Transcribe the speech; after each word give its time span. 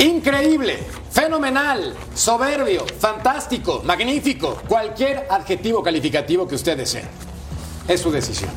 Increíble, 0.00 0.78
fenomenal, 1.10 1.94
soberbio, 2.14 2.86
fantástico, 2.98 3.82
magnífico, 3.84 4.56
cualquier 4.66 5.26
adjetivo 5.28 5.82
calificativo 5.82 6.48
que 6.48 6.54
usted 6.54 6.78
desee. 6.78 7.29
Es 7.90 8.02
su 8.02 8.12
decisión. 8.12 8.52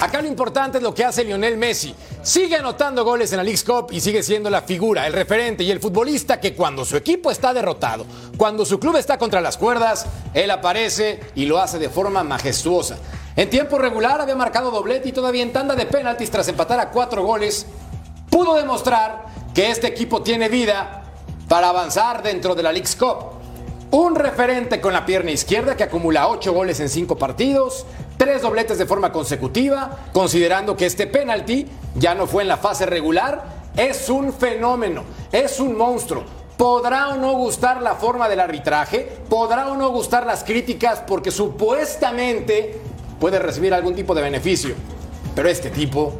Acá 0.00 0.20
lo 0.20 0.26
importante 0.26 0.78
es 0.78 0.82
lo 0.82 0.92
que 0.92 1.04
hace 1.04 1.22
Lionel 1.22 1.56
Messi. 1.56 1.94
Sigue 2.20 2.56
anotando 2.56 3.04
goles 3.04 3.30
en 3.30 3.36
la 3.36 3.44
League 3.44 3.62
Cup 3.64 3.92
y 3.92 4.00
sigue 4.00 4.24
siendo 4.24 4.50
la 4.50 4.62
figura, 4.62 5.06
el 5.06 5.12
referente 5.12 5.62
y 5.62 5.70
el 5.70 5.78
futbolista 5.78 6.40
que 6.40 6.52
cuando 6.52 6.84
su 6.84 6.96
equipo 6.96 7.30
está 7.30 7.54
derrotado, 7.54 8.04
cuando 8.36 8.66
su 8.66 8.80
club 8.80 8.96
está 8.96 9.18
contra 9.18 9.40
las 9.40 9.56
cuerdas, 9.56 10.06
él 10.34 10.50
aparece 10.50 11.20
y 11.36 11.46
lo 11.46 11.58
hace 11.58 11.78
de 11.78 11.88
forma 11.88 12.24
majestuosa. 12.24 12.98
En 13.36 13.48
tiempo 13.48 13.78
regular 13.78 14.20
había 14.20 14.34
marcado 14.34 14.72
doblete 14.72 15.10
y 15.10 15.12
todavía 15.12 15.44
en 15.44 15.52
tanda 15.52 15.76
de 15.76 15.86
penaltis 15.86 16.28
tras 16.28 16.48
empatar 16.48 16.80
a 16.80 16.90
cuatro 16.90 17.22
goles, 17.22 17.66
pudo 18.28 18.56
demostrar 18.56 19.26
que 19.54 19.70
este 19.70 19.86
equipo 19.86 20.24
tiene 20.24 20.48
vida 20.48 21.04
para 21.48 21.68
avanzar 21.68 22.20
dentro 22.20 22.56
de 22.56 22.64
la 22.64 22.72
League 22.72 22.90
Cup. 22.98 23.35
Un 23.90 24.16
referente 24.16 24.80
con 24.80 24.92
la 24.92 25.06
pierna 25.06 25.30
izquierda 25.30 25.76
que 25.76 25.84
acumula 25.84 26.28
8 26.28 26.52
goles 26.52 26.80
en 26.80 26.88
5 26.88 27.16
partidos, 27.16 27.86
3 28.16 28.42
dobletes 28.42 28.78
de 28.78 28.86
forma 28.86 29.12
consecutiva, 29.12 30.08
considerando 30.12 30.76
que 30.76 30.86
este 30.86 31.06
penalti 31.06 31.68
ya 31.94 32.14
no 32.14 32.26
fue 32.26 32.42
en 32.42 32.48
la 32.48 32.56
fase 32.56 32.84
regular, 32.84 33.44
es 33.76 34.08
un 34.08 34.32
fenómeno, 34.32 35.04
es 35.30 35.60
un 35.60 35.76
monstruo. 35.76 36.24
Podrá 36.56 37.10
o 37.10 37.16
no 37.16 37.34
gustar 37.34 37.80
la 37.80 37.94
forma 37.94 38.28
del 38.28 38.40
arbitraje, 38.40 39.08
podrá 39.28 39.68
o 39.68 39.76
no 39.76 39.90
gustar 39.90 40.26
las 40.26 40.42
críticas 40.42 41.02
porque 41.06 41.30
supuestamente 41.30 42.80
puede 43.20 43.38
recibir 43.38 43.72
algún 43.72 43.94
tipo 43.94 44.14
de 44.14 44.22
beneficio, 44.22 44.74
pero 45.34 45.48
este 45.48 45.70
tipo 45.70 46.14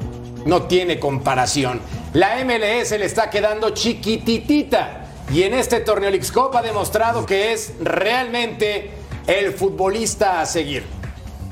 no 0.45 0.63
tiene 0.65 1.01
comparación. 1.01 1.81
La 2.13 2.37
MLS 2.45 2.93
le 2.93 3.07
está 3.07 3.29
quedando 3.29 3.71
chiquititita 3.71 5.06
y 5.33 5.43
en 5.43 5.55
este 5.55 5.81
torneo 5.81 6.11
Leagues 6.11 6.33
Cup 6.33 6.57
ha 6.57 6.63
demostrado 6.63 7.27
que 7.27 7.53
es 7.53 7.75
realmente 7.81 8.91
el 9.27 9.53
futbolista 9.53 10.41
a 10.41 10.47
seguir. 10.47 10.85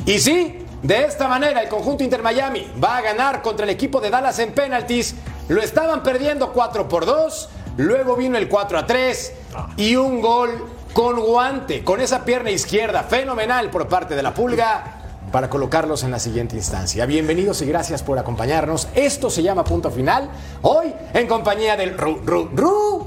Y 0.06 0.18
sí, 0.18 0.64
de 0.82 1.04
esta 1.04 1.28
manera 1.28 1.62
el 1.62 1.68
conjunto 1.68 2.04
Inter 2.04 2.22
Miami 2.22 2.70
va 2.82 2.98
a 2.98 3.00
ganar 3.00 3.42
contra 3.42 3.64
el 3.64 3.70
equipo 3.70 4.00
de 4.00 4.10
Dallas 4.10 4.38
en 4.38 4.52
penaltis. 4.52 5.14
Lo 5.48 5.60
estaban 5.60 6.02
perdiendo 6.02 6.52
4 6.52 6.88
por 6.88 7.06
2, 7.06 7.48
luego 7.78 8.16
vino 8.16 8.38
el 8.38 8.48
4 8.48 8.78
a 8.78 8.86
3 8.86 9.32
y 9.76 9.96
un 9.96 10.20
gol 10.20 10.50
con 10.92 11.20
guante, 11.20 11.82
con 11.82 12.00
esa 12.00 12.24
pierna 12.24 12.50
izquierda 12.50 13.02
fenomenal 13.02 13.70
por 13.70 13.88
parte 13.88 14.14
de 14.14 14.22
la 14.22 14.32
Pulga 14.32 15.00
para 15.32 15.50
colocarlos 15.50 16.04
en 16.04 16.12
la 16.12 16.20
siguiente 16.20 16.54
instancia. 16.54 17.06
Bienvenidos 17.06 17.60
y 17.62 17.66
gracias 17.66 18.04
por 18.04 18.18
acompañarnos. 18.18 18.86
Esto 18.94 19.30
se 19.30 19.42
llama 19.42 19.64
Punto 19.64 19.90
Final. 19.90 20.30
Hoy 20.62 20.94
en 21.12 21.26
compañía 21.26 21.76
del 21.76 21.98
Ru, 21.98 22.20
Ru, 22.24 22.50
Ru, 22.54 23.06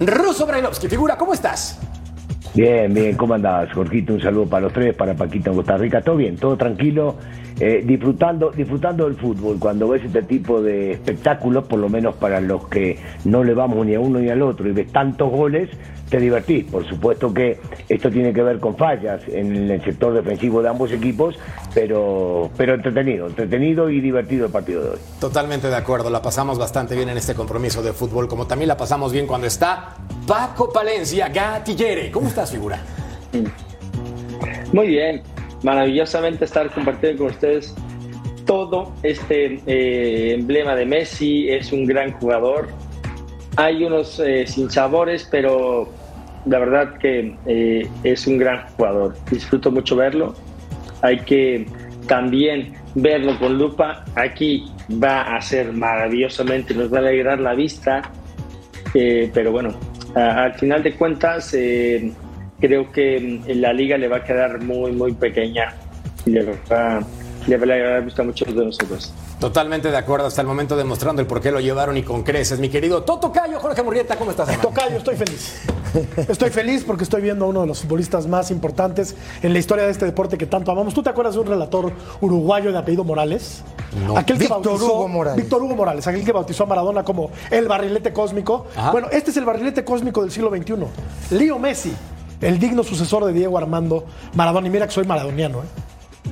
Ruso 0.00 0.46
Brailovsky. 0.46 0.88
Figura, 0.88 1.16
¿cómo 1.16 1.32
estás? 1.32 1.80
Bien, 2.54 2.92
bien, 2.92 3.16
¿cómo 3.16 3.34
andás, 3.34 3.72
Jorgito? 3.72 4.14
Un 4.14 4.20
saludo 4.20 4.46
para 4.46 4.62
los 4.62 4.72
tres, 4.72 4.94
para 4.94 5.14
Paquito 5.14 5.50
en 5.50 5.56
Costa 5.56 5.76
Rica. 5.76 6.00
Todo 6.00 6.16
bien, 6.16 6.36
todo 6.36 6.56
tranquilo, 6.56 7.16
eh, 7.60 7.82
disfrutando, 7.84 8.50
disfrutando 8.50 9.04
del 9.04 9.16
fútbol. 9.16 9.58
Cuando 9.58 9.88
ves 9.88 10.04
este 10.04 10.22
tipo 10.22 10.62
de 10.62 10.92
espectáculos, 10.92 11.66
por 11.66 11.78
lo 11.78 11.88
menos 11.88 12.14
para 12.16 12.40
los 12.40 12.66
que 12.68 12.98
no 13.24 13.44
le 13.44 13.52
vamos 13.52 13.84
ni 13.84 13.94
a 13.94 14.00
uno 14.00 14.20
ni 14.20 14.30
al 14.30 14.40
otro, 14.40 14.68
y 14.68 14.72
ves 14.72 14.90
tantos 14.90 15.30
goles, 15.30 15.68
te 16.08 16.18
divertís. 16.18 16.64
Por 16.64 16.86
supuesto 16.88 17.32
que 17.32 17.58
esto 17.88 18.10
tiene 18.10 18.32
que 18.32 18.42
ver 18.42 18.60
con 18.60 18.76
fallas 18.76 19.22
en 19.28 19.70
el 19.70 19.82
sector 19.82 20.14
defensivo 20.14 20.62
de 20.62 20.68
ambos 20.68 20.92
equipos, 20.92 21.36
pero, 21.74 22.50
pero 22.56 22.74
entretenido, 22.74 23.26
entretenido 23.26 23.90
y 23.90 24.00
divertido 24.00 24.46
el 24.46 24.52
partido 24.52 24.82
de 24.82 24.90
hoy. 24.90 24.98
Totalmente 25.20 25.68
de 25.68 25.76
acuerdo, 25.76 26.10
la 26.10 26.22
pasamos 26.22 26.58
bastante 26.58 26.94
bien 26.94 27.08
en 27.08 27.16
este 27.16 27.34
compromiso 27.34 27.82
de 27.82 27.92
fútbol, 27.92 28.28
como 28.28 28.46
también 28.46 28.68
la 28.68 28.76
pasamos 28.76 29.12
bien 29.12 29.26
cuando 29.26 29.46
está 29.46 29.96
Paco 30.26 30.72
Palencia 30.72 31.28
Gatillere. 31.28 32.10
¿Cómo 32.10 32.28
estás, 32.28 32.52
figura? 32.52 32.80
Muy 34.72 34.88
bien, 34.88 35.22
maravillosamente 35.62 36.44
estar 36.44 36.70
compartiendo 36.72 37.24
con 37.24 37.32
ustedes 37.32 37.74
todo 38.44 38.92
este 39.02 39.60
eh, 39.66 40.34
emblema 40.34 40.76
de 40.76 40.86
Messi, 40.86 41.48
es 41.48 41.72
un 41.72 41.84
gran 41.84 42.12
jugador, 42.12 42.68
hay 43.56 43.84
unos 43.84 44.20
eh, 44.20 44.46
sinsabores, 44.46 45.26
pero 45.30 45.88
la 46.46 46.58
verdad 46.58 46.98
que 46.98 47.36
eh, 47.46 47.88
es 48.04 48.26
un 48.26 48.38
gran 48.38 48.66
jugador. 48.76 49.16
Disfruto 49.30 49.70
mucho 49.70 49.96
verlo. 49.96 50.34
Hay 51.02 51.20
que 51.20 51.66
también 52.06 52.72
verlo 52.94 53.38
con 53.38 53.58
lupa. 53.58 54.04
Aquí 54.14 54.70
va 55.02 55.22
a 55.36 55.40
ser 55.40 55.72
maravillosamente, 55.72 56.74
nos 56.74 56.92
va 56.92 56.98
a 56.98 57.00
alegrar 57.00 57.40
la 57.40 57.54
vista. 57.54 58.02
Eh, 58.94 59.30
pero 59.34 59.50
bueno, 59.52 59.70
a- 60.14 60.44
al 60.44 60.54
final 60.54 60.82
de 60.82 60.94
cuentas, 60.94 61.52
eh, 61.54 62.12
creo 62.60 62.90
que 62.92 63.40
mm, 63.46 63.50
la 63.60 63.72
liga 63.72 63.98
le 63.98 64.08
va 64.08 64.18
a 64.18 64.24
quedar 64.24 64.62
muy, 64.62 64.92
muy 64.92 65.12
pequeña. 65.12 65.74
Le 66.26 66.44
va, 66.70 67.00
le 67.46 67.56
va 67.56 67.96
a 67.96 68.00
gustar 68.00 68.26
mucho 68.26 68.44
de 68.44 68.64
nosotros. 68.64 69.12
Totalmente 69.38 69.90
de 69.90 69.96
acuerdo, 69.96 70.26
hasta 70.26 70.40
el 70.40 70.46
momento 70.46 70.76
demostrando 70.76 71.20
el 71.20 71.28
por 71.28 71.42
qué 71.42 71.50
lo 71.50 71.60
llevaron 71.60 71.96
y 71.98 72.02
con 72.02 72.22
creces. 72.22 72.58
Mi 72.58 72.70
querido 72.70 73.02
Toto 73.02 73.32
Cayo, 73.32 73.60
Jorge 73.60 73.82
Murrieta, 73.82 74.16
¿cómo 74.16 74.30
estás, 74.30 74.48
hermano? 74.48 74.70
Tocayo, 74.70 74.96
estoy 74.96 75.16
feliz. 75.16 75.60
Estoy 76.28 76.50
feliz 76.50 76.84
porque 76.84 77.04
estoy 77.04 77.22
viendo 77.22 77.44
a 77.44 77.48
uno 77.48 77.60
de 77.62 77.66
los 77.66 77.80
futbolistas 77.80 78.26
más 78.26 78.50
importantes 78.50 79.14
en 79.42 79.52
la 79.52 79.58
historia 79.58 79.84
de 79.84 79.90
este 79.90 80.04
deporte 80.04 80.38
que 80.38 80.46
tanto 80.46 80.70
amamos. 80.70 80.94
¿Tú 80.94 81.02
te 81.02 81.10
acuerdas 81.10 81.34
de 81.34 81.40
un 81.40 81.46
relator 81.46 81.92
uruguayo 82.20 82.72
de 82.72 82.78
apellido 82.78 83.04
Morales? 83.04 83.62
No. 84.06 84.16
Aquel 84.16 84.36
que 84.36 84.44
Víctor 84.44 84.62
bautizó, 84.62 84.94
Hugo 84.94 85.08
Morales. 85.08 85.42
Víctor 85.42 85.62
Hugo 85.62 85.76
Morales, 85.76 86.06
aquel 86.06 86.24
que 86.24 86.32
bautizó 86.32 86.64
a 86.64 86.66
Maradona 86.66 87.04
como 87.04 87.30
el 87.50 87.68
barrilete 87.68 88.12
cósmico. 88.12 88.66
Ajá. 88.74 88.92
Bueno, 88.92 89.08
este 89.12 89.30
es 89.30 89.36
el 89.36 89.44
barrilete 89.44 89.84
cósmico 89.84 90.22
del 90.22 90.30
siglo 90.30 90.50
XXI. 90.50 91.36
Leo 91.36 91.58
Messi, 91.58 91.94
el 92.40 92.58
digno 92.58 92.82
sucesor 92.82 93.24
de 93.26 93.32
Diego 93.32 93.56
Armando 93.58 94.04
Maradona. 94.34 94.66
Y 94.66 94.70
mira 94.70 94.86
que 94.86 94.92
soy 94.92 95.06
maradoniano, 95.06 95.58
¿eh? 95.58 95.66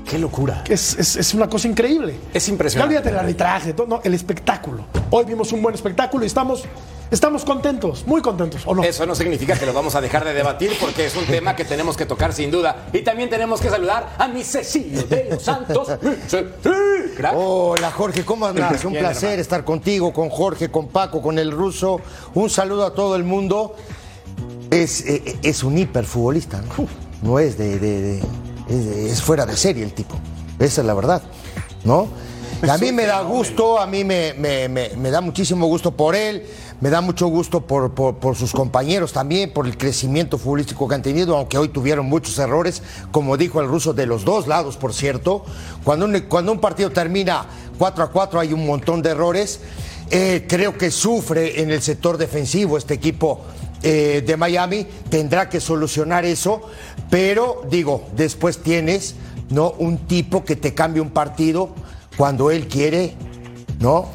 Qué 0.08 0.18
locura. 0.18 0.62
Es, 0.68 0.96
es- 0.98 1.16
es 1.16 1.34
una 1.34 1.48
cosa 1.48 1.66
increíble. 1.68 2.16
Es 2.32 2.48
impresionante. 2.48 2.94
Ya 2.94 2.98
olvídate 3.00 3.10
del 3.14 3.18
arbitraje, 3.24 3.72
todo, 3.72 3.86
no, 3.86 4.00
el 4.04 4.14
espectáculo. 4.14 4.84
Hoy 5.10 5.24
vimos 5.24 5.50
un 5.52 5.62
buen 5.62 5.74
espectáculo 5.74 6.24
y 6.24 6.26
estamos, 6.26 6.64
estamos 7.10 7.44
contentos, 7.44 8.06
muy 8.06 8.20
contentos, 8.20 8.62
¿o 8.66 8.74
no? 8.74 8.84
Eso 8.84 9.06
no 9.06 9.14
significa 9.14 9.58
que 9.58 9.64
lo 9.66 9.72
vamos 9.72 9.94
a 9.94 10.00
dejar 10.00 10.24
de 10.24 10.34
debatir 10.34 10.72
porque 10.80 11.06
es 11.06 11.16
un 11.16 11.24
tema 11.24 11.56
que 11.56 11.64
tenemos 11.64 11.96
que 11.96 12.04
tocar 12.06 12.32
sin 12.32 12.50
duda. 12.50 12.86
Y 12.92 13.00
también 13.02 13.30
tenemos 13.30 13.60
que 13.60 13.70
saludar 13.70 14.14
a 14.18 14.28
mi 14.28 14.44
Cecilio 14.44 15.02
de 15.04 15.28
los 15.30 15.42
Santos. 15.42 15.88
Crack. 17.16 17.32
Hola 17.36 17.90
Jorge, 17.92 18.24
¿cómo 18.24 18.46
andás? 18.46 18.84
Un 18.84 18.92
Bien, 18.92 19.04
placer 19.04 19.24
hermano. 19.30 19.42
estar 19.42 19.64
contigo, 19.64 20.12
con 20.12 20.28
Jorge, 20.30 20.70
con 20.70 20.88
Paco, 20.88 21.22
con 21.22 21.38
el 21.38 21.50
ruso. 21.50 22.00
Un 22.34 22.50
saludo 22.50 22.84
a 22.84 22.94
todo 22.94 23.16
el 23.16 23.24
mundo. 23.24 23.74
Es, 24.70 25.02
eh, 25.06 25.38
es 25.42 25.62
un 25.62 25.78
hiperfutbolista, 25.78 26.60
¿no? 26.62 26.86
No 27.22 27.38
es 27.38 27.56
de, 27.56 27.78
de- 27.78 28.00
de- 28.02 28.22
es, 28.68 28.84
de- 28.86 29.10
es 29.10 29.22
fuera 29.22 29.46
de 29.46 29.56
serie 29.56 29.84
el 29.84 29.92
tipo. 29.92 30.16
Esa 30.58 30.80
es 30.82 30.86
la 30.86 30.94
verdad, 30.94 31.22
¿no? 31.84 32.08
A 32.68 32.78
mí 32.78 32.92
me 32.92 33.04
da 33.04 33.20
gusto, 33.22 33.78
a 33.78 33.86
mí 33.86 34.04
me, 34.04 34.32
me- 34.34 34.68
me- 34.68 35.10
da 35.10 35.20
muchísimo 35.20 35.66
gusto 35.66 35.90
por 35.90 36.14
él, 36.14 36.46
me 36.80 36.88
da 36.88 37.02
mucho 37.02 37.26
gusto 37.26 37.60
por, 37.60 37.92
por- 37.92 38.16
por 38.16 38.36
sus 38.36 38.52
compañeros 38.52 39.12
también, 39.12 39.52
por 39.52 39.66
el 39.66 39.76
crecimiento 39.76 40.38
futbolístico 40.38 40.88
que 40.88 40.94
han 40.94 41.02
tenido, 41.02 41.36
aunque 41.36 41.58
hoy 41.58 41.68
tuvieron 41.68 42.06
muchos 42.06 42.38
errores, 42.38 42.82
como 43.10 43.36
dijo 43.36 43.60
el 43.60 43.68
ruso, 43.68 43.92
de 43.92 44.06
los 44.06 44.24
dos 44.24 44.46
lados, 44.46 44.76
por 44.78 44.94
cierto. 44.94 45.44
Cuando 45.82 46.06
un, 46.06 46.18
cuando 46.20 46.52
un 46.52 46.60
partido 46.60 46.90
termina 46.90 47.44
4 47.76 48.04
a 48.04 48.10
4 48.10 48.40
hay 48.40 48.52
un 48.54 48.66
montón 48.66 49.02
de 49.02 49.10
errores. 49.10 49.60
Eh, 50.10 50.44
creo 50.46 50.76
que 50.78 50.90
sufre 50.90 51.62
en 51.62 51.70
el 51.70 51.80
sector 51.82 52.18
defensivo 52.18 52.76
este 52.78 52.92
equipo 52.94 53.40
eh, 53.84 54.24
de 54.26 54.36
Miami, 54.36 54.86
tendrá 55.08 55.48
que 55.48 55.60
solucionar 55.60 56.24
eso, 56.24 56.62
pero 57.10 57.62
digo, 57.70 58.08
después 58.16 58.58
tienes 58.58 59.14
¿no? 59.50 59.70
Un 59.78 59.98
tipo 60.06 60.44
que 60.44 60.56
te 60.56 60.74
cambie 60.74 61.00
un 61.00 61.10
partido 61.10 61.70
cuando 62.16 62.50
él 62.50 62.66
quiere, 62.68 63.14
¿no? 63.80 64.10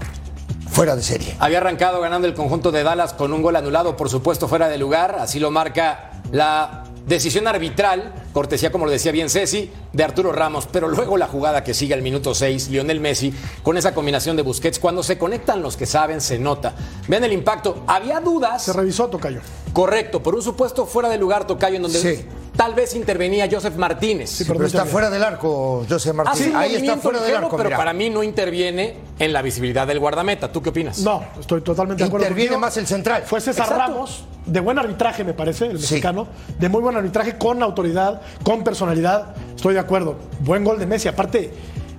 Fuera 0.70 0.96
de 0.96 1.04
serie. 1.04 1.36
Había 1.40 1.58
arrancado 1.60 2.00
ganando 2.02 2.28
el 2.28 2.34
conjunto 2.34 2.72
de 2.72 2.84
Dallas 2.84 3.14
con 3.14 3.34
un 3.34 3.42
gol 3.42 3.56
anulado, 3.56 3.98
por 3.98 4.10
supuesto, 4.10 4.48
fuera 4.48 4.68
de 4.68 4.78
lugar. 4.78 5.18
Así 5.20 5.40
lo 5.40 5.52
marca 5.52 6.12
la 6.32 6.84
decisión 7.08 7.48
arbitral, 7.48 8.14
cortesía, 8.34 8.72
como 8.72 8.86
lo 8.86 8.92
decía 8.92 9.12
bien 9.12 9.30
Ceci, 9.30 9.72
de 9.94 10.04
Arturo 10.04 10.32
Ramos. 10.32 10.68
Pero 10.72 10.88
luego 10.88 11.18
la 11.18 11.28
jugada 11.28 11.64
que 11.64 11.74
sigue 11.74 11.94
al 11.94 12.02
minuto 12.02 12.34
6, 12.34 12.70
Lionel 12.70 13.00
Messi, 13.00 13.34
con 13.64 13.78
esa 13.78 13.94
combinación 13.94 14.36
de 14.36 14.44
Busquets. 14.44 14.80
Cuando 14.80 15.04
se 15.04 15.18
conectan 15.18 15.62
los 15.62 15.78
que 15.78 15.86
saben, 15.86 16.22
se 16.22 16.40
nota. 16.40 16.74
Vean 17.08 17.24
el 17.24 17.34
impacto. 17.34 17.84
Había 17.88 18.20
dudas. 18.20 18.64
Se 18.64 18.74
revisó, 18.74 19.08
Tocayo. 19.08 19.42
Correcto, 19.74 20.22
por 20.24 20.36
un 20.36 20.42
supuesto 20.42 20.86
fuera 20.86 21.10
de 21.10 21.18
lugar, 21.18 21.46
Tocayo, 21.48 21.76
en 21.76 21.84
donde 21.84 22.00
Sí. 22.00 22.26
Tal 22.60 22.74
vez 22.74 22.94
intervenía 22.94 23.48
Joseph 23.50 23.78
Martínez. 23.78 24.30
Sí, 24.32 24.44
Pero 24.46 24.66
está 24.66 24.84
fuera 24.86 25.10
del 25.10 25.24
arco, 25.24 25.86
José 25.88 25.96
Hace 26.10 26.14
Martínez. 26.14 26.50
un 26.50 26.56
Ahí 26.58 26.76
está 26.76 26.98
fuera 26.98 27.22
del 27.22 27.36
arco. 27.38 27.56
pero 27.56 27.70
mira. 27.70 27.78
para 27.78 27.94
mí 27.94 28.10
no 28.10 28.22
interviene 28.22 28.98
en 29.18 29.32
la 29.32 29.42
visibilidad 29.42 29.88
del 29.88 29.98
guardameta. 29.98 30.52
¿Tú 30.52 30.62
qué 30.62 30.72
opinas? 30.72 31.00
No, 31.00 31.24
estoy 31.40 31.62
totalmente 31.62 32.04
de 32.04 32.08
acuerdo. 32.08 32.26
Interviene 32.26 32.50
contigo. 32.50 32.60
más 32.60 32.76
el 32.76 32.86
central. 32.86 33.24
Fue 33.26 33.40
César 33.40 33.64
Exacto. 33.66 33.94
Ramos, 33.94 34.26
de 34.46 34.60
buen 34.60 34.78
arbitraje, 34.78 35.24
me 35.24 35.34
parece, 35.34 35.68
el 35.68 35.78
Sí. 35.80 35.94
mexicano. 35.94 36.28
De 36.60 36.68
muy 36.68 36.82
buen 36.82 36.98
arbitraje, 36.98 37.38
con 37.38 37.64
autoridad, 37.64 38.22
con 38.44 38.62
personalidad. 38.66 39.36
Estoy 39.56 39.76
de 39.76 39.80
acuerdo. 39.80 40.18
Buen 40.42 40.66
gol 40.66 40.80
de 40.80 40.86
Messi. 40.86 41.08
Aparte, 41.08 41.54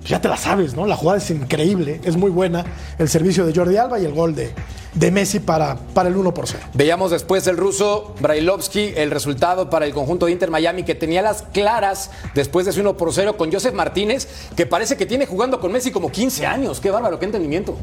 ya 0.05 0.19
te 0.19 0.27
la 0.27 0.37
sabes, 0.37 0.75
¿no? 0.75 0.85
La 0.85 0.95
jugada 0.95 1.19
es 1.19 1.29
increíble, 1.29 2.01
es 2.03 2.17
muy 2.17 2.31
buena. 2.31 2.65
El 2.97 3.07
servicio 3.07 3.45
de 3.45 3.53
Jordi 3.53 3.77
Alba 3.77 3.99
y 3.99 4.05
el 4.05 4.13
gol 4.13 4.35
de, 4.35 4.51
de 4.95 5.11
Messi 5.11 5.39
para, 5.39 5.75
para 5.93 6.09
el 6.09 6.15
1 6.15 6.33
por 6.33 6.47
0. 6.47 6.63
Veíamos 6.73 7.11
después 7.11 7.45
el 7.47 7.57
ruso 7.57 8.15
Brailovsky, 8.19 8.93
el 8.95 9.11
resultado 9.11 9.69
para 9.69 9.85
el 9.85 9.93
conjunto 9.93 10.25
de 10.25 10.31
Inter 10.33 10.49
Miami, 10.49 10.83
que 10.83 10.95
tenía 10.95 11.21
las 11.21 11.43
claras 11.43 12.11
después 12.33 12.65
de 12.65 12.71
ese 12.71 12.81
1 12.81 12.97
por 12.97 13.13
0 13.13 13.37
con 13.37 13.51
Joseph 13.51 13.73
Martínez, 13.73 14.49
que 14.55 14.65
parece 14.65 14.97
que 14.97 15.05
tiene 15.05 15.25
jugando 15.25 15.59
con 15.59 15.71
Messi 15.71 15.91
como 15.91 16.11
15 16.11 16.45
años. 16.45 16.79
Qué 16.79 16.89
bárbaro, 16.89 17.19
qué 17.19 17.25
entendimiento. 17.25 17.77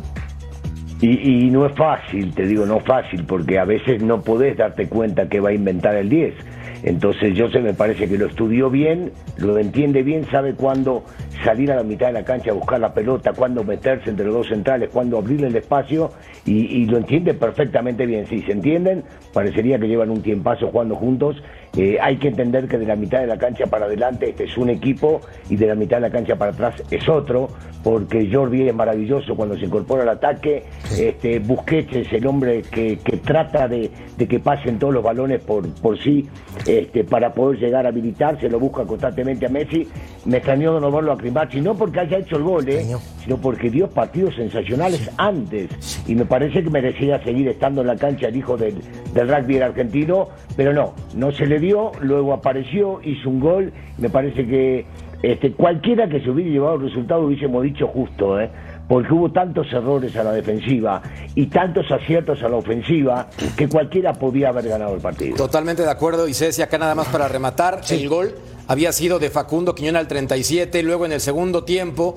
Y, 1.01 1.47
y 1.47 1.51
no 1.51 1.65
es 1.65 1.77
fácil, 1.77 2.35
te 2.35 2.45
digo, 2.45 2.67
no 2.67 2.79
es 2.79 2.85
fácil, 2.85 3.25
porque 3.25 3.61
a 3.61 3.65
veces 3.65 4.03
no 4.03 4.21
podés 4.21 4.57
darte 4.57 4.89
cuenta 4.89 5.29
que 5.29 5.39
va 5.39 5.51
a 5.51 5.53
inventar 5.53 5.95
el 5.95 6.09
10. 6.09 6.35
Entonces 6.83 7.39
José 7.39 7.61
me 7.61 7.75
parece 7.75 8.09
que 8.09 8.19
lo 8.19 8.27
estudió 8.27 8.71
bien, 8.71 9.13
lo 9.37 9.59
entiende 9.59 10.03
bien, 10.03 10.27
sabe 10.31 10.55
cuándo 10.55 11.05
salir 11.45 11.71
a 11.73 11.77
la 11.77 11.83
mitad 11.83 12.09
de 12.09 12.15
la 12.15 12.25
cancha 12.25 12.51
a 12.51 12.55
buscar 12.55 12.81
la 12.81 12.93
pelota, 12.93 13.33
cuándo 13.33 13.65
meterse 13.65 14.11
entre 14.11 14.27
los 14.27 14.35
dos 14.35 14.49
centrales, 14.49 14.91
cuándo 14.93 15.19
abrirle 15.19 15.49
el 15.49 15.57
espacio, 15.57 16.11
y, 16.45 16.83
y 16.83 16.87
lo 16.87 16.99
entiende 16.99 17.35
perfectamente 17.35 18.07
bien. 18.07 18.27
Si 18.27 18.41
se 18.43 18.53
entienden, 18.53 19.05
parecería 19.33 19.79
que 19.79 19.87
llevan 19.87 20.11
un 20.11 20.23
tiempazo 20.23 20.69
jugando 20.69 20.95
juntos. 20.97 21.37
Eh, 21.79 21.97
hay 22.01 22.17
que 22.17 22.27
entender 22.27 22.67
que 22.67 22.77
de 22.77 22.87
la 22.87 22.97
mitad 22.97 23.21
de 23.21 23.29
la 23.29 23.39
cancha 23.39 23.67
para 23.67 23.87
adelante 23.87 24.31
este 24.31 24.45
es 24.45 24.59
un 24.59 24.69
equipo 24.69 25.21
y 25.49 25.55
de 25.55 25.69
la 25.69 25.77
mitad 25.77 25.99
de 25.99 26.01
la 26.01 26.11
cancha 26.11 26.35
para 26.35 26.51
atrás 26.51 26.75
es 26.91 27.09
otro, 27.09 27.51
porque 27.85 28.29
Jordi 28.33 28.67
es 28.69 28.75
maravilloso 28.75 29.37
cuando 29.37 29.57
se 29.57 29.67
incorpora 29.67 30.03
al 30.03 30.09
ataque. 30.09 30.65
Este, 30.99 31.39
Busquets 31.39 31.95
es 31.95 32.13
el 32.13 32.27
hombre 32.27 32.63
que, 32.63 32.99
que 32.99 33.19
trata 33.19 33.69
de, 33.69 33.93
de 34.17 34.27
que 34.27 34.41
pasen 34.41 34.81
todos 34.81 34.93
los 34.93 35.05
balones 35.05 35.41
por, 35.41 35.73
por 35.75 35.97
sí 36.03 36.29
este, 36.67 37.05
para 37.05 37.33
poder 37.33 37.61
llegar 37.61 37.87
a 37.87 37.91
habilitarse, 37.91 38.49
lo 38.49 38.59
busca 38.59 38.85
constantemente 38.85 39.47
a 39.47 39.49
Messi. 39.49 39.87
Me 40.25 40.39
extrañó 40.39 40.75
de 40.75 40.81
no 40.81 40.91
verlo 40.91 41.13
a 41.13 41.17
Crimachi, 41.17 41.61
no 41.61 41.77
porque 41.77 42.01
haya 42.01 42.19
hecho 42.19 42.39
el 42.39 42.43
gol, 42.43 42.69
¿eh? 42.69 42.85
Sino 43.29 43.43
porque 43.43 43.69
dio 43.69 43.91
partidos 43.91 44.37
sensacionales 44.37 45.11
antes. 45.19 45.69
Y 46.07 46.15
me 46.15 46.25
parece 46.25 46.65
que 46.65 46.71
merecía 46.71 47.23
seguir 47.23 47.47
estando 47.47 47.83
en 47.83 47.89
la 47.89 47.97
cancha 47.97 48.29
el 48.29 48.37
hijo 48.37 48.57
del, 48.57 48.77
del 49.13 49.29
rugby 49.29 49.61
argentino, 49.61 50.31
pero 50.57 50.73
no, 50.73 50.95
no 51.15 51.31
se 51.33 51.47
le 51.47 51.59
dio, 51.59 51.93
luego 52.01 52.33
apareció, 52.33 53.03
hizo 53.05 53.29
un 53.29 53.41
gol. 53.41 53.71
Me 53.99 54.09
parece 54.09 54.47
que 54.47 54.87
este, 55.23 55.53
cualquiera 55.53 56.09
que 56.09 56.21
se 56.21 56.31
hubiera 56.31 56.51
llevado 56.51 56.77
el 56.77 56.83
resultado 56.85 57.27
hubiésemos 57.27 57.63
dicho 57.65 57.87
justo, 57.89 58.41
¿eh? 58.41 58.49
porque 58.89 59.13
hubo 59.13 59.31
tantos 59.31 59.71
errores 59.73 60.17
a 60.17 60.25
la 60.25 60.33
defensiva 60.33 61.03
y 61.35 61.47
tantos 61.49 61.91
aciertos 61.93 62.43
a 62.43 62.49
la 62.49 62.57
ofensiva 62.57 63.29
que 63.59 63.69
cualquiera 63.69 64.15
podía 64.15 64.49
haber 64.49 64.69
ganado 64.69 64.95
el 64.95 65.03
partido. 65.03 65.37
Totalmente 65.37 65.83
de 65.83 65.91
acuerdo, 65.91 66.27
y 66.29 66.33
Ceci, 66.33 66.63
acá 66.63 66.79
nada 66.79 66.95
más 66.95 67.09
para 67.09 67.29
rematar, 67.29 67.83
el 67.91 68.09
gol 68.09 68.35
había 68.69 68.93
sido 68.93 69.19
de 69.19 69.31
Facundo 69.31 69.75
Quiñón 69.75 69.97
al 69.97 70.07
37, 70.07 70.83
luego 70.83 71.05
en 71.05 71.13
el 71.13 71.21
segundo 71.21 71.65
tiempo, 71.65 72.15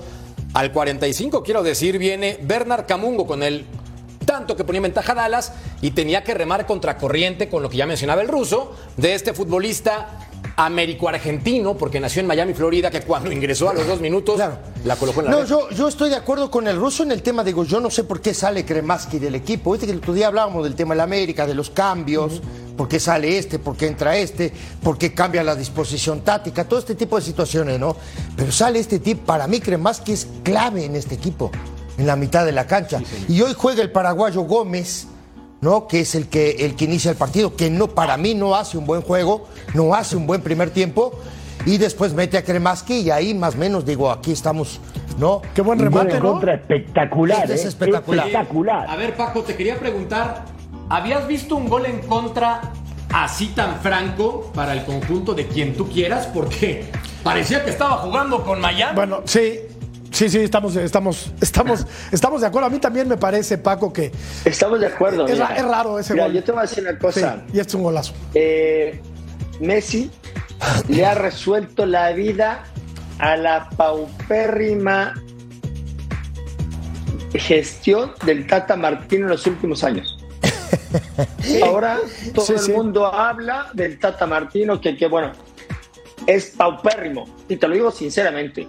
al 0.54 0.72
45, 0.72 1.44
quiero 1.44 1.64
decir, 1.64 1.98
viene 1.98 2.38
Bernard 2.42 2.86
Camungo 2.86 3.26
con 3.26 3.42
el 3.44 3.66
tanto 4.26 4.56
que 4.56 4.64
ponía 4.64 4.78
en 4.80 4.84
ventaja 4.84 5.14
a 5.14 5.16
Dallas 5.16 5.54
y 5.82 5.92
tenía 5.92 6.24
que 6.24 6.34
remar 6.34 6.66
contracorriente 6.66 7.50
con 7.50 7.64
lo 7.64 7.70
que 7.70 7.78
ya 7.78 7.86
mencionaba 7.86 8.22
el 8.22 8.28
ruso, 8.28 8.76
de 8.98 9.14
este 9.16 9.34
futbolista 9.34 10.28
américo-argentino, 10.58 11.76
porque 11.76 12.00
nació 12.00 12.20
en 12.22 12.28
Miami, 12.28 12.54
Florida, 12.54 12.92
que 12.92 13.02
cuando 13.02 13.32
ingresó 13.32 13.70
a 13.70 13.74
los 13.74 13.88
dos 13.88 14.00
minutos 14.02 14.36
Claro. 14.36 14.58
la 14.86 14.96
colocó 14.96 15.22
en 15.22 15.26
la 15.28 15.32
No, 15.32 15.40
red. 15.42 15.48
yo, 15.48 15.70
yo 15.72 15.88
estoy 15.88 16.10
de 16.10 16.16
acuerdo 16.16 16.52
con 16.52 16.68
el 16.68 16.76
ruso 16.78 17.04
en 17.04 17.12
el 17.12 17.22
tema, 17.24 17.44
digo, 17.44 17.64
yo 17.64 17.80
no 17.80 17.90
sé 17.90 18.04
por 18.04 18.22
qué 18.22 18.34
sale 18.34 18.66
Kremaski 18.66 19.20
del 19.20 19.36
equipo. 19.36 19.72
Viste 19.72 19.86
que 19.88 19.94
el 19.94 20.00
otro 20.00 20.14
día 20.14 20.28
hablábamos 20.28 20.64
del 20.64 20.76
tema 20.76 20.94
de 20.94 20.98
la 20.98 21.04
América, 21.04 21.48
de 21.48 21.54
los 21.56 21.70
cambios, 21.70 22.42
por 22.78 22.88
qué 22.88 23.00
sale 23.00 23.38
este, 23.38 23.60
por 23.60 23.76
qué 23.76 23.88
entra 23.88 24.16
este, 24.18 24.52
por 24.84 24.98
qué 24.98 25.14
cambia 25.14 25.44
la 25.44 25.56
disposición 25.56 26.22
táctica, 26.22 26.64
todo 26.66 26.80
este 26.80 26.96
tipo 26.96 27.16
de 27.16 27.22
situaciones, 27.22 27.80
¿no? 27.80 27.96
Pero 28.36 28.52
sale 28.52 28.80
este 28.80 29.00
tipo, 29.00 29.26
para 29.26 29.48
mí 29.48 29.60
Kremaski 29.60 30.14
es 30.14 30.28
clave 30.44 30.86
en 30.86 30.96
este 30.96 31.16
equipo, 31.16 31.52
en 31.98 32.08
la 32.08 32.16
mitad 32.16 32.46
de 32.46 32.52
la 32.52 32.68
cancha. 32.68 33.02
y 33.28 33.42
hoy 33.42 33.54
juega 33.56 33.82
el 33.82 33.92
paraguayo 33.92 34.42
Gómez. 34.42 35.08
¿no? 35.62 35.86
que 35.88 36.00
es 36.00 36.16
el 36.16 36.28
que, 36.28 36.66
el 36.66 36.76
que 36.76 36.86
inicia 36.86 37.12
el 37.12 37.18
partido, 37.18 37.56
que 37.56 37.70
no, 37.70 37.90
para 37.90 38.18
mí 38.18 38.34
no 38.34 38.56
hace 38.56 38.80
un 38.80 38.88
buen 38.88 39.04
juego, 39.04 39.48
no 39.76 39.94
hace 39.94 40.16
un 40.16 40.26
buen 40.26 40.42
primer 40.42 40.72
tiempo, 40.72 41.14
y 41.66 41.78
después 41.78 42.14
mete 42.14 42.38
a 42.38 42.44
Kremaski 42.44 43.02
y 43.02 43.12
ahí 43.12 43.34
más 43.34 43.56
o 43.56 43.58
menos 43.58 43.86
digo, 43.86 44.10
aquí 44.10 44.32
estamos, 44.32 44.80
¿no? 45.20 45.42
Qué 45.54 45.62
buen 45.62 45.80
remate, 45.80 46.20
¿no? 46.20 46.32
contra 46.32 46.56
espectacular, 46.56 47.44
Este 47.44 47.54
es 47.54 47.66
¿eh? 47.66 47.68
espectacular. 47.68 48.26
espectacular. 48.26 48.90
A 48.90 48.96
ver, 48.96 49.16
Paco, 49.16 49.44
te 49.44 49.56
quería 49.56 49.78
preguntar, 49.78 50.46
¿habías 50.96 51.28
visto 51.28 51.56
un 51.56 51.68
gol 51.70 51.86
en 51.86 52.00
contra 52.02 52.62
así 53.14 53.48
tan 53.48 53.80
franco 53.82 54.52
para 54.54 54.74
el 54.74 54.84
conjunto 54.86 55.34
de 55.34 55.48
quien 55.48 55.76
tú 55.76 55.88
quieras? 55.90 56.28
Porque 56.28 56.86
parecía 57.24 57.64
que 57.64 57.70
estaba 57.72 57.98
jugando 57.98 58.44
con 58.44 58.60
Miami. 58.62 58.96
Bueno, 58.96 59.22
sí, 59.26 59.60
sí, 60.12 60.30
sí, 60.30 60.40
estamos, 60.40 60.76
estamos, 60.76 61.32
estamos, 61.42 61.86
estamos 62.12 62.42
de 62.42 62.48
acuerdo. 62.48 62.68
A 62.68 62.70
mí 62.70 62.80
también 62.80 63.08
me 63.08 63.18
parece, 63.18 63.58
Paco, 63.58 63.92
que 63.94 64.12
Estamos 64.46 64.80
de 64.80 64.88
acuerdo. 64.88 65.26
es, 65.26 65.34
mira. 65.34 65.48
ra- 65.48 65.56
es 65.56 65.64
raro 65.66 66.00
ese 66.00 66.14
Mira, 66.14 66.26
gol. 66.26 66.34
Yo 66.36 66.44
te 66.44 66.52
voy 66.52 66.60
a 66.60 66.62
decir 66.64 66.84
una 66.84 66.92
Sí, 66.92 66.98
cosa. 67.00 67.42
y 67.54 67.60
este 67.60 67.70
es 67.70 67.76
un 67.76 67.84
golazo. 67.84 68.14
Eh, 68.34 69.02
Messi 69.60 70.10
le 70.90 71.06
ha 71.06 71.14
resuelto 71.16 71.86
la 71.86 72.12
vida 72.12 72.64
a 73.20 73.36
la 73.38 73.70
paupérrima 73.78 75.14
gestión 77.34 78.12
del 78.26 78.46
Tata 78.48 78.76
Martino 78.76 79.26
en 79.26 79.30
los 79.30 79.46
últimos 79.48 79.84
años. 79.84 80.18
Ahora 81.64 81.98
todo 82.34 82.46
Sí, 82.46 82.54
el 82.54 82.60
sí. 82.60 82.72
mundo 82.72 83.06
habla 83.06 83.70
del 83.74 84.00
Tata 84.00 84.26
Martino, 84.26 84.80
que, 84.80 84.96
que 84.96 85.08
bueno, 85.08 85.32
es 86.28 86.52
paupérrimo. 86.52 87.26
Y 87.48 87.56
te 87.58 87.68
lo 87.68 87.74
digo 87.76 87.92
sinceramente. 87.92 88.68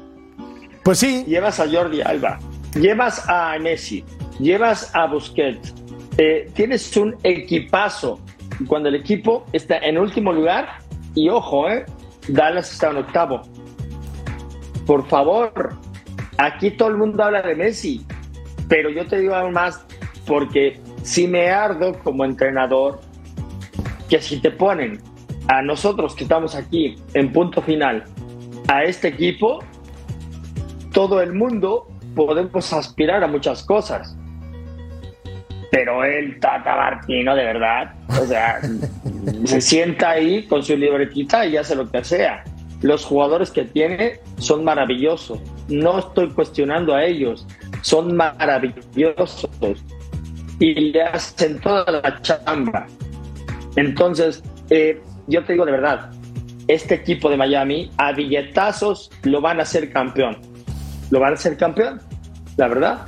Pues 0.82 0.98
sí, 0.98 1.24
Llevas 1.26 1.60
a 1.60 1.68
Jordi 1.70 2.00
Alba, 2.02 2.38
llevas 2.74 3.28
a 3.28 3.56
Messi, 3.60 4.04
llevas 4.40 4.90
a 4.94 5.06
Busquets, 5.06 5.72
eh, 6.18 6.50
tienes 6.54 6.96
un 6.96 7.16
equipazo. 7.22 8.18
Cuando 8.66 8.88
el 8.88 8.96
equipo 8.96 9.46
está 9.52 9.78
en 9.78 9.96
último 9.98 10.32
lugar, 10.32 10.78
y 11.14 11.28
ojo, 11.28 11.68
eh, 11.70 11.86
Dallas 12.28 12.72
está 12.72 12.90
en 12.90 12.96
octavo. 12.98 13.42
Por 14.86 15.06
favor, 15.08 15.76
aquí 16.38 16.70
todo 16.72 16.88
el 16.88 16.96
mundo 16.96 17.22
habla 17.22 17.42
de 17.42 17.54
Messi, 17.54 18.04
pero 18.68 18.90
yo 18.90 19.06
te 19.06 19.18
digo 19.20 19.34
aún 19.34 19.52
más, 19.52 19.84
porque 20.26 20.80
si 21.02 21.26
me 21.26 21.50
ardo 21.50 21.98
como 22.02 22.24
entrenador, 22.24 23.00
que 24.08 24.20
si 24.20 24.40
te 24.40 24.50
ponen 24.50 25.00
a 25.48 25.62
nosotros 25.62 26.14
que 26.14 26.24
estamos 26.24 26.54
aquí 26.54 26.96
en 27.14 27.32
punto 27.32 27.60
final, 27.62 28.04
a 28.68 28.84
este 28.84 29.08
equipo, 29.08 29.60
todo 30.92 31.20
el 31.20 31.32
mundo 31.32 31.88
podemos 32.14 32.72
aspirar 32.72 33.24
a 33.24 33.26
muchas 33.26 33.62
cosas. 33.62 34.16
Pero 35.70 36.04
el 36.04 36.38
Tata 36.38 36.76
Martino, 36.76 37.34
de 37.34 37.44
verdad, 37.44 37.94
o 38.08 38.26
sea, 38.26 38.60
se 39.44 39.60
sienta 39.60 40.10
ahí 40.10 40.46
con 40.46 40.62
su 40.62 40.76
libretita 40.76 41.46
y 41.46 41.56
hace 41.56 41.74
lo 41.74 41.90
que 41.90 42.04
sea. 42.04 42.44
Los 42.82 43.04
jugadores 43.04 43.50
que 43.50 43.64
tiene 43.64 44.20
son 44.38 44.64
maravillosos. 44.64 45.40
No 45.68 45.98
estoy 45.98 46.30
cuestionando 46.30 46.94
a 46.94 47.04
ellos. 47.04 47.46
Son 47.80 48.14
maravillosos. 48.14 49.48
Y 50.62 50.74
le 50.92 51.02
hacen 51.02 51.58
toda 51.58 51.90
la 51.90 52.22
chamba. 52.22 52.86
Entonces, 53.74 54.44
eh, 54.70 55.02
yo 55.26 55.42
te 55.42 55.54
digo 55.54 55.64
de 55.64 55.72
verdad, 55.72 56.12
este 56.68 56.94
equipo 56.94 57.28
de 57.28 57.36
Miami 57.36 57.90
a 57.96 58.12
billetazos 58.12 59.10
lo 59.24 59.40
van 59.40 59.58
a 59.58 59.64
hacer 59.64 59.92
campeón. 59.92 60.38
Lo 61.10 61.18
van 61.18 61.32
a 61.32 61.34
hacer 61.34 61.56
campeón, 61.56 62.00
la 62.56 62.68
verdad. 62.68 63.04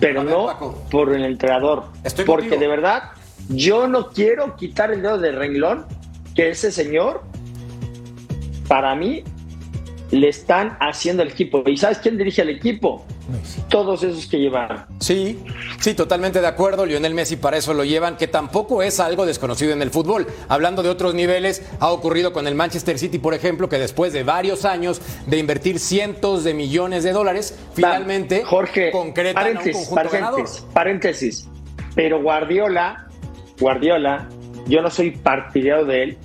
Pero 0.00 0.24
ver, 0.24 0.32
no 0.32 0.46
Paco. 0.46 0.84
por 0.90 1.14
el 1.14 1.24
entrenador. 1.24 1.84
Estoy 2.02 2.24
porque 2.24 2.48
contigo. 2.48 2.62
de 2.62 2.76
verdad, 2.76 3.02
yo 3.50 3.86
no 3.86 4.08
quiero 4.08 4.56
quitar 4.56 4.92
el 4.92 5.00
dedo 5.00 5.18
del 5.18 5.36
renglón 5.36 5.86
que 6.34 6.48
ese 6.48 6.72
señor, 6.72 7.22
para 8.66 8.96
mí, 8.96 9.22
le 10.10 10.28
están 10.28 10.76
haciendo 10.80 11.22
el 11.22 11.28
equipo. 11.28 11.62
¿Y 11.66 11.76
sabes 11.76 11.98
quién 11.98 12.18
dirige 12.18 12.42
el 12.42 12.48
equipo? 12.48 13.06
Todos 13.68 14.02
esos 14.02 14.26
que 14.26 14.38
llevan. 14.38 14.86
Sí, 15.00 15.42
sí, 15.80 15.94
totalmente 15.94 16.40
de 16.40 16.46
acuerdo. 16.46 16.84
Lionel 16.84 17.14
Messi 17.14 17.36
para 17.36 17.56
eso 17.56 17.72
lo 17.74 17.84
llevan, 17.84 18.16
que 18.16 18.28
tampoco 18.28 18.82
es 18.82 19.00
algo 19.00 19.26
desconocido 19.26 19.72
en 19.72 19.82
el 19.82 19.90
fútbol. 19.90 20.26
Hablando 20.48 20.82
de 20.82 20.90
otros 20.90 21.14
niveles, 21.14 21.62
ha 21.80 21.90
ocurrido 21.90 22.32
con 22.32 22.46
el 22.46 22.54
Manchester 22.54 22.98
City, 22.98 23.18
por 23.18 23.34
ejemplo, 23.34 23.68
que 23.68 23.78
después 23.78 24.12
de 24.12 24.24
varios 24.24 24.64
años 24.64 25.00
de 25.26 25.38
invertir 25.38 25.78
cientos 25.78 26.44
de 26.44 26.54
millones 26.54 27.04
de 27.04 27.12
dólares, 27.12 27.58
finalmente 27.74 28.44
Jorge, 28.44 28.90
concretan 28.90 29.46
a 29.46 29.48
un 29.48 29.54
paréntesis, 29.54 29.90
ganador. 29.90 30.10
paréntesis, 30.10 30.66
paréntesis. 30.72 31.48
Pero 31.94 32.22
Guardiola, 32.22 33.08
Guardiola, 33.58 34.28
yo 34.66 34.82
no 34.82 34.90
soy 34.90 35.12
partidario 35.12 35.84
de 35.86 36.02
él 36.02 36.18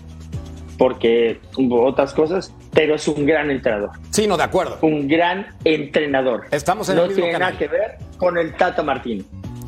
porque 0.77 1.39
hubo 1.57 1.85
otras 1.85 2.13
cosas, 2.13 2.53
pero 2.73 2.95
es 2.95 3.07
un 3.07 3.25
gran 3.25 3.49
entrenador. 3.51 3.91
Sí, 4.11 4.27
no, 4.27 4.37
de 4.37 4.43
acuerdo. 4.43 4.77
Un 4.81 5.07
gran 5.07 5.47
entrenador. 5.63 6.45
Estamos 6.51 6.89
en 6.89 6.95
no 6.97 7.03
el 7.03 7.09
mismo 7.09 7.23
tiene 7.23 7.39
nada 7.39 7.57
que 7.57 7.67
ver 7.67 7.97
con 8.17 8.37
el 8.37 8.55
Tata 8.55 8.83
Martino. 8.83 9.23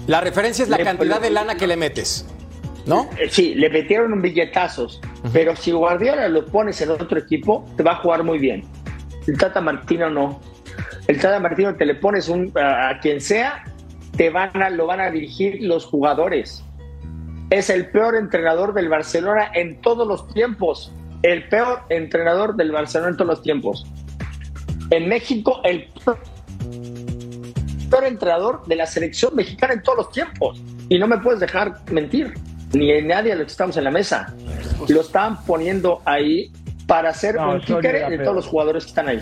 La 0.08 0.22
referencia 0.22 0.63
es 0.63 0.70
la 0.70 0.77
Le- 0.77 0.84
cantidad 0.84 1.20
de 1.22 1.29
lana 1.29 1.55
que 1.55 1.67
le 1.67 1.77
metes, 1.77 2.27
¿no? 2.86 3.10
Eh, 3.17 3.27
Sí, 3.29 3.55
le 3.55 3.70
metieron 3.70 4.13
un 4.13 4.22
billetazos, 4.22 5.00
pero 5.34 5.55
si 5.55 5.72
Guardiola 5.72 6.27
lo 6.27 6.46
pones 6.46 6.81
en 6.81 6.91
otro 6.91 7.17
equipo, 7.20 7.65
te 7.77 7.84
va 7.84 7.91
a 7.93 7.96
jugar 7.98 8.24
muy 8.24 8.39
bien. 8.39 8.63
El 9.27 9.38
Tata 9.38 9.62
Martino 9.62 10.10
no. 10.10 10.39
El 11.08 11.17
Tata 11.20 11.39
Martino 11.39 11.75
te 11.75 11.86
le 11.86 11.96
pones 11.96 12.29
un, 12.29 12.51
a, 12.58 12.89
a 12.89 13.00
quien 13.00 13.22
sea, 13.22 13.63
te 14.17 14.29
van 14.29 14.62
a, 14.62 14.70
lo 14.70 14.88
van 14.88 15.00
a 15.01 15.10
dirigir 15.12 15.60
los 15.62 15.86
jugadores. 15.86 16.63
Es 17.50 17.70
el 17.70 17.88
peor 17.89 18.15
entrenador 18.15 18.74
del 18.74 18.89
Barcelona 18.89 19.51
en 19.53 19.81
todos 19.81 20.08
los 20.08 20.27
tiempos. 20.34 20.93
El 21.24 21.48
peor 21.50 21.82
entrenador 21.90 22.56
del 22.56 22.72
Barcelona 22.72 23.12
en 23.12 23.18
todos 23.18 23.28
los 23.30 23.42
tiempos. 23.44 23.86
En 24.90 25.08
México, 25.08 25.62
el 25.63 25.88
peor 27.90 28.04
entrenador 28.06 28.66
de 28.66 28.75
la 28.75 28.86
selección 28.86 29.36
mexicana 29.36 29.74
en 29.74 29.84
todos 29.84 29.98
los 30.00 30.12
tiempos. 30.12 30.62
Y 30.90 30.98
no 31.00 31.08
me 31.08 31.18
puedes 31.20 31.40
dejar 31.40 31.75
mentir, 31.92 32.34
ni 32.74 33.01
nadie 33.01 33.32
de 33.32 33.36
los 33.38 33.46
que 33.46 33.51
estamos 33.51 33.78
en 33.78 33.84
la 33.84 33.92
mesa. 33.92 34.34
Lo 34.88 35.01
están 35.01 35.44
poniendo 35.46 36.01
ahí 36.06 36.51
para 36.88 37.10
hacer 37.10 37.36
No, 37.36 37.51
un 37.54 37.86
era 37.86 38.10
de 38.10 38.18
todos 38.20 38.36
los 38.36 38.48
jugadores 38.48 38.84
que 38.86 38.90
están 38.90 39.08
ahí. 39.08 39.22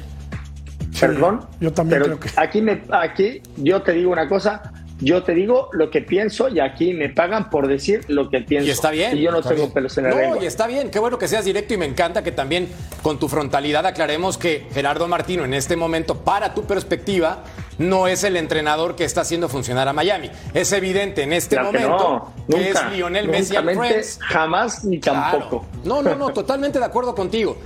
Perdón. 1.00 1.46
yo 1.60 1.72
también 1.72 2.02
pero 2.02 2.18
creo 2.18 2.34
que- 2.34 2.42
Aquí, 2.42 2.62
me, 2.62 2.82
aquí 2.92 3.42
yo 3.58 3.82
te 3.82 3.94
digo 3.94 4.12
una 4.12 4.28
cosa. 4.28 4.74
Yo 5.02 5.24
te 5.24 5.34
digo 5.34 5.70
lo 5.74 5.90
que 5.90 6.02
pienso 6.02 6.50
y 6.50 6.60
aquí 6.60 6.94
me 6.94 7.10
pagan 7.10 7.50
por 7.50 7.68
decir 7.68 8.04
lo 8.10 8.30
que 8.30 8.42
pienso. 8.42 8.68
Y 8.68 8.72
está 8.72 8.92
bien. 8.92 9.18
Y 9.18 9.22
yo 9.22 9.32
no 9.32 9.42
tengo 9.42 9.56
bien. 9.64 9.72
pelos 9.72 9.98
en 9.98 10.04
la 10.06 10.10
No, 10.12 10.16
lengua. 10.18 10.38
y 10.44 10.46
está 10.46 10.68
bien. 10.68 10.92
Qué 10.92 11.00
bueno 11.00 11.18
que 11.18 11.28
seas 11.28 11.46
directo 11.46 11.74
y 11.74 11.78
me 11.78 11.86
encanta 11.86 12.22
que 12.24 12.32
también 12.34 12.68
con 13.02 13.18
tu 13.18 13.28
frontalidad 13.30 13.86
aclaremos 13.86 14.38
que 14.38 14.68
Gerardo 14.74 15.08
Martino 15.08 15.46
en 15.46 15.54
este 15.54 15.76
momento, 15.78 16.18
para 16.24 16.54
tu 16.54 16.64
perspectiva, 16.64 17.44
no 17.78 18.08
es 18.08 18.26
el 18.26 18.36
entrenador 18.36 18.96
que 18.98 19.06
está 19.06 19.22
haciendo 19.22 19.48
funcionar 19.48 19.88
a 19.88 19.94
Miami. 19.94 20.30
Es 20.54 20.72
evidente 20.74 21.24
en 21.24 21.32
este 21.32 21.56
Claro 21.56 21.72
que 21.72 21.80
momento 21.80 22.34
que 22.50 22.70
es 22.72 22.78
Lionel 22.92 23.30
Messi 23.30 23.56
and 23.56 23.74
Friends. 23.78 24.20
Jamás 24.22 24.84
ni 24.84 25.00
Claro. 25.00 25.38
tampoco. 25.40 25.66
No, 25.86 26.02
no, 26.02 26.16
no, 26.16 26.30
totalmente 26.32 26.78
de 26.78 26.84
acuerdo 26.86 27.16
contigo. 27.16 27.58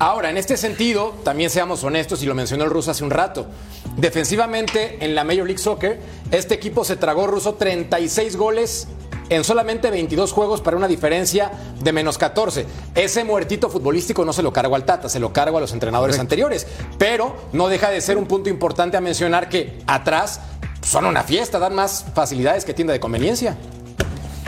Ahora, 0.00 0.30
en 0.30 0.36
este 0.36 0.56
sentido, 0.56 1.12
también 1.24 1.50
seamos 1.50 1.82
honestos, 1.82 2.22
y 2.22 2.26
lo 2.26 2.34
mencionó 2.34 2.64
el 2.64 2.70
ruso 2.70 2.92
hace 2.92 3.02
un 3.02 3.10
rato. 3.10 3.46
Defensivamente, 3.96 5.04
en 5.04 5.16
la 5.16 5.24
Major 5.24 5.44
League 5.44 5.58
Soccer, 5.58 5.98
este 6.30 6.54
equipo 6.54 6.84
se 6.84 6.94
tragó 6.94 7.26
ruso 7.26 7.54
36 7.54 8.36
goles 8.36 8.86
en 9.28 9.42
solamente 9.42 9.90
22 9.90 10.32
juegos 10.32 10.60
para 10.60 10.76
una 10.76 10.86
diferencia 10.86 11.50
de 11.80 11.92
menos 11.92 12.16
14. 12.16 12.64
Ese 12.94 13.24
muertito 13.24 13.68
futbolístico 13.68 14.24
no 14.24 14.32
se 14.32 14.42
lo 14.42 14.52
cargo 14.52 14.76
al 14.76 14.84
Tata, 14.84 15.08
se 15.08 15.18
lo 15.18 15.32
cargo 15.32 15.58
a 15.58 15.60
los 15.60 15.72
entrenadores 15.72 16.18
anteriores. 16.20 16.68
Pero 16.96 17.36
no 17.52 17.68
deja 17.68 17.90
de 17.90 18.00
ser 18.00 18.18
un 18.18 18.26
punto 18.26 18.48
importante 18.48 18.96
a 18.96 19.00
mencionar 19.00 19.48
que 19.48 19.80
atrás 19.88 20.40
son 20.80 21.06
una 21.06 21.24
fiesta, 21.24 21.58
dan 21.58 21.74
más 21.74 22.06
facilidades 22.14 22.64
que 22.64 22.72
tienda 22.72 22.92
de 22.92 23.00
conveniencia. 23.00 23.56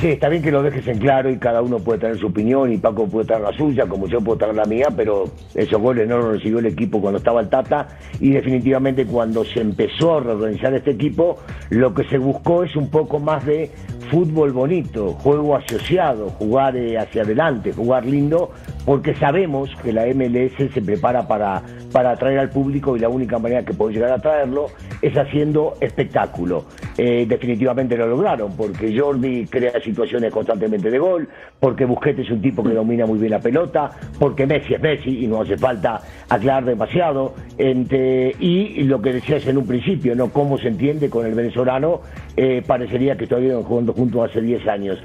Sí, 0.00 0.08
está 0.12 0.30
bien 0.30 0.42
que 0.42 0.50
lo 0.50 0.62
dejes 0.62 0.88
en 0.88 0.98
claro 0.98 1.28
y 1.28 1.36
cada 1.36 1.60
uno 1.60 1.78
puede 1.78 1.98
tener 1.98 2.16
su 2.16 2.28
opinión 2.28 2.72
y 2.72 2.78
Paco 2.78 3.06
puede 3.06 3.26
tener 3.26 3.42
la 3.42 3.52
suya, 3.52 3.86
como 3.86 4.06
yo 4.06 4.22
puedo 4.22 4.38
tener 4.38 4.54
la 4.54 4.64
mía, 4.64 4.86
pero 4.96 5.24
esos 5.54 5.78
goles 5.78 6.08
no 6.08 6.16
los 6.16 6.36
recibió 6.36 6.58
el 6.58 6.64
equipo 6.64 7.02
cuando 7.02 7.18
estaba 7.18 7.42
el 7.42 7.50
Tata 7.50 7.86
y 8.18 8.30
definitivamente 8.30 9.04
cuando 9.04 9.44
se 9.44 9.60
empezó 9.60 10.16
a 10.16 10.20
reorganizar 10.20 10.72
este 10.72 10.92
equipo, 10.92 11.36
lo 11.68 11.92
que 11.92 12.04
se 12.04 12.16
buscó 12.16 12.64
es 12.64 12.74
un 12.76 12.88
poco 12.88 13.18
más 13.18 13.44
de 13.44 13.70
fútbol 14.10 14.52
bonito, 14.52 15.12
juego 15.12 15.54
asociado, 15.54 16.30
jugar 16.30 16.76
eh, 16.78 16.96
hacia 16.96 17.20
adelante, 17.20 17.74
jugar 17.74 18.06
lindo, 18.06 18.52
porque 18.84 19.14
sabemos 19.14 19.70
que 19.82 19.92
la 19.92 20.06
MLS 20.06 20.72
se 20.72 20.82
prepara 20.82 21.26
para, 21.28 21.62
para 21.92 22.12
atraer 22.12 22.38
al 22.38 22.50
público 22.50 22.96
y 22.96 23.00
la 23.00 23.08
única 23.08 23.38
manera 23.38 23.64
que 23.64 23.74
puede 23.74 23.94
llegar 23.94 24.10
a 24.10 24.14
atraerlo 24.14 24.66
es 25.02 25.16
haciendo 25.16 25.74
espectáculo. 25.80 26.64
Eh, 26.96 27.24
definitivamente 27.28 27.96
lo 27.96 28.06
lograron, 28.06 28.56
porque 28.56 28.98
Jordi 28.98 29.46
crea 29.46 29.80
situaciones 29.82 30.32
constantemente 30.32 30.90
de 30.90 30.98
gol, 30.98 31.28
porque 31.58 31.84
Busquets 31.84 32.20
es 32.20 32.30
un 32.30 32.40
tipo 32.42 32.62
que 32.62 32.70
domina 32.74 33.06
muy 33.06 33.18
bien 33.18 33.30
la 33.32 33.40
pelota, 33.40 33.90
porque 34.18 34.46
Messi 34.46 34.74
es 34.74 34.80
Messi 34.82 35.24
y 35.24 35.26
no 35.26 35.42
hace 35.42 35.56
falta 35.56 36.00
aclarar 36.28 36.64
demasiado. 36.64 37.34
Entre- 37.58 38.34
y 38.38 38.82
lo 38.84 39.00
que 39.00 39.12
decías 39.12 39.46
en 39.46 39.58
un 39.58 39.66
principio, 39.66 40.14
¿no? 40.14 40.30
Cómo 40.30 40.58
se 40.58 40.68
entiende 40.68 41.08
con 41.10 41.26
el 41.26 41.34
venezolano, 41.34 42.00
eh, 42.36 42.62
parecería 42.66 43.16
que 43.16 43.26
todavía 43.26 43.54
jugando 43.62 43.92
juntos 43.92 44.30
hace 44.30 44.40
10 44.40 44.66
años. 44.68 44.98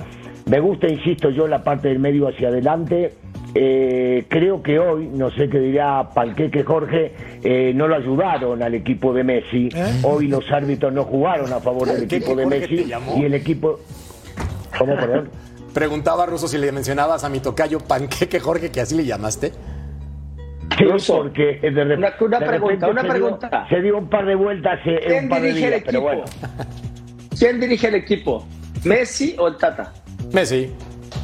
Me 0.50 0.60
gusta, 0.60 0.88
insisto 0.88 1.29
yo, 1.32 1.48
la 1.48 1.63
parte 1.63 1.88
del 1.88 2.00
medio 2.00 2.27
hacia 2.27 2.50
adelante. 2.50 3.13
Eh, 3.57 4.25
creo 4.27 4.62
que 4.62 4.77
hoy, 4.79 5.07
no 5.13 5.31
sé 5.31 5.47
qué 5.50 5.59
dirá 5.59 6.09
Palqueque 6.13 6.63
Jorge, 6.65 7.13
eh, 7.41 7.71
no 7.74 7.88
lo 7.88 7.95
ayudaron 7.95 8.62
al 8.62 8.74
equipo 8.75 9.13
de 9.13 9.24
Messi. 9.24 9.69
Hoy 10.03 10.27
los 10.27 10.51
árbitros 10.51 10.91
no 10.91 11.05
jugaron 11.05 11.51
a 11.53 11.62
favor 11.62 11.88
del 11.88 12.03
equipo 12.03 12.35
de 12.35 12.43
Jorge 12.43 12.59
Messi 12.59 12.93
y 13.17 13.24
el 13.24 13.33
equipo. 13.33 13.79
¿Cómo, 14.77 14.95
perdón? 14.95 15.29
Preguntaba 15.74 16.25
Ruso 16.25 16.47
si 16.50 16.57
le 16.57 16.71
mencionabas 16.74 17.24
a 17.24 17.29
mi 17.29 17.39
tocayo 17.39 17.79
Panqueque 17.79 18.39
Jorge, 18.41 18.71
que 18.71 18.81
así 18.81 18.95
le 18.95 19.05
llamaste. 19.05 19.51
Sí, 20.77 20.83
Russo, 20.83 21.17
porque 21.17 21.59
de, 21.62 21.69
una- 21.69 22.13
una 22.19 22.39
de 22.39 22.45
pregunta, 22.45 22.50
repente 22.51 22.85
una 22.89 23.01
se 23.01 23.07
dio- 23.07 23.13
pregunta. 23.13 23.67
se 23.69 23.81
dio 23.81 23.97
un 23.97 24.09
par 24.09 24.25
de 24.25 24.35
vueltas 24.35 24.79
eh, 24.85 25.00
¿Quién 25.07 25.24
un 25.24 25.29
par 25.29 25.41
de 25.41 25.47
dirige 25.47 25.65
el 25.67 25.71
días, 25.71 25.83
equipo? 25.83 26.01
bueno. 26.01 26.24
¿Quién 27.39 27.59
dirige 27.62 27.88
el 27.88 27.95
equipo? 27.95 28.45
¿Messi 28.83 29.35
o 29.39 29.47
el 29.47 29.55
Tata? 29.57 29.93
Messi. 30.33 30.71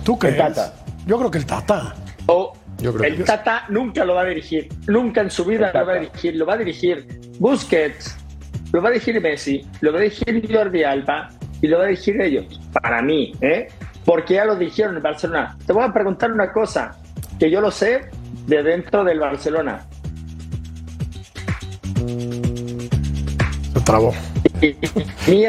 ¿Tú 0.05 0.17
crees? 0.17 0.38
Tata. 0.38 0.73
Yo 1.05 1.17
creo 1.17 1.29
que 1.31 1.38
el 1.39 1.45
Tata. 1.45 1.95
O 2.31 2.53
Yo 2.79 2.93
creo 2.93 3.11
el 3.11 3.17
que- 3.17 3.23
Tata 3.23 3.65
nunca 3.69 4.05
lo 4.05 4.15
va 4.15 4.21
a 4.21 4.25
dirigir. 4.25 4.69
Nunca 4.88 5.21
en 5.21 5.29
su 5.29 5.45
vida 5.45 5.71
lo 5.73 5.85
va 5.85 5.93
a 5.93 6.00
dirigir. 6.00 6.35
Lo 6.35 6.45
va 6.45 6.53
a 6.53 6.57
dirigir 6.57 7.05
Busquets, 7.39 8.17
lo 8.71 8.81
va 8.81 8.89
a 8.89 8.91
dirigir 8.91 9.21
Messi, 9.21 9.65
lo 9.81 9.91
va 9.91 10.00
a 10.00 10.01
dirigir 10.01 10.50
Jordi 10.55 10.83
Alba 10.83 11.29
y 11.61 11.67
lo 11.67 11.77
va 11.77 11.83
a 11.83 11.88
dirigir 11.88 12.19
ellos. 12.21 12.59
Para 12.81 13.01
mí, 13.01 13.33
¿eh? 13.41 13.67
Porque 14.05 14.35
ya 14.35 14.45
lo 14.45 14.55
dirigieron 14.55 14.97
en 14.97 15.03
Barcelona. 15.03 15.57
Te 15.65 15.73
voy 15.73 15.83
a 15.83 15.93
preguntar 15.93 16.31
una 16.31 16.51
cosa 16.51 16.97
que 17.39 17.51
yo 17.51 17.61
lo 17.61 17.69
sé 17.71 18.09
de 18.47 18.63
dentro 18.63 19.03
del 19.03 19.19
Barcelona. 19.19 19.85
Se 23.73 23.79
trabó. 23.85 24.13
Y 24.61 25.45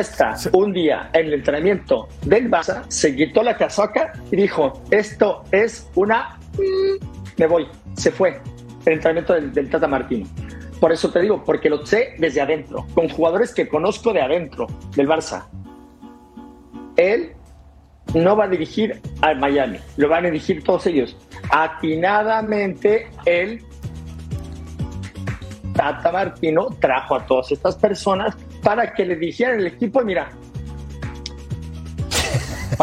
un 0.53 0.73
día 0.73 1.11
en 1.13 1.27
el 1.27 1.35
entrenamiento 1.35 2.09
del 2.25 2.51
Barça, 2.51 2.85
se 2.89 3.15
quitó 3.17 3.43
la 3.43 3.57
casaca 3.57 4.13
y 4.31 4.37
dijo: 4.37 4.83
Esto 4.91 5.45
es 5.51 5.89
una. 5.95 6.39
Mm, 6.59 7.39
Me 7.39 7.47
voy. 7.47 7.69
Se 7.95 8.11
fue. 8.11 8.41
El 8.85 8.95
entrenamiento 8.95 9.35
del, 9.35 9.71
Tata 9.71 9.87
Martino. 9.87 10.27
Por 10.81 10.91
eso 10.93 11.11
te 11.11 11.21
digo, 11.21 11.45
porque 11.45 11.71
lo 11.71 11.87
sé 11.87 12.15
desde 12.19 12.41
adentro, 12.41 12.87
con 12.95 13.09
jugadores 13.09 13.55
que 13.55 13.69
conozco 13.69 14.13
de 14.13 14.21
adentro 14.21 14.67
del 14.97 15.09
Barça. 15.09 15.47
Él 16.97 17.33
no 18.15 18.37
va 18.37 18.45
a 18.45 18.49
dirigir 18.49 19.01
al 19.21 19.39
Miami, 19.39 19.79
lo 19.97 20.09
van 20.09 20.25
a 20.25 20.31
dirigir 20.31 20.65
todos 20.65 20.87
ellos. 20.87 21.17
Atinadamente, 21.51 23.09
él 23.25 23.63
Tata 25.75 26.13
Martino 26.13 26.69
trajo 26.81 27.15
a 27.15 27.27
todas 27.27 27.53
estas 27.53 27.77
personas 27.77 28.37
para 28.63 28.93
que 28.93 29.07
le 29.07 29.17
dijeran 29.17 29.61
el 29.61 29.69
equipo, 29.69 30.03
mira, 30.03 30.31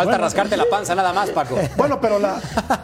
Falta 0.06 0.18
rascarte 0.18 0.58
la 0.58 0.66
panza 0.70 0.96
nada 0.96 1.14
más, 1.14 1.30
Paco. 1.30 1.56
Bueno, 1.78 2.00
pero 2.02 2.20
la, 2.20 2.40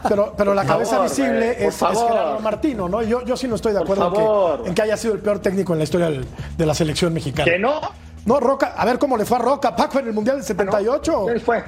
pero, 0.08 0.34
pero 0.38 0.54
la 0.54 0.66
cabeza 0.66 0.92
favor, 0.92 1.10
visible 1.10 1.66
es. 1.68 1.78
Gerardo 1.78 2.40
Martino, 2.40 2.90
¿no? 2.90 3.02
Yo, 3.04 3.24
yo 3.24 3.36
sí 3.38 3.48
no 3.48 3.56
estoy 3.56 3.74
de 3.74 3.80
acuerdo 3.80 4.08
en 4.08 4.64
que, 4.64 4.70
en 4.70 4.76
que 4.76 4.82
haya 4.82 4.98
sido 4.98 5.14
el 5.14 5.20
peor 5.20 5.40
técnico 5.40 5.74
en 5.74 5.80
la 5.80 5.84
historia 5.84 6.08
del- 6.10 6.26
de 6.58 6.66
la 6.66 6.74
selección 6.74 7.14
mexicana. 7.14 7.52
que 7.52 7.60
no. 7.60 7.80
No, 8.26 8.40
Roca, 8.40 8.74
a 8.76 8.86
ver 8.86 8.98
cómo 8.98 9.18
le 9.18 9.26
fue 9.26 9.38
a 9.38 9.42
Roca, 9.42 9.76
Paco, 9.76 10.00
en 10.00 10.08
el 10.08 10.14
Mundial 10.14 10.38
del 10.38 10.46
78. 10.46 11.26
¿Quién 11.28 11.42
fue? 11.42 11.64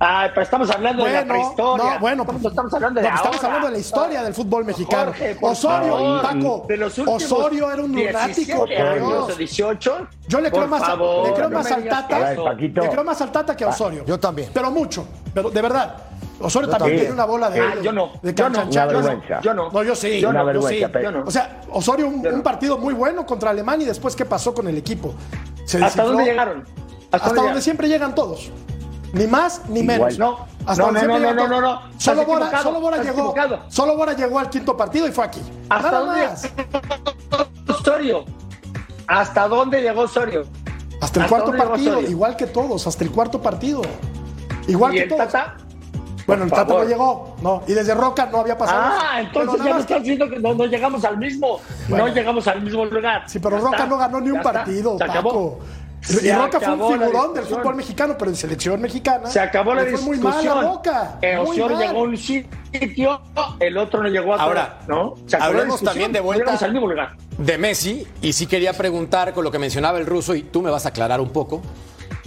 Ah, 0.00 0.28
pero 0.30 0.42
estamos 0.42 0.70
hablando 0.70 1.04
de 1.04 1.12
la 1.12 1.20
Bueno, 1.20 1.34
prehistoria. 1.34 1.94
no, 1.94 2.00
bueno, 2.00 2.22
estamos, 2.22 2.44
estamos 2.44 2.74
hablando 2.74 3.00
de 3.00 3.08
no, 3.08 3.14
estamos 3.14 3.36
ahora. 3.36 3.46
hablando 3.48 3.66
de 3.68 3.72
la 3.74 3.78
historia 3.78 4.22
del 4.22 4.34
fútbol 4.34 4.64
mexicano. 4.64 5.04
Jorge, 5.06 5.36
Osorio, 5.40 5.92
favor, 5.92 6.22
Paco, 6.22 6.64
de 6.68 6.76
los 6.76 6.98
últimos 6.98 7.22
Osorio 7.24 7.70
era 7.72 7.82
un 7.82 7.92
lunático, 7.92 8.26
17 8.26 8.56
por 8.56 8.70
años 8.72 9.08
Dios. 9.08 9.30
o 9.30 9.36
18. 9.36 10.06
Yo 10.28 10.40
le 10.40 10.50
creo 10.50 10.66
más, 10.66 10.80
favor, 10.84 11.28
le 11.28 11.34
creo 11.34 11.48
no 11.48 11.58
más 11.58 11.70
al 11.72 11.84
Tata. 11.88 12.30
Le 12.32 12.88
creo 12.90 13.04
más 13.04 13.20
al 13.20 13.32
Tata 13.32 13.56
que 13.56 13.64
a 13.64 13.68
Osorio. 13.68 14.04
yo 14.04 14.18
también. 14.18 14.50
Pero 14.52 14.70
mucho. 14.70 15.06
Pero 15.32 15.50
de 15.50 15.62
verdad. 15.62 15.96
Osorio 16.40 16.68
también 16.68 16.78
también. 16.78 16.98
tiene 17.00 17.14
una 17.14 17.24
bola 17.26 17.48
de, 17.48 17.60
Ah, 17.60 17.74
yo 17.80 17.92
no. 17.92 18.10
de 18.20 18.34
Yo 18.34 18.48
no. 18.50 18.68
Yo 18.68 18.80
no. 18.84 18.92
vergüenza. 18.92 19.40
Yo 19.40 19.54
no. 19.54 19.70
No, 19.70 19.82
yo 19.84 19.94
sí. 19.94 20.20
Yo 20.20 20.30
Una 20.30 20.40
no, 20.40 20.44
yo 20.52 20.60
vergüenza, 20.62 20.88
sí, 20.98 21.04
yo 21.04 21.10
no. 21.12 21.22
O 21.24 21.30
sea, 21.30 21.60
Osorio 21.70 22.08
un, 22.08 22.26
un 22.26 22.42
partido 22.42 22.76
muy 22.76 22.92
bueno 22.92 23.24
contra 23.24 23.50
Alemania 23.50 23.84
y 23.84 23.88
después 23.88 24.16
qué 24.16 24.24
pasó 24.24 24.52
con 24.52 24.66
el 24.66 24.76
equipo. 24.76 25.14
Se 25.64 25.82
¿Hasta 25.82 26.02
dónde 26.02 26.24
llegaron? 26.24 26.64
Hasta, 27.12 27.28
donde 27.28 27.40
llegaron? 27.42 27.62
siempre 27.62 27.88
llegan 27.88 28.14
todos. 28.16 28.50
Ni 29.14 29.26
más 29.26 29.62
ni 29.68 29.82
menos. 29.82 30.18
No, 30.18 30.46
Hasta 30.66 30.82
no, 30.90 30.92
no, 30.92 31.18
no, 31.18 31.34
no, 31.34 31.48
no, 31.48 31.60
no. 31.60 31.80
Estás 31.90 32.02
Solo 32.02 32.24
Bora, 32.26 32.62
solo 32.62 32.80
Bora 32.80 32.96
llegó. 32.98 33.10
equivocado. 33.12 33.60
Solo 33.68 33.96
Bora 33.96 34.12
llegó 34.12 34.38
al 34.38 34.50
quinto 34.50 34.76
partido 34.76 35.06
y 35.08 35.12
fue 35.12 35.24
aquí. 35.24 35.40
¿Hasta 35.68 35.90
Nada 35.90 36.00
dónde? 36.04 36.26
más. 36.26 36.50
Osorio. 37.68 38.24
¿Hasta 39.06 39.48
dónde 39.48 39.82
llegó 39.82 40.02
Osorio? 40.02 40.44
Hasta 41.00 41.20
el 41.20 41.24
¿Hasta 41.24 41.28
cuarto 41.28 41.52
llegó 41.52 41.64
partido, 41.68 42.00
igual 42.02 42.36
que 42.36 42.46
todos, 42.46 42.86
hasta 42.86 43.04
el 43.04 43.10
cuarto 43.10 43.40
partido. 43.40 43.82
Igual 44.66 44.94
¿Y 44.94 44.96
que 44.96 45.02
el 45.04 45.08
todos. 45.10 45.26
Tata? 45.32 45.56
Bueno, 46.26 46.44
el 46.44 46.50
Tata 46.50 46.72
no 46.72 46.84
llegó, 46.84 47.36
no. 47.42 47.62
Y 47.66 47.74
desde 47.74 47.94
Roca 47.94 48.26
no 48.32 48.38
había 48.40 48.56
pasado. 48.56 48.80
Ah, 48.82 49.20
entonces 49.20 49.62
ya 49.62 49.74
me 49.74 49.80
estás 49.80 49.98
diciendo 50.02 50.28
que 50.30 50.38
no, 50.38 50.54
no 50.54 50.64
llegamos 50.64 51.04
al 51.04 51.18
mismo. 51.18 51.60
Bueno. 51.88 52.06
no 52.08 52.14
llegamos 52.14 52.48
al 52.48 52.62
mismo 52.62 52.86
lugar. 52.86 53.24
Sí, 53.26 53.38
pero 53.38 53.58
Ya 53.58 53.62
Roca 53.62 53.76
está, 53.76 53.88
no 53.88 53.98
ganó 53.98 54.20
ni 54.20 54.30
un 54.30 54.40
partido, 54.42 54.96
acabó. 55.00 55.58
Paco. 56.06 56.20
Y 56.20 56.26
Se 56.28 56.34
Roca 56.36 56.60
fue 56.60 56.72
un 56.74 56.92
figurón 56.92 57.12
del 57.12 57.32
discusión. 57.34 57.60
fútbol 57.60 57.74
mexicano, 57.76 58.16
pero 58.18 58.30
en 58.30 58.36
selección 58.36 58.80
mexicana. 58.80 59.30
Se 59.30 59.40
acabó 59.40 59.74
la 59.74 59.82
le 59.82 59.92
fue 59.92 60.00
muy 60.02 60.16
discusión. 60.18 60.54
mal 60.56 60.64
a 60.64 60.68
Roca. 60.68 61.18
Eh, 61.22 61.36
muy 61.38 61.46
Osorio 61.60 61.76
mal. 61.76 61.86
llegó 61.88 61.98
a 62.00 62.02
un 62.02 62.16
sitio, 62.16 63.20
el 63.60 63.76
otro 63.78 64.02
no 64.02 64.08
llegó 64.08 64.34
a. 64.34 64.42
Ahora, 64.42 64.80
¿no? 64.86 65.14
Se 65.26 65.36
acabó 65.36 65.52
la 65.52 65.58
hablemos 65.60 65.80
discusión, 65.80 65.84
también 65.86 66.12
de 66.12 66.20
vuelta- 66.20 66.58
de 67.38 67.58
Messi 67.58 68.06
y 68.22 68.32
sí 68.32 68.46
quería 68.46 68.72
preguntar 68.74 69.32
con 69.32 69.44
lo 69.44 69.50
que 69.50 69.58
mencionaba 69.58 69.98
el 69.98 70.06
ruso 70.06 70.34
y 70.34 70.42
tú 70.42 70.62
me 70.62 70.70
vas 70.70 70.86
a 70.86 70.90
aclarar 70.90 71.20
un 71.20 71.30
poco 71.30 71.62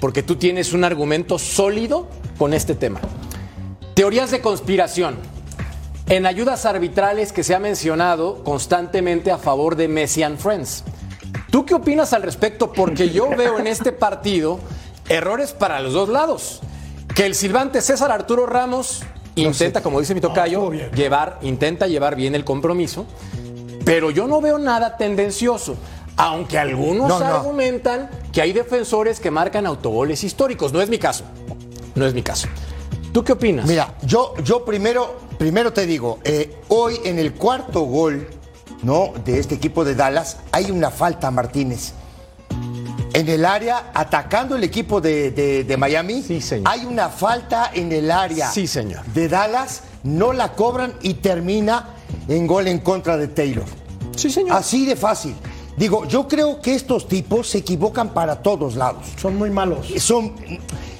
porque 0.01 0.21
tú 0.23 0.35
tienes 0.35 0.73
un 0.73 0.83
argumento 0.83 1.39
sólido 1.39 2.07
con 2.37 2.53
este 2.53 2.75
tema. 2.75 2.99
Teorías 3.93 4.31
de 4.31 4.41
conspiración. 4.41 5.15
En 6.09 6.25
ayudas 6.25 6.65
arbitrales 6.65 7.33
que 7.33 7.43
se 7.43 7.53
ha 7.53 7.59
mencionado 7.59 8.43
constantemente 8.43 9.29
a 9.31 9.37
favor 9.37 9.75
de 9.75 9.87
Messi 9.89 10.23
and 10.23 10.37
Friends. 10.37 10.83
¿Tú 11.51 11.65
qué 11.65 11.73
opinas 11.75 12.13
al 12.13 12.23
respecto? 12.23 12.71
Porque 12.73 13.09
yo 13.09 13.29
veo 13.37 13.59
en 13.59 13.67
este 13.67 13.91
partido 13.91 14.59
errores 15.09 15.53
para 15.53 15.79
los 15.79 15.93
dos 15.93 16.09
lados. 16.09 16.61
Que 17.15 17.25
el 17.25 17.35
silbante 17.35 17.81
César 17.81 18.11
Arturo 18.11 18.45
Ramos 18.45 19.03
intenta, 19.35 19.81
como 19.81 19.99
dice 19.99 20.13
mi 20.13 20.21
tocayo, 20.21 20.71
llevar, 20.93 21.39
intenta 21.41 21.87
llevar 21.87 22.15
bien 22.15 22.35
el 22.35 22.43
compromiso, 22.43 23.05
pero 23.85 24.11
yo 24.11 24.27
no 24.27 24.41
veo 24.41 24.57
nada 24.59 24.97
tendencioso. 24.97 25.75
Aunque 26.19 26.57
algunos 26.57 27.07
No, 27.07 27.19
no. 27.19 27.25
argumentan 27.25 28.09
que 28.33 28.41
hay 28.41 28.51
defensores 28.51 29.19
que 29.19 29.29
marcan 29.29 29.67
autogoles 29.67 30.23
históricos. 30.23 30.73
No 30.73 30.81
es 30.81 30.89
mi 30.89 30.97
caso. 30.97 31.23
No 31.93 32.05
es 32.07 32.13
mi 32.15 32.23
caso. 32.23 32.47
¿Tú 33.13 33.23
qué 33.23 33.33
opinas? 33.33 33.67
Mira, 33.67 33.93
yo, 34.03 34.33
yo 34.43 34.65
primero, 34.65 35.15
primero 35.37 35.71
te 35.73 35.85
digo, 35.85 36.17
eh, 36.23 36.55
hoy 36.69 36.99
en 37.03 37.19
el 37.19 37.33
cuarto 37.33 37.81
gol 37.81 38.27
¿no? 38.83 39.13
de 39.25 39.39
este 39.39 39.55
equipo 39.55 39.83
de 39.85 39.95
Dallas 39.95 40.37
hay 40.51 40.71
una 40.71 40.91
falta 40.91 41.31
Martínez. 41.31 41.93
En 43.13 43.27
el 43.29 43.45
área, 43.45 43.91
atacando 43.95 44.55
el 44.55 44.63
equipo 44.63 45.01
de, 45.01 45.31
de- 45.31 45.63
de 45.63 45.77
Miami, 45.77 46.21
Sí, 46.21 46.39
señor. 46.41 46.67
hay 46.69 46.85
una 46.85 47.09
falta 47.09 47.71
en 47.73 47.91
el 47.91 48.11
área 48.11 48.51
Sí, 48.51 48.67
señor. 48.67 49.03
de 49.07 49.27
Dallas, 49.27 49.81
no 50.03 50.33
la 50.33 50.53
cobran 50.53 50.93
y 51.01 51.15
termina 51.15 51.89
en 52.27 52.45
gol 52.45 52.67
en 52.67 52.79
contra 52.79 53.17
de 53.17 53.27
Taylor. 53.27 53.65
Sí, 54.15 54.29
señor. 54.29 54.55
Así 54.57 54.85
de 54.85 54.95
fácil. 54.95 55.35
Digo, 55.77 56.05
yo 56.05 56.27
creo 56.27 56.61
que 56.61 56.75
estos 56.75 57.07
tipos 57.07 57.49
se 57.49 57.59
equivocan 57.59 58.09
para 58.09 58.41
todos 58.41 58.75
lados. 58.75 59.05
Son 59.19 59.35
muy 59.35 59.49
malos. 59.49 59.87
Son, 59.99 60.33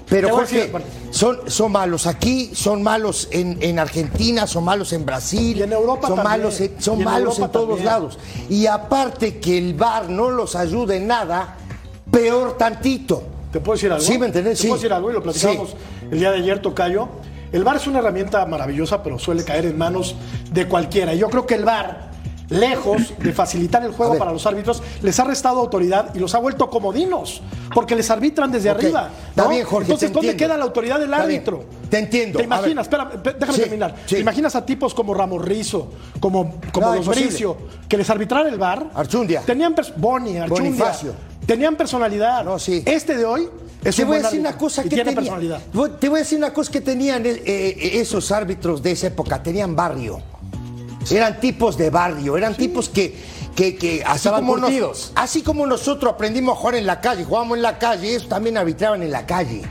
pero 0.10 0.30
Jorge, 0.30 0.72
son, 1.12 1.40
son 1.48 1.72
malos 1.72 2.08
aquí, 2.08 2.52
son 2.54 2.82
malos 2.82 3.28
en, 3.32 3.58
en 3.62 3.78
Argentina, 3.80 4.48
son 4.48 4.64
malos 4.64 4.94
en 4.94 5.06
Brasil, 5.06 5.58
Y 5.58 5.64
en 5.64 5.74
Europa 5.74 6.08
son 6.08 6.18
también. 6.18 6.40
malos, 6.40 6.62
en, 6.62 6.82
son 6.82 7.00
en 7.00 7.06
malos 7.06 7.40
en 7.40 7.50
todos 7.52 7.68
también. 7.68 7.86
lados. 7.86 8.18
Y 8.50 8.66
aparte 8.68 9.40
que 9.40 9.58
el 9.58 9.74
VAR 9.74 10.10
no 10.10 10.30
los 10.30 10.56
ayuda 10.56 10.96
en 10.96 11.08
nada, 11.08 11.58
peor 12.10 12.58
tantito. 12.58 13.24
¿Te 13.52 13.60
puedo 13.60 13.76
decir 13.76 13.92
algo? 13.92 14.04
Sí, 14.04 14.18
¿me 14.18 14.28
entendés? 14.28 14.58
¿Te 14.58 14.62
Sí. 14.64 14.68
puedo 14.68 14.80
decir 14.80 14.94
algo? 14.94 15.10
Y 15.10 15.14
lo 15.14 15.24
platicamos 15.24 15.70
Sí. 15.72 15.76
el 16.12 16.20
día 16.20 16.32
de 16.32 16.38
ayer, 16.40 16.62
Tocayo. 16.62 17.10
El 17.52 17.64
VAR 17.64 17.78
es 17.78 17.88
una 17.88 18.00
herramienta 18.00 18.46
maravillosa, 18.46 19.02
pero 19.04 19.18
suele 19.20 19.44
caer 19.46 19.66
en 19.66 19.78
manos 19.78 20.16
de 20.52 20.68
cualquiera. 20.68 21.14
Y 21.14 21.20
yo 21.20 21.30
creo 21.30 21.46
que 21.46 21.56
el 21.56 21.64
VAR, 21.66 22.07
lejos 22.50 23.14
de 23.20 23.34
facilitar 23.34 23.84
el 23.84 23.92
juego 23.92 24.18
para 24.18 24.32
los 24.32 24.46
árbitros, 24.46 24.82
les 25.02 25.20
ha 25.20 25.24
restado 25.26 25.60
autoridad 25.60 26.14
y 26.16 26.20
los 26.20 26.34
ha 26.36 26.40
vuelto 26.40 26.70
comodinos, 26.70 27.42
porque 27.74 27.96
les 27.96 28.10
arbitran 28.10 28.52
desde 28.52 28.70
arriba. 28.70 29.10
está 29.30 29.48
bien, 29.48 29.66
Jorge, 29.66 29.86
Entonces, 29.86 30.14
¿dónde 30.14 30.30
entiendo. 30.32 30.54
queda 30.54 30.58
la 30.58 30.64
autoridad 30.66 31.00
del 31.00 31.10
Está 31.12 31.26
bien. 31.26 31.38
árbitro? 31.40 31.66
Te 31.90 32.00
entiendo. 32.00 32.38
¿Te 32.40 32.46
imaginas? 32.46 32.86
Espera, 32.86 33.10
déjame 33.24 33.54
Sí, 33.54 33.62
terminar. 33.62 33.96
sí. 34.06 34.16
¿Te 34.16 34.22
imaginas 34.22 34.56
a 34.56 34.66
tipos 34.66 34.94
como 34.94 35.14
Ramos 35.14 35.44
Rizo, 35.44 35.92
como, 36.20 36.56
como 36.72 36.96
No. 36.96 37.02
Bricio, 37.02 37.58
que 37.88 37.98
les 37.98 38.10
arbitrara 38.10 38.48
el 38.50 38.58
VAR? 38.58 38.88
Archundia. 38.96 39.42
Tenían 39.42 39.76
Boni, 39.98 40.38
Archundia. 40.38 40.64
Bonifacio. 40.70 41.14
Tenían 41.46 41.76
personalidad. 41.76 42.44
No, 42.44 42.60
sí. 42.60 42.84
Este 42.86 43.16
de 43.18 43.26
hoy 43.26 43.48
es 43.84 43.96
te 43.96 44.02
un 44.04 44.10
voy 44.10 44.18
a 44.18 44.22
decir 44.24 44.40
una 44.40 44.58
cosa 44.58 44.84
que 44.84 44.90
tiene 44.90 45.14
tenía- 45.14 45.60
Te 46.00 46.10
voy 46.10 46.18
a 46.18 46.24
decir 46.24 46.38
una 46.38 46.52
cosa 46.54 46.72
que 46.72 46.82
tenían 46.82 47.26
eh, 47.26 47.42
eh, 47.46 48.00
esos 48.02 48.32
árbitros 48.32 48.82
de 48.84 48.92
esa 48.92 49.08
época, 49.08 49.42
tenían 49.42 49.76
barrio. 49.76 50.20
Eran 51.12 51.40
tipos 51.40 51.78
de 51.78 51.90
barrio, 51.90 52.38
eran 52.38 52.56
tipos 52.56 52.90
que, 52.90 53.16
que, 53.56 53.76
que 53.76 54.04
así, 54.06 54.30
como 54.30 54.58
nos- 54.58 54.70
así 55.16 55.42
como 55.42 55.66
nosotros 55.66 56.14
aprendimos 56.14 56.56
a 56.58 56.60
jugar 56.60 56.76
en 56.76 56.86
la 56.86 57.00
calle, 57.02 57.24
jugábamos 57.24 57.58
en 57.58 57.64
la 57.64 57.78
calle, 57.80 58.10
ellos 58.10 58.28
también 58.30 58.58
arbitraban 58.58 59.02
en 59.04 59.12
la 59.12 59.26
calle. 59.26 59.64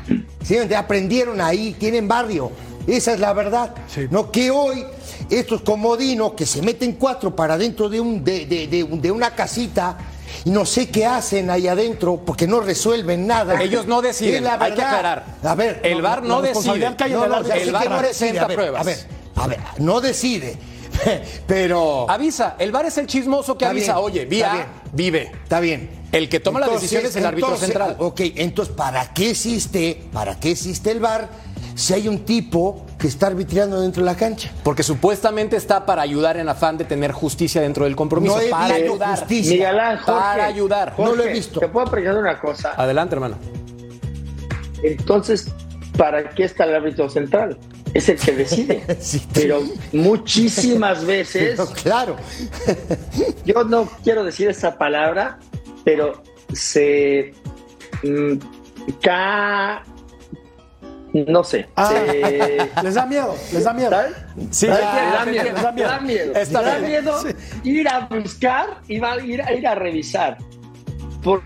¿Sí? 0.45 0.57
Aprendieron 0.75 1.41
ahí, 1.41 1.75
tienen 1.79 2.07
barrio. 2.09 2.51
Esa 2.87 3.13
es 3.15 3.21
la 3.21 3.33
verdad. 3.33 3.75
Sí. 3.93 4.07
No 4.11 4.31
que 4.31 4.51
hoy 4.51 4.85
estos 5.29 5.63
comodinos 5.63 6.35
que 6.35 6.47
se 6.47 6.63
meten 6.63 6.93
cuatro 6.93 7.35
para 7.35 7.59
dentro 7.59 7.89
de, 7.89 8.01
un, 8.01 8.23
de, 8.23 8.47
de- 8.47 8.67
de 8.69 8.85
un- 8.85 9.01
de 9.01 9.11
una 9.11 9.35
casita 9.35 9.99
y 10.45 10.51
no 10.51 10.65
sé 10.65 10.89
qué 10.89 11.05
hacen 11.05 11.51
ahí 11.51 11.67
adentro 11.67 12.21
porque 12.25 12.47
no 12.47 12.61
resuelven 12.61 13.27
nada. 13.27 13.61
Ellos 13.61 13.87
no 13.87 14.03
deciden, 14.03 14.47
hay 14.47 14.73
que 14.75 14.83
aclarar. 14.83 15.25
A 15.43 15.55
ver, 15.57 15.81
El 15.83 16.01
VAR 16.03 16.23
no 16.23 16.41
decide. 16.43 16.95
cae 16.97 17.09
en 17.09 17.15
no, 17.19 17.25
el 17.25 17.31
no, 17.33 17.43
que 17.43 17.71
VAR 17.73 17.91
no 17.91 18.03
decide. 18.03 18.39
A 18.39 18.47
ver, 18.85 18.99
a 19.35 19.47
ver, 19.49 19.59
no 19.79 20.01
decide, 20.01 20.57
pero 21.47 22.09
Avisa, 22.11 22.57
el 22.59 22.73
VAR 22.73 22.87
es 22.87 22.99
el 22.99 23.07
chismoso 23.07 23.57
que 23.57 23.65
Está 23.65 23.71
avisa, 23.71 23.93
bien, 23.95 24.05
oye, 24.05 24.23
está 24.23 24.31
vía, 24.31 24.53
bien. 24.53 24.67
vive. 24.93 25.33
está 25.43 25.61
bien. 25.61 25.91
El 26.13 26.29
que 26.29 26.41
toma 26.41 26.61
la 26.61 26.67
Entonces, 26.67 26.91
decisión 26.91 27.11
es 27.11 27.17
el 27.17 27.27
árbitro 27.27 27.49
entonces, 27.49 27.69
central. 27.69 27.97
Ok, 27.99 28.21
entonces, 28.37 28.75
¿para 28.75 29.13
qué 29.13 29.31
existe, 29.31 30.03
para 30.13 30.39
qué 30.41 30.53
existe 30.53 30.91
el 30.91 31.01
VAR 31.01 31.29
si 31.75 31.93
hay 31.93 32.09
un 32.09 32.21
tipo 32.25 32.87
que 32.99 33.07
está 33.07 33.27
arbitrando 33.27 33.81
dentro 33.81 34.03
de 34.03 34.07
la 34.11 34.17
cancha? 34.17 34.51
Porque 34.63 34.83
supuestamente 34.83 35.57
está 35.57 35.85
para 35.85 36.03
ayudar 36.03 36.37
en 36.39 36.49
afán 36.49 36.79
de 36.79 36.85
tener 36.85 37.13
justicia 37.13 37.61
dentro 37.61 37.85
del 37.85 37.97
compromiso. 37.97 38.39
No 38.41 38.49
para 38.51 38.75
ayudar. 38.77 39.19
justicia. 39.19 39.53
Miguel 39.53 39.79
Ángel, 39.81 40.05
Jorge, 40.05 40.21
Para 40.21 40.47
ayudar. 40.47 40.95
No 40.97 41.15
lo 41.15 41.25
he 41.25 41.33
visto. 41.33 41.61
Te 41.61 41.69
puedo 41.69 41.87
preguntar 41.91 42.19
una 42.19 42.39
cosa. 42.41 42.73
Adelante, 42.77 43.15
hermano. 43.17 43.37
Entonces, 44.83 45.53
¿para 45.97 46.31
qué 46.31 46.45
está 46.45 46.65
el 46.65 46.77
árbitro 46.77 47.09
central? 47.11 47.59
Es 47.97 48.11
el 48.11 48.19
que 48.19 48.33
decide. 48.33 48.83
Sí. 49.01 49.23
Pero 49.33 49.63
muchísimas 49.93 51.05
veces, 51.07 51.55
Pero 51.57 51.67
claro. 51.83 52.17
yo 53.47 53.65
no 53.65 53.89
quiero 54.05 54.23
decir 54.23 54.49
esa 54.49 54.77
palabra, 54.77 55.39
pero 55.85 56.23
se 56.53 57.33
mm, 58.03 58.35
ca 59.01 59.83
no 61.15 61.43
sé. 61.43 61.67
Ah, 61.77 61.89
se- 61.89 62.69
les 62.83 62.95
da 62.95 63.07
miedo, 63.07 63.35
les 63.51 63.65
da 63.65 63.73
miedo. 63.73 63.97
Sí, 64.51 64.67
ya, 64.67 64.77
da 64.79 65.25
miedo, 65.25 65.47
entiendo. 65.47 65.63
da 65.63 65.73
miedo. 65.73 66.33
da 66.35 66.79
miedo, 66.81 67.25
ir 67.65 67.89
a 67.89 68.01
buscar 68.01 68.83
y 68.89 68.99
va 68.99 69.13
a 69.15 69.21
ir, 69.25 69.41
a 69.41 69.55
ir 69.55 69.67
a 69.67 69.75
revisar. 69.75 70.37
Por, 71.23 71.43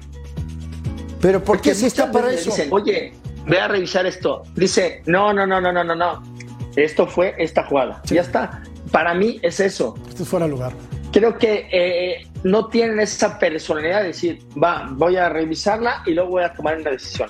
Pero 1.20 1.44
¿por 1.44 1.60
qué 1.60 1.76
se 1.76 1.86
está 1.86 2.10
para 2.10 2.32
eso? 2.32 2.50
Dicen, 2.50 2.68
Oye, 2.72 3.12
ve 3.46 3.60
a 3.60 3.68
revisar 3.68 4.06
esto. 4.06 4.42
Dice, 4.56 5.02
no, 5.06 5.32
no, 5.32 5.46
no, 5.46 5.60
no, 5.60 5.72
no, 5.72 5.84
no, 5.84 5.94
no. 5.94 6.29
Esto 6.76 7.06
fue 7.06 7.34
esta 7.38 7.64
jugada. 7.64 8.02
Ya 8.06 8.20
está. 8.22 8.62
Para 8.90 9.14
mí 9.14 9.38
es 9.42 9.60
eso. 9.60 9.94
Esto 10.08 10.22
es 10.22 10.28
fuera 10.28 10.46
de 10.46 10.52
lugar. 10.52 10.72
Creo 11.12 11.36
que 11.38 11.68
eh, 11.72 12.26
no 12.44 12.68
tienen 12.68 13.00
esa 13.00 13.38
personalidad 13.38 14.02
de 14.02 14.08
decir, 14.08 14.38
va, 14.62 14.88
voy 14.92 15.16
a 15.16 15.28
revisarla 15.28 16.02
y 16.06 16.12
luego 16.14 16.30
voy 16.30 16.44
a 16.44 16.52
tomar 16.52 16.78
una 16.78 16.90
decisión. 16.90 17.28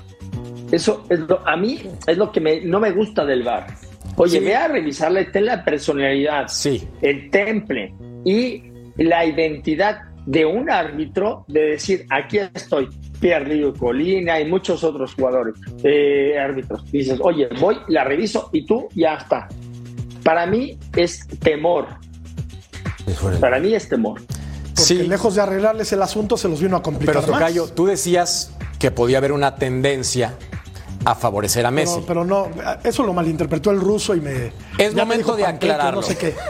Eso 0.70 1.04
es 1.08 1.18
lo- 1.20 1.46
a 1.48 1.56
mí 1.56 1.82
es 2.06 2.16
lo 2.16 2.30
que 2.30 2.40
me- 2.40 2.60
no 2.60 2.78
me 2.78 2.90
gusta 2.92 3.24
del 3.24 3.42
VAR. 3.42 3.66
Oye, 4.16 4.38
Sí. 4.38 4.44
ve 4.44 4.54
a 4.54 4.68
revisarle, 4.68 5.24
ten 5.26 5.46
la 5.46 5.64
personalidad, 5.64 6.46
Sí. 6.48 6.86
el 7.00 7.30
temple 7.30 7.94
y 8.24 8.62
la 8.96 9.24
identidad 9.24 10.02
de 10.26 10.44
un 10.44 10.70
árbitro 10.70 11.44
de 11.48 11.60
decir, 11.70 12.04
aquí 12.10 12.38
estoy, 12.38 12.88
Pierre 13.20 13.72
Colina 13.78 14.40
y 14.40 14.48
muchos 14.48 14.82
otros 14.82 15.14
jugadores, 15.14 15.54
eh, 15.84 16.38
árbitros. 16.38 16.90
Dices, 16.90 17.18
oye, 17.22 17.48
voy, 17.60 17.76
la 17.88 18.04
reviso 18.04 18.48
y 18.52 18.64
tú 18.64 18.88
ya 18.94 19.14
está. 19.14 19.48
Para 20.24 20.46
mí 20.46 20.78
es 20.96 21.26
temor. 21.40 21.86
Para 23.40 23.58
mí 23.58 23.74
es 23.74 23.88
temor. 23.88 24.20
Porque 24.20 24.82
Sí. 24.82 25.02
lejos 25.06 25.34
de 25.34 25.42
arreglarles 25.42 25.92
el 25.92 26.02
asunto, 26.02 26.36
se 26.36 26.48
los 26.48 26.60
vino 26.62 26.76
a 26.76 26.82
complicar 26.82 27.16
Pero 27.16 27.32
más. 27.32 27.40
Tocayo, 27.40 27.66
tú 27.68 27.86
decías 27.86 28.56
que 28.78 28.90
podía 28.90 29.18
haber 29.18 29.32
una 29.32 29.56
tendencia 29.56 30.34
a 31.04 31.14
favorecer 31.14 31.64
a 31.66 31.70
Messi. 31.70 31.94
Pero, 32.06 32.06
pero 32.06 32.24
no, 32.24 32.48
eso 32.84 33.02
lo 33.04 33.12
malinterpretó 33.12 33.70
el 33.70 33.80
ruso 33.80 34.14
y 34.14 34.20
me. 34.20 34.52
Es 34.78 34.94
me 34.94 35.02
momento 35.02 35.24
dijo 35.34 35.36
de 35.36 35.46
aclararlo. 35.46 36.00
No 36.00 36.06
sé 36.06 36.16
qué. 36.16 36.34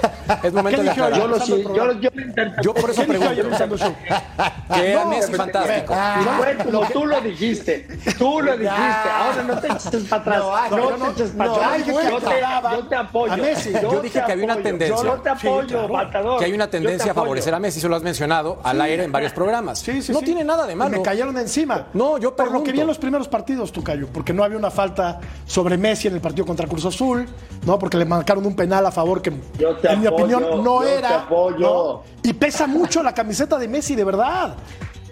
Es 0.44 0.52
momento 0.52 0.78
¿Qué 0.78 0.84
de 0.84 0.90
aclararlo. 0.90 1.24
Yo 1.24 1.26
lo, 1.28 1.40
sí- 1.40 1.62
yo, 1.74 1.84
lo- 1.86 1.92
yo 1.94 2.10
lo. 2.14 2.62
Yo 2.62 2.72
por 2.74 2.90
eso 2.90 3.04
¿Qué 3.04 3.12
dije 3.18 3.18
pregunto. 3.34 3.86
Que 4.74 4.92
era 4.92 5.02
No, 5.04 5.10
Messi 5.10 5.32
fantástico. 5.32 5.92
Y 6.20 6.24
fue 6.42 6.56
como 6.64 6.80
tú 6.86 7.06
lo 7.06 7.20
dijiste. 7.20 7.88
Tú 8.16 8.40
lo 8.40 8.52
dijiste. 8.52 8.76
Ahora 8.78 9.42
no 9.42 9.58
te 9.58 9.66
eches 9.66 10.04
para 10.08 10.22
atrás. 10.22 10.70
No, 10.70 10.76
No, 10.76 10.90
no, 10.90 10.96
te 10.96 10.98
no, 10.98 11.10
eches 11.10 11.30
para 11.30 11.50
no, 11.50 11.56
atrás. 11.56 11.86
yo, 11.86 12.20
te, 12.20 12.88
te 12.88 12.94
apoyo. 12.94 13.32
a 13.32 13.36
Messi. 13.36 13.72
Yo 13.82 13.88
te 13.88 14.00
dije 14.02 14.22
que 14.24 14.32
había 14.32 14.44
una 14.44 14.56
tendencia. 14.62 15.02
Yo 15.04 15.12
te 15.14 15.30
Sí, 15.40 15.48
apoyo. 15.48 15.88
Matador. 15.88 16.38
Que 16.38 16.44
hay 16.44 16.52
una 16.52 16.66
te 16.66 16.78
tendencia 16.78 17.10
a 17.10 17.14
favorecer 17.14 17.52
a 17.54 17.58
Messi, 17.58 17.80
eso 17.80 17.88
lo 17.88 17.96
has 17.96 18.02
mencionado 18.02 18.60
al 18.62 18.80
aire 18.80 19.02
en 19.04 19.10
varios 19.10 19.32
programas. 19.32 19.80
Sí, 19.80 20.00
sí, 20.00 20.12
no 20.12 20.20
sí. 20.20 20.26
tiene 20.26 20.44
nada 20.44 20.64
de 20.66 20.76
malo. 20.76 20.96
Me 20.96 21.02
cayeron 21.02 21.36
encima. 21.38 21.88
No, 21.94 22.18
yo 22.18 22.36
Por 22.36 22.52
lo 22.52 22.62
que 22.62 22.70
vi 22.72 22.80
en 22.80 22.86
los 22.86 22.98
primeros 22.98 23.26
partidos, 23.26 23.72
Tucayo, 23.72 24.06
porque 24.12 24.32
no 24.32 24.39
había 24.44 24.58
una 24.58 24.70
falta 24.70 25.20
sobre 25.46 25.76
Messi 25.76 26.08
en 26.08 26.14
el 26.14 26.20
partido 26.20 26.46
contra 26.46 26.66
Cruz 26.66 26.84
Azul, 26.84 27.26
¿no? 27.66 27.78
Porque 27.78 27.96
le 27.96 28.04
marcaron 28.04 28.44
un 28.46 28.54
penal 28.56 28.86
a 28.86 28.90
favor 28.90 29.20
que, 29.22 29.32
Yo 29.58 29.76
te 29.76 29.90
en 29.92 30.00
mi 30.00 30.06
opinión, 30.06 30.42
no 30.64 30.82
yo 30.82 30.88
te 30.88 30.94
era. 30.98 31.20
apoyo. 31.22 31.58
¿no? 31.58 32.02
Y 32.22 32.32
pesa 32.32 32.66
mucho 32.66 33.02
la 33.02 33.12
camiseta 33.14 33.58
de 33.58 33.68
Messi, 33.68 33.94
de 33.94 34.04
verdad. 34.04 34.56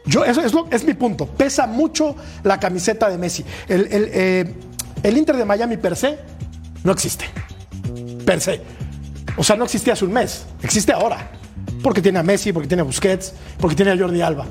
Yo, 0.07 0.25
eso 0.25 0.41
es, 0.41 0.53
lo- 0.55 0.67
es 0.71 0.85
mi 0.85 0.95
punto. 0.95 1.27
Pesa 1.27 1.67
mucho 1.67 2.17
la 2.43 2.59
camiseta 2.59 3.11
de 3.11 3.19
Messi. 3.19 3.45
El, 3.69 3.81
el, 3.93 4.11
eh, 4.13 4.55
el 5.03 5.17
Inter 5.17 5.37
de 5.37 5.45
Miami 5.45 5.77
per 5.77 5.95
se 5.97 6.19
no 6.85 6.93
existe. 6.93 7.27
Per 8.25 8.41
se. 8.41 8.61
O 9.37 9.45
sea, 9.45 9.57
no 9.57 9.65
existía 9.65 9.93
hace 9.93 10.05
un 10.05 10.13
mes. 10.13 10.47
Existe 10.63 10.93
ahora. 10.93 11.31
Porque 11.83 12.01
tiene 12.03 12.19
a 12.19 12.23
Messi, 12.23 12.53
porque 12.53 12.67
tiene 12.67 12.81
a 12.81 12.85
Busquets, 12.85 13.35
porque 13.61 13.77
tiene 13.77 13.93
a 13.93 13.99
Jordi 13.99 14.21
Alba. 14.23 14.47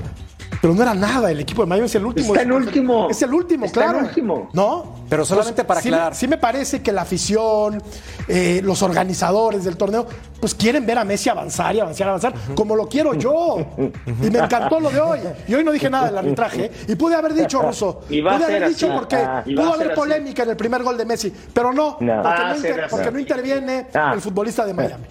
Pero 0.62 0.74
no 0.74 0.82
era 0.82 0.94
nada. 0.94 1.30
El 1.32 1.40
equipo 1.40 1.62
de 1.64 1.68
Miami 1.68 1.86
es 1.86 1.96
el 1.96 2.06
último. 2.06 2.28
Está 2.34 2.42
en 2.42 2.52
último. 2.52 3.10
Es 3.10 3.22
el 3.22 3.34
último, 3.34 3.66
Está 3.66 3.84
en 3.86 3.90
claro. 3.92 4.06
último. 4.08 4.50
¿No? 4.54 4.96
Pero 5.10 5.24
solamente 5.26 5.64
para 5.64 5.82
sí, 5.82 5.88
aclarar. 5.90 6.16
Sí 6.16 6.28
me 6.28 6.38
parece 6.38 6.82
que 6.82 6.92
la 6.92 7.04
afición, 7.04 7.82
eh, 8.28 8.60
los 8.64 8.82
organizadores 8.82 9.64
del 9.64 9.78
torneo, 9.78 10.06
pues 10.40 10.54
quieren 10.54 10.86
ver 10.86 10.98
a 10.98 11.04
Messi 11.06 11.30
avanzar 11.30 11.74
y 11.76 11.80
avanzar, 11.80 12.10
avanzar, 12.10 12.34
como 12.56 12.76
lo 12.76 12.88
quiero 12.90 13.14
yo. 13.14 13.58
Y 13.78 14.30
me 14.30 14.40
encantó 14.40 14.80
lo 14.80 14.90
de 14.90 15.00
hoy. 15.00 15.20
Y 15.48 15.54
hoy 15.54 15.64
no 15.64 15.72
dije 15.72 15.90
nada 15.90 16.08
del 16.08 16.18
arbitraje. 16.18 16.66
¿eh? 16.66 16.72
Y 16.90 16.96
pude 16.96 17.16
haber 17.16 17.34
dicho, 17.34 17.62
Russo. 17.62 18.02
Y 18.10 18.22
va 18.22 18.34
a 18.34 18.38
pude 18.38 18.46
haber 18.56 18.68
dicho 18.70 18.88
así. 18.88 18.96
porque 18.98 19.16
Ah, 19.16 19.44
pudo 19.46 19.74
haber 19.74 19.88
así. 19.92 19.96
polémica 19.96 20.44
en 20.44 20.50
el 20.50 20.58
primer 20.58 20.84
gol 20.84 20.98
de 20.98 21.06
Messi. 21.06 21.34
Pero 21.54 21.72
no, 21.72 21.98
No. 22.00 22.22
Porque, 22.24 22.44
no 22.44 22.56
ser 22.58 22.70
inter- 22.72 22.88
porque 22.90 23.12
no 23.12 23.20
interviene 23.20 23.88
Ah. 23.94 24.12
el 24.14 24.22
futbolista 24.22 24.66
de 24.66 24.74
Miami. 24.74 25.06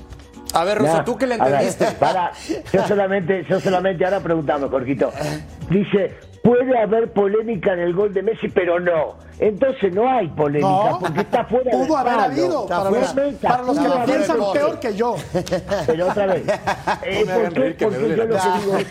A 0.55 0.65
ver, 0.65 0.79
Russo, 0.79 0.97
Ya, 0.99 1.05
¿tú 1.05 1.17
qué 1.17 1.27
le 1.27 1.37
ver, 1.37 1.47
entendiste? 1.49 1.87
para, 1.99 2.33
yo 2.73 2.87
solamente, 2.89 3.45
yo 3.49 3.61
solamente 3.61 4.05
ahora 4.05 4.21
preguntamos, 4.21 4.71
Jorgito. 4.71 5.13
Dice, 5.69 6.15
puede 6.43 6.79
haber 6.79 7.13
polémica 7.13 7.73
en 7.75 7.81
el 7.81 7.95
gol 7.95 8.15
de 8.15 8.23
Messi, 8.23 8.49
pero 8.49 8.81
no. 8.81 9.17
Entonces 9.39 9.93
no 9.93 10.09
hay 10.11 10.29
polémica, 10.29 10.67
No, 10.69 10.99
porque 11.01 11.21
está 11.21 11.45
fuera 11.45 11.77
del 11.77 11.87
pudo 11.87 11.97
haber 11.99 12.13
palo. 12.15 12.25
habido. 12.25 12.63
Está 12.63 12.79
Para 12.79 12.89
fuera- 12.91 13.13
los, 13.15 13.35
está 13.35 13.49
para 13.49 13.63
los 13.65 13.79
que 13.79 13.89
lo 13.89 14.05
piensan 14.05 14.37
peor 14.55 14.81
que 14.81 14.95
yo. 14.97 15.17
Pero 15.87 16.09
otra 16.09 16.27
vez, 16.27 16.43
eh, 17.03 17.25
¿por 17.27 17.53
qué? 17.53 17.77
que 17.77 17.85
Porque 17.85 18.01
yo 18.01 18.17
lo 18.17 18.29
que 18.29 18.59
digo 18.61 18.77
es, 18.79 18.87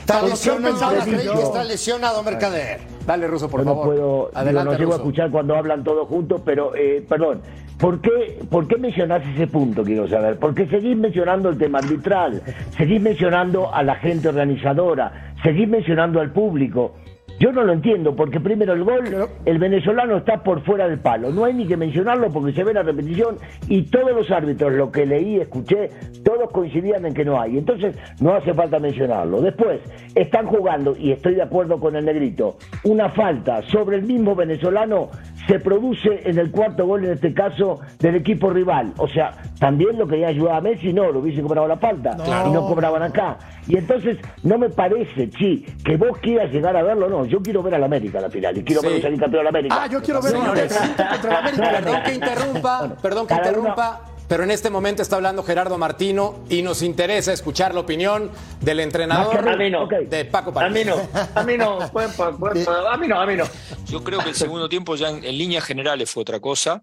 Está 0.00 0.20
que 0.20 0.26
lesionado, 0.28 1.04
que 1.04 1.10
que 1.16 1.42
está 1.42 1.64
lesionado 1.64 2.22
Mercader. 2.22 2.80
Dale, 3.06 3.26
Russo, 3.26 3.48
por 3.48 3.60
yo 3.60 3.64
no 3.64 3.70
favor. 3.72 3.86
puedo, 3.86 3.98
digo, 4.28 4.30
Adelante, 4.34 4.72
no 4.72 4.78
llego 4.78 4.92
a 4.92 4.96
escuchar 4.96 5.30
cuando 5.30 5.56
hablan 5.56 5.82
todos 5.84 6.06
juntos, 6.08 6.40
pero, 6.44 6.74
eh, 6.76 7.04
perdón, 7.08 7.42
¿por 7.78 8.00
qué, 8.00 8.38
¿por 8.50 8.66
qué 8.68 8.76
mencionás 8.76 9.22
ese 9.34 9.46
punto, 9.46 9.82
quiero 9.82 10.08
saber? 10.08 10.38
Porque 10.38 10.66
seguís 10.66 10.96
mencionando 10.96 11.48
el 11.48 11.58
tema 11.58 11.78
arbitral, 11.78 12.42
seguís 12.76 13.00
mencionando 13.00 13.72
a 13.72 13.82
la 13.82 13.94
gente 13.96 14.28
organizadora, 14.28 15.34
seguís 15.42 15.68
mencionando 15.68 16.20
al 16.20 16.32
público. 16.32 16.94
Yo 17.40 17.52
no 17.52 17.62
lo 17.62 17.72
entiendo, 17.72 18.16
porque 18.16 18.40
primero 18.40 18.72
el 18.72 18.82
gol, 18.82 19.04
el 19.44 19.58
venezolano 19.58 20.16
está 20.16 20.42
por 20.42 20.60
fuera 20.64 20.88
del 20.88 20.98
palo. 20.98 21.30
No 21.30 21.44
hay 21.44 21.54
ni 21.54 21.68
que 21.68 21.76
mencionarlo 21.76 22.30
porque 22.32 22.52
se 22.52 22.64
ve 22.64 22.74
la 22.74 22.82
repetición 22.82 23.36
y 23.68 23.82
todos 23.82 24.10
los 24.10 24.28
árbitros, 24.32 24.72
lo 24.72 24.90
que 24.90 25.06
leí, 25.06 25.36
escuché, 25.36 25.88
todos 26.24 26.50
coincidían 26.50 27.06
en 27.06 27.14
que 27.14 27.24
no 27.24 27.40
hay. 27.40 27.58
Entonces, 27.58 27.94
no 28.20 28.34
hace 28.34 28.52
falta 28.54 28.80
mencionarlo. 28.80 29.40
Después, 29.40 29.78
están 30.16 30.46
jugando, 30.46 30.96
y 30.98 31.12
estoy 31.12 31.36
de 31.36 31.42
acuerdo 31.42 31.78
con 31.78 31.94
el 31.94 32.04
negrito, 32.04 32.56
una 32.82 33.08
falta 33.10 33.62
sobre 33.62 33.98
el 33.98 34.02
mismo 34.02 34.34
venezolano 34.34 35.10
se 35.48 35.58
produce 35.58 36.20
en 36.28 36.38
el 36.38 36.50
cuarto 36.50 36.86
gol, 36.86 37.04
en 37.06 37.12
este 37.14 37.32
caso, 37.32 37.80
del 37.98 38.16
equipo 38.16 38.50
rival. 38.50 38.92
O 38.98 39.08
sea, 39.08 39.32
también 39.58 39.98
lo 39.98 40.06
quería 40.06 40.28
ayudar 40.28 40.56
a 40.56 40.60
Messi, 40.60 40.92
no, 40.92 41.10
lo 41.10 41.20
hubiese 41.20 41.40
cobrado 41.42 41.66
la 41.66 41.78
falta 41.78 42.16
y 42.46 42.50
no 42.50 42.66
cobraban 42.68 43.02
acá. 43.02 43.38
Y 43.66 43.76
entonces, 43.78 44.18
no 44.42 44.58
me 44.58 44.68
parece, 44.68 45.30
chi, 45.30 45.64
que 45.84 45.96
vos 45.96 46.18
quieras 46.18 46.52
llegar 46.52 46.76
a 46.76 46.82
verlo, 46.82 47.08
no. 47.08 47.24
Yo 47.24 47.40
quiero 47.40 47.62
ver 47.62 47.74
al 47.74 47.84
América 47.84 48.18
a 48.18 48.22
la 48.22 48.30
final 48.30 48.56
y 48.58 48.62
quiero 48.62 48.82
Sí. 48.82 48.86
verlo 48.88 49.02
salir 49.02 49.18
campeón 49.18 49.40
de 49.40 49.44
la 49.44 49.48
América. 49.50 49.76
Ah, 49.82 49.86
yo 49.86 50.02
quiero 50.02 50.20
ver 50.22 50.32
Señores. 50.32 50.80
el 50.80 50.90
Inter 50.90 51.06
contra 51.08 51.30
el 51.30 51.36
América. 51.36 51.70
Perdón 51.72 52.02
que 52.04 52.14
interrumpa, 52.14 52.88
perdón 53.02 53.26
que 53.26 53.34
uno- 53.34 53.42
interrumpa, 53.42 54.00
pero 54.28 54.44
en 54.44 54.50
este 54.50 54.68
momento 54.70 55.00
está 55.02 55.16
hablando 55.16 55.42
Gerardo 55.42 55.78
Martino 55.78 56.44
y 56.50 56.62
nos 56.62 56.82
interesa 56.82 57.32
escuchar 57.32 57.74
la 57.74 57.80
opinión 57.80 58.30
del 58.60 58.80
entrenador 58.80 59.48
A 59.48 59.56
mí 59.56 59.70
no. 59.70 59.86
De 59.88 60.24
Paco 60.26 60.50
A 60.50 60.54
París. 60.54 60.74
mí 60.74 60.84
no. 60.84 61.08
A 61.34 61.42
mí 61.44 61.56
no. 61.56 61.80
A 61.80 62.96
mí 62.98 63.08
no, 63.08 63.20
a 63.20 63.26
mí 63.26 63.36
no. 63.36 63.44
Yo 63.86 64.04
creo 64.04 64.20
que 64.20 64.28
el 64.30 64.34
segundo 64.34 64.68
tiempo 64.68 64.94
ya 64.96 65.08
en, 65.08 65.24
en 65.24 65.38
líneas 65.38 65.64
generales 65.64 66.10
fue 66.10 66.20
otra 66.22 66.40
cosa, 66.40 66.82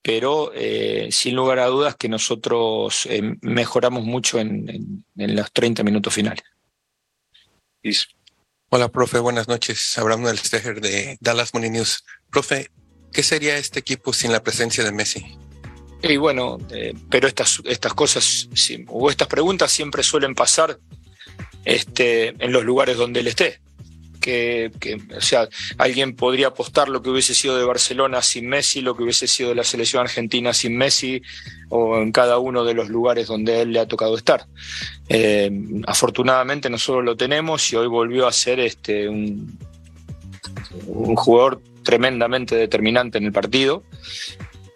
pero 0.00 0.52
eh, 0.54 1.08
sin 1.10 1.34
lugar 1.34 1.58
a 1.58 1.66
dudas 1.66 1.96
que 1.96 2.08
nosotros 2.08 3.06
eh, 3.10 3.34
mejoramos 3.42 4.04
mucho 4.04 4.38
en, 4.38 4.68
en- 4.70 5.04
en 5.16 5.34
los 5.36 5.50
30 5.52 5.82
minutos 5.82 6.14
finales. 6.14 6.44
Hola, 8.68 8.88
profe, 8.88 9.18
buenas 9.18 9.48
noches. 9.48 9.96
Abraham 9.98 10.24
del 10.24 10.38
Steger 10.38 10.80
de 10.80 11.16
Dallas 11.20 11.54
Money 11.54 11.70
News. 11.70 12.04
Profe, 12.30 12.70
¿qué 13.12 13.22
sería 13.22 13.56
este 13.56 13.78
equipo 13.80 14.12
sin 14.12 14.32
la 14.32 14.42
presencia 14.42 14.84
de 14.84 14.92
Messi? 14.92 15.36
Y 16.02 16.16
bueno, 16.16 16.58
eh, 16.70 16.94
pero 17.10 17.26
estas, 17.26 17.62
estas 17.64 17.94
cosas 17.94 18.48
sí, 18.54 18.84
o 18.88 19.10
estas 19.10 19.28
preguntas 19.28 19.72
siempre 19.72 20.02
suelen 20.02 20.34
pasar 20.34 20.78
este, 21.64 22.28
en 22.38 22.52
los 22.52 22.64
lugares 22.64 22.96
donde 22.96 23.20
él 23.20 23.26
esté. 23.28 23.60
Que, 24.20 24.72
o 25.16 25.20
sea, 25.20 25.48
alguien 25.78 26.16
podría 26.16 26.48
apostar 26.48 26.88
lo 26.88 27.00
que 27.00 27.10
hubiese 27.10 27.32
sido 27.32 27.56
de 27.56 27.64
Barcelona 27.64 28.22
sin 28.22 28.48
Messi, 28.48 28.80
lo 28.80 28.96
que 28.96 29.04
hubiese 29.04 29.28
sido 29.28 29.50
de 29.50 29.54
la 29.54 29.62
selección 29.62 30.02
argentina 30.02 30.52
sin 30.52 30.76
Messi, 30.76 31.22
o 31.68 31.98
en 31.98 32.10
cada 32.10 32.38
uno 32.38 32.64
de 32.64 32.74
los 32.74 32.88
lugares 32.88 33.28
donde 33.28 33.62
él 33.62 33.72
le 33.72 33.78
ha 33.78 33.86
tocado 33.86 34.16
estar. 34.16 34.46
Eh, 35.08 35.48
afortunadamente 35.86 36.68
nosotros 36.68 37.04
lo 37.04 37.16
tenemos 37.16 37.72
y 37.72 37.76
hoy 37.76 37.86
volvió 37.86 38.26
a 38.26 38.32
ser 38.32 38.58
este, 38.58 39.08
un 39.08 39.56
jugador 41.14 41.62
tremendamente 41.84 42.56
determinante 42.56 43.18
en 43.18 43.26
el 43.26 43.32
partido. 43.32 43.84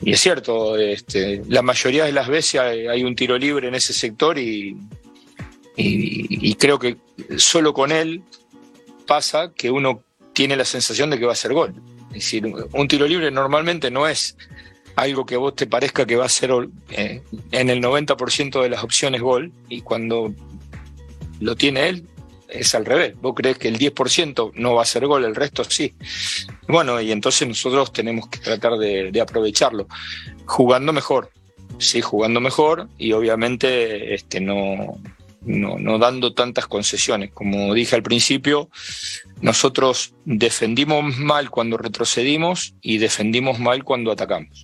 Y 0.03 0.13
es 0.13 0.21
cierto, 0.21 0.77
este, 0.77 1.43
la 1.49 1.63
mayoría 1.63 2.05
de 2.05 2.13
las 2.13 2.29
veces 2.29 2.61
hay, 2.61 3.05
un 3.05 3.15
tiro 3.15 3.37
libre 3.37 3.69
en 3.69 3.75
ese 3.75 3.93
sector 3.93 4.39
y, 4.39 4.77
creo 6.59 6.79
que 6.79 6.97
solo 7.37 7.73
con 7.73 7.93
él 7.93 8.23
pasa 9.07 9.53
que 9.55 9.71
uno 9.71 10.03
tiene 10.33 10.57
la 10.57 10.65
sensación 10.65 11.11
de 11.11 11.19
que 11.19 11.27
va 11.27 11.33
a 11.33 11.37
ser 11.37 11.53
gol. 11.53 11.75
Es 12.09 12.25
decir, 12.25 12.45
un 12.73 12.89
tiro 12.89 13.07
libre 13.07 13.31
normalmente 13.31 13.91
no 13.91 14.09
es 14.09 14.37
algo 14.97 15.25
que 15.25 15.37
a 15.37 15.39
vos 15.39 15.55
te 15.55 15.67
parezca 15.67 16.07
que 16.07 16.17
va 16.17 16.27
a 16.27 16.29
ser 16.29 16.51
eh, 16.91 17.23
en 17.53 17.71
el 17.71 17.81
90% 17.83 18.63
de 18.63 18.69
las 18.69 18.83
opciones 18.83 19.21
gol 19.21 19.53
y 19.69 19.83
cuando 19.83 20.35
lo 21.41 21.57
tiene 21.57 21.89
él 21.89 22.07
es 22.51 22.75
al 22.75 22.85
revés. 22.85 23.15
Vos 23.21 23.35
crees 23.37 23.59
que 23.59 23.69
el 23.69 23.79
10% 23.79 24.53
no 24.55 24.75
va 24.75 24.83
a 24.83 24.87
ser 24.87 25.07
gol, 25.07 25.25
el 25.25 25.35
resto 25.35 25.65
sí. 25.65 25.95
Bueno, 26.69 27.01
y 27.01 27.13
entonces 27.13 27.47
nosotros 27.47 27.93
tenemos 27.93 28.29
que 28.29 28.39
tratar 28.39 28.77
de, 28.77 29.11
de 29.11 29.21
aprovecharlo, 29.21 29.87
jugando 30.47 30.93
mejor, 30.93 31.31
sí, 31.79 32.01
jugando 32.01 32.41
mejor 32.41 32.89
y 32.99 33.13
obviamente 33.13 34.15
este, 34.15 34.41
no, 34.41 35.01
no, 35.43 35.79
no 35.79 35.99
dando 35.99 36.35
tantas 36.35 36.67
concesiones. 36.67 37.31
Como 37.33 37.73
dije 37.75 37.97
al 37.97 38.03
principio, 38.03 38.71
nosotros 39.41 40.15
defendimos 40.25 41.17
mal 41.19 41.51
cuando 41.51 41.77
retrocedimos 41.77 42.75
y 42.81 42.99
defendimos 42.99 43.59
mal 43.59 43.85
cuando 43.85 44.13
atacamos. 44.13 44.63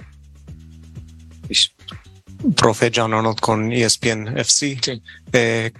Profe 2.57 2.91
John 2.95 3.15
Arnold 3.15 3.41
con 3.41 3.73
ESPN 3.73 4.39
FC. 4.39 4.79
Sí. 4.81 5.03
Eh, 5.33 5.73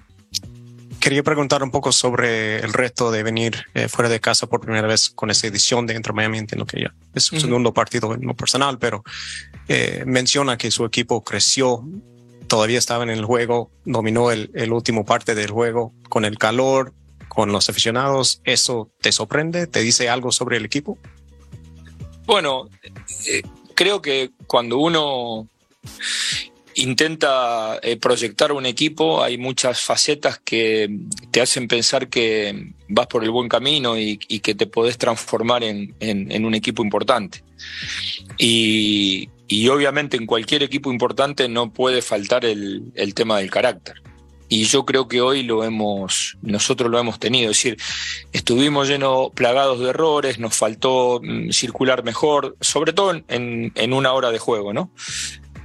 quería 1.07 1.23
preguntar 1.23 1.63
un 1.63 1.71
poco 1.71 1.93
sobre 1.93 2.59
el 2.59 2.73
reto 2.73 3.13
de 3.13 3.23
venir 3.23 3.67
eh, 3.75 3.87
fuera 3.87 4.09
de 4.09 4.19
casa 4.19 4.49
por 4.49 4.61
primera 4.61 4.89
vez 4.89 5.09
con 5.09 5.31
esta 5.31 5.47
edición 5.47 5.87
de 5.87 5.95
Entre 5.95 6.13
Miami. 6.13 6.39
Entiendo 6.39 6.67
que 6.67 6.81
ya 6.81 6.93
es 7.15 7.23
su 7.23 7.39
segundo 7.39 7.73
partido 7.73 8.13
en 8.13 8.27
lo 8.27 8.35
personal, 8.35 8.81
pero 8.81 9.05
eh, 9.69 10.03
menciona 10.05 10.59
que 10.59 10.73
su 10.73 10.85
equipo 10.85 11.23
creció, 11.23 11.85
todavía 12.49 12.81
estaba 12.81 13.05
en 13.05 13.11
el 13.11 13.25
juego, 13.25 13.71
dominó 13.85 14.33
el, 14.33 14.51
el 14.55 14.73
último 14.73 15.05
parte 15.05 15.37
del 15.37 15.53
juego 15.53 15.93
con 16.09 16.25
el 16.25 16.39
calor, 16.39 16.93
con 17.29 17.53
los 17.53 17.69
aficionados. 17.69 18.41
¿Eso 18.43 18.91
te 19.01 19.13
sorprende? 19.13 19.69
¿Te 19.69 19.83
dice 19.83 20.09
algo 20.09 20.33
sobre 20.33 20.57
el 20.57 20.65
equipo? 20.65 20.99
Bueno, 22.25 22.69
eh, 23.29 23.43
creo 23.77 24.03
que 24.03 24.33
cuando 24.49 24.79
uno 24.79 25.49
intenta 26.77 27.79
eh, 27.83 27.97
proyectar 27.97 28.53
un 28.53 28.67
equipo, 28.67 29.23
hay 29.23 29.39
muchas 29.39 29.81
facetas 29.81 30.39
que 30.39 30.89
te 31.31 31.41
hacen 31.41 31.69
pensar 31.69 32.09
que 32.09 32.75
vas 32.89 33.07
por 33.07 33.25
el 33.25 33.31
buen 33.31 33.49
camino 33.49 33.99
y, 33.99 34.19
que 34.19 34.55
te 34.55 34.67
podés 34.67 34.99
transformar 34.99 35.65
en, 35.65 36.45
un 36.45 36.55
equipo 36.55 36.85
importante. 36.85 37.43
Y, 38.39 39.29
obviamente 39.69 40.17
en 40.17 40.27
cualquier 40.27 40.63
equipo 40.63 40.93
importante 40.93 41.49
no 41.49 41.73
puede 41.73 42.03
faltar 42.03 42.45
el, 42.45 42.93
tema 43.15 43.39
del 43.39 43.51
carácter 43.51 44.03
y 44.49 44.65
yo 44.65 44.85
creo 44.85 45.09
que 45.09 45.21
hoy 45.21 45.43
lo 45.43 45.65
hemos, 45.65 46.37
nosotros 46.43 46.91
lo 46.91 47.01
hemos 47.01 47.19
tenido, 47.19 47.51
es 47.51 47.57
decir, 47.57 47.79
estuvimos 48.33 48.87
llenos, 48.87 49.31
plagados 49.35 49.81
de 49.81 49.91
errores, 49.91 50.39
nos 50.39 50.55
faltó 50.55 51.21
mm, 51.21 51.51
circular 51.51 52.05
mejor, 52.05 52.57
sobre 52.61 52.93
todo 52.93 53.21
en, 53.27 53.93
una 53.93 54.13
hora 54.13 54.31
de 54.31 54.39
juego, 54.39 54.73
¿no? 54.73 54.93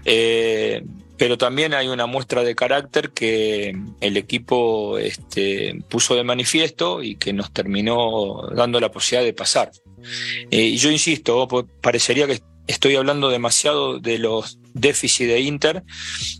Eh, 0.05 0.83
pero 1.17 1.37
también 1.37 1.75
hay 1.75 1.87
una 1.87 2.07
muestra 2.07 2.43
de 2.43 2.55
carácter 2.55 3.11
que 3.11 3.75
el 3.99 4.17
equipo 4.17 4.97
este, 4.97 5.79
puso 5.87 6.15
de 6.15 6.23
manifiesto 6.23 7.03
y 7.03 7.15
que 7.15 7.31
nos 7.31 7.51
terminó 7.51 8.49
dando 8.55 8.79
la 8.79 8.91
posibilidad 8.91 9.25
de 9.25 9.33
pasar. 9.33 9.71
Eh, 10.49 10.61
y 10.61 10.77
yo 10.77 10.89
insisto, 10.89 11.47
parecería 11.79 12.25
que 12.25 12.41
estoy 12.67 12.95
hablando 12.95 13.29
demasiado 13.29 13.99
de 13.99 14.17
los 14.17 14.57
déficits 14.73 15.29
de 15.29 15.41
Inter 15.41 15.83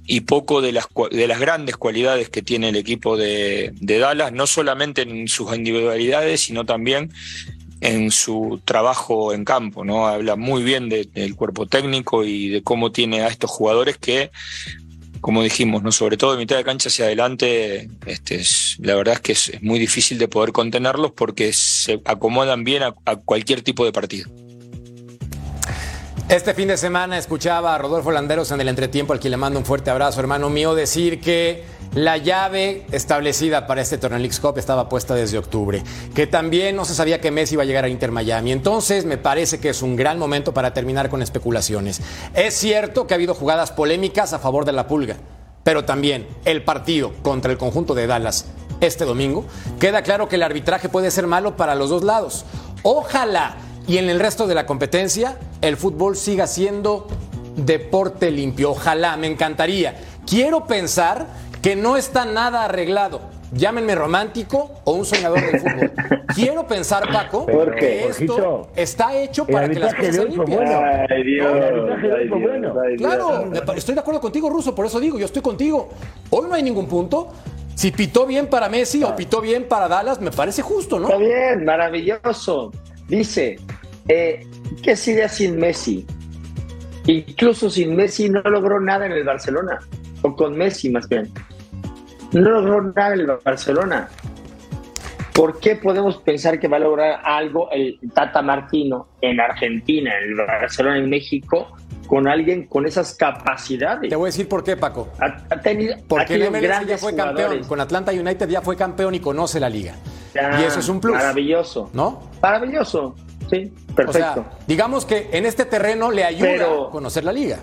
y 0.06 0.22
poco 0.22 0.62
de 0.62 0.72
las, 0.72 0.88
de 1.12 1.28
las 1.28 1.40
grandes 1.40 1.78
cualidades 1.78 2.30
que 2.30 2.42
tiene 2.42 2.70
el 2.70 2.76
equipo 2.76 3.18
de, 3.18 3.74
Dallas, 3.82 4.32
no 4.32 4.48
solamente 4.48 5.04
en 5.04 5.28
sus 5.28 5.56
individualidades, 5.56 6.42
sino 6.42 6.66
también 6.66 7.12
en 7.82 8.12
su 8.12 8.62
trabajo 8.64 9.34
en 9.34 9.44
campo, 9.44 9.84
¿no? 9.84 10.08
Habla 10.08 10.36
muy 10.36 10.64
bien 10.64 10.88
del 10.88 11.36
cuerpo 11.36 11.66
técnico 11.66 12.24
y 12.24 12.50
de 12.50 12.64
cómo 12.64 12.92
tiene 12.92 13.22
a 13.22 13.28
estos 13.28 13.50
jugadores 13.50 13.98
que, 13.98 14.32
como 15.20 15.42
dijimos, 15.42 15.82
¿no? 15.84 15.92
Sobre 15.92 16.16
todo 16.16 16.34
de 16.34 16.38
mitad 16.38 16.56
de 16.56 16.64
cancha 16.64 16.90
hacia 16.90 17.06
adelante, 17.06 17.90
este, 18.06 18.42
la 18.80 18.96
verdad 18.96 19.16
es 19.16 19.20
que 19.22 19.32
es, 19.34 19.52
muy 19.62 19.80
difícil 19.80 20.20
de 20.20 20.28
poder 20.28 20.52
contenerlos 20.52 21.12
porque 21.12 21.52
se 21.54 22.02
acomodan 22.06 22.64
bien 22.64 22.84
a 22.84 23.16
cualquier 23.18 23.64
tipo 23.64 23.84
de 23.84 23.92
partido. 23.92 24.30
Este 26.32 26.54
fin 26.54 26.70
de 26.70 26.78
semana 26.78 27.18
escuchaba 27.18 27.76
a 27.76 27.78
Rodolfo 27.78 28.10
Landeros 28.10 28.52
en 28.52 28.62
el 28.62 28.70
entretiempo, 28.70 29.12
al 29.12 29.20
que 29.20 29.30
le 29.30 29.36
mando 29.36 29.60
un 29.60 29.66
fuerte 29.66 29.90
abrazo, 29.90 30.22
hermano 30.22 30.50
mío, 30.50 30.74
decir 30.74 31.20
que 31.20 31.66
la 31.94 32.18
llave 32.18 32.86
establecida 32.92 33.68
para 33.68 33.82
este 33.82 33.98
torneo 33.98 34.20
League 34.20 34.38
Cup 34.42 34.58
estaba 34.58 34.88
puesta 34.88 35.14
desde 35.14 35.38
octubre, 35.38 35.84
que 36.16 36.28
también 36.28 36.76
no 36.76 36.86
se 36.86 36.96
sabía 36.96 37.20
que 37.20 37.32
Messi 37.32 37.56
iba 37.56 37.64
a 37.64 37.66
llegar 37.66 37.84
a 37.84 37.90
Inter 37.90 38.12
Miami. 38.12 38.52
Entonces, 38.52 39.06
me 39.06 39.18
parece 39.18 39.60
que 39.60 39.70
es 39.70 39.82
un 39.82 39.96
gran 39.96 40.18
momento 40.18 40.54
para 40.54 40.74
terminar 40.74 41.10
con 41.10 41.22
especulaciones. 41.22 42.02
Es 42.34 42.54
cierto 42.56 43.08
que 43.08 43.14
ha 43.14 43.16
habido 43.16 43.34
jugadas 43.34 43.72
polémicas 43.72 44.34
a 44.34 44.40
favor 44.40 44.64
de 44.66 44.72
la 44.72 44.88
Pulga, 44.88 45.18
pero 45.64 45.84
también 45.84 46.28
el 46.46 46.64
partido 46.64 47.12
contra 47.22 47.52
el 47.52 47.58
conjunto 47.58 47.94
de 47.94 48.08
Dallas 48.08 48.46
este 48.82 49.06
domingo, 49.06 49.46
queda 49.80 50.02
claro 50.02 50.28
que 50.28 50.36
el 50.36 50.44
arbitraje 50.44 50.90
puede 50.90 51.12
ser 51.12 51.28
malo 51.28 51.56
para 51.56 51.76
los 51.76 51.90
dos 51.90 52.04
lados. 52.04 52.46
Ojalá 52.84 53.58
y 53.88 53.98
en 53.98 54.10
el 54.10 54.20
resto 54.20 54.48
de 54.48 54.56
la 54.56 54.66
competencia 54.66 55.38
el 55.62 55.78
fútbol 55.78 56.18
siga 56.18 56.48
siendo 56.48 57.08
deporte 57.56 58.32
limpio. 58.32 58.72
Ojalá, 58.72 59.18
me 59.18 59.28
encantaría. 59.28 60.00
Quiero 60.26 60.66
pensar 60.66 61.28
que 61.62 61.76
no 61.76 61.98
está 61.98 62.26
nada 62.26 62.66
arreglado. 62.66 63.22
Llámenme 63.54 63.96
romántico 63.96 64.82
o 64.86 64.94
un 64.94 65.06
soñador 65.06 65.42
del 65.42 65.60
fútbol. 65.60 65.92
Quiero 66.36 66.66
pensar, 66.66 67.12
Paco, 67.12 67.46
que 67.78 68.08
esto 68.08 68.70
está 68.76 69.14
hecho 69.16 69.46
para 69.46 69.68
que 69.68 69.80
las 69.80 69.94
cosas 69.94 70.16
sean 70.16 70.30
limpias. 70.30 71.08
Claro, 72.98 73.52
estoy 73.76 73.96
de 73.96 74.02
acuerdo 74.02 74.22
contigo, 74.22 74.50
Ruso, 74.50 74.74
por 74.74 74.86
eso 74.86 75.00
digo, 75.00 75.20
yo 75.20 75.26
estoy 75.26 75.42
contigo. 75.42 75.90
Hoy 76.30 76.48
no 76.48 76.56
hay 76.56 76.64
ningún 76.64 76.88
punto. 76.88 77.28
Si 77.76 77.92
pitó 77.92 78.26
bien 78.26 78.48
para 78.48 78.70
Messi 78.70 79.04
o 79.04 79.16
pitó 79.16 79.42
bien 79.42 79.68
para 79.68 79.88
Dallas, 79.88 80.22
me 80.22 80.32
parece 80.32 80.62
justo, 80.62 81.00
¿no? 81.00 81.08
Está 81.08 81.18
bien, 81.18 81.66
maravilloso. 81.66 82.72
Dice, 83.08 83.58
eh, 84.08 84.46
¿qué 84.82 84.96
sería 84.96 85.28
sin 85.28 85.58
Messi? 85.58 86.06
Incluso 87.08 87.70
sin 87.70 87.96
Messi 87.96 88.30
no 88.30 88.42
logró 88.42 88.80
nada 88.80 89.06
en 89.08 89.14
el 89.14 89.24
Barcelona, 89.24 89.80
o 90.22 90.36
con 90.36 90.58
Messi 90.58 90.90
más 90.90 91.08
bien. 91.08 91.32
No 92.34 92.50
logró 92.50 92.82
nada 92.94 93.14
el 93.14 93.28
Barcelona. 93.44 94.10
¿Por 95.34 95.60
qué 95.60 95.76
podemos 95.76 96.18
pensar 96.18 96.60
que 96.60 96.68
va 96.68 96.78
a 96.78 96.82
lograr 96.82 97.22
algo 97.24 97.70
el 97.72 98.00
Tata 98.14 98.42
Martino 98.42 99.08
en 99.22 99.40
Argentina, 99.40 100.12
en 100.18 100.32
el 100.32 100.36
Barcelona, 100.36 100.98
en 100.98 101.10
México, 101.10 101.76
con 102.08 102.28
alguien 102.28 102.68
con 102.68 102.86
esas 102.86 103.16
capacidades? 103.16 104.10
Te 104.10 104.16
voy 104.16 104.26
a 104.26 104.32
decir 104.32 104.48
por 104.48 104.64
qué, 104.64 104.76
Paco. 104.76 105.10
Ha, 105.20 105.62
tenido, 105.62 105.96
Porque 106.08 106.36
el 106.36 106.52
MLS 106.52 106.86
ya 106.86 106.98
fue 106.98 107.16
campeón. 107.16 107.64
Con 107.64 107.80
Atlanta 107.80 108.12
United 108.12 108.50
ya 108.50 108.62
fue 108.62 108.76
campeón 108.76 109.16
y 109.16 109.20
conoce 109.20 109.60
la 109.60 109.70
liga 109.70 109.96
y 110.34 110.64
eso 110.64 110.80
es 110.80 110.90
un 110.90 111.00
plus. 111.00 111.16
Maravilloso. 111.16 111.90
¿No? 111.94 112.22
Maravilloso. 112.42 113.16
Sí, 113.50 113.74
perfecto. 113.96 114.46
digamos 114.66 115.06
que 115.06 115.30
en 115.34 115.46
este 115.46 115.66
terreno 115.66 116.10
le 116.10 116.24
ayuda 116.24 116.66
a 116.66 116.90
conocer 116.90 117.26
la 117.26 117.34
liga. 117.34 117.60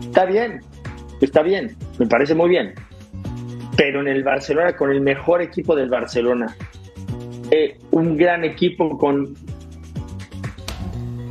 Está 0.00 0.24
bien, 0.24 0.64
está 1.20 1.42
bien, 1.42 1.76
me 1.98 2.06
parece 2.06 2.34
muy 2.34 2.48
bien. 2.48 2.74
Pero 3.76 4.00
en 4.00 4.08
el 4.08 4.22
Barcelona, 4.22 4.76
con 4.76 4.90
el 4.90 5.00
mejor 5.00 5.42
equipo 5.42 5.74
del 5.74 5.88
Barcelona, 5.88 6.54
eh, 7.50 7.78
un 7.90 8.16
gran 8.16 8.44
equipo 8.44 8.96
con, 8.98 9.34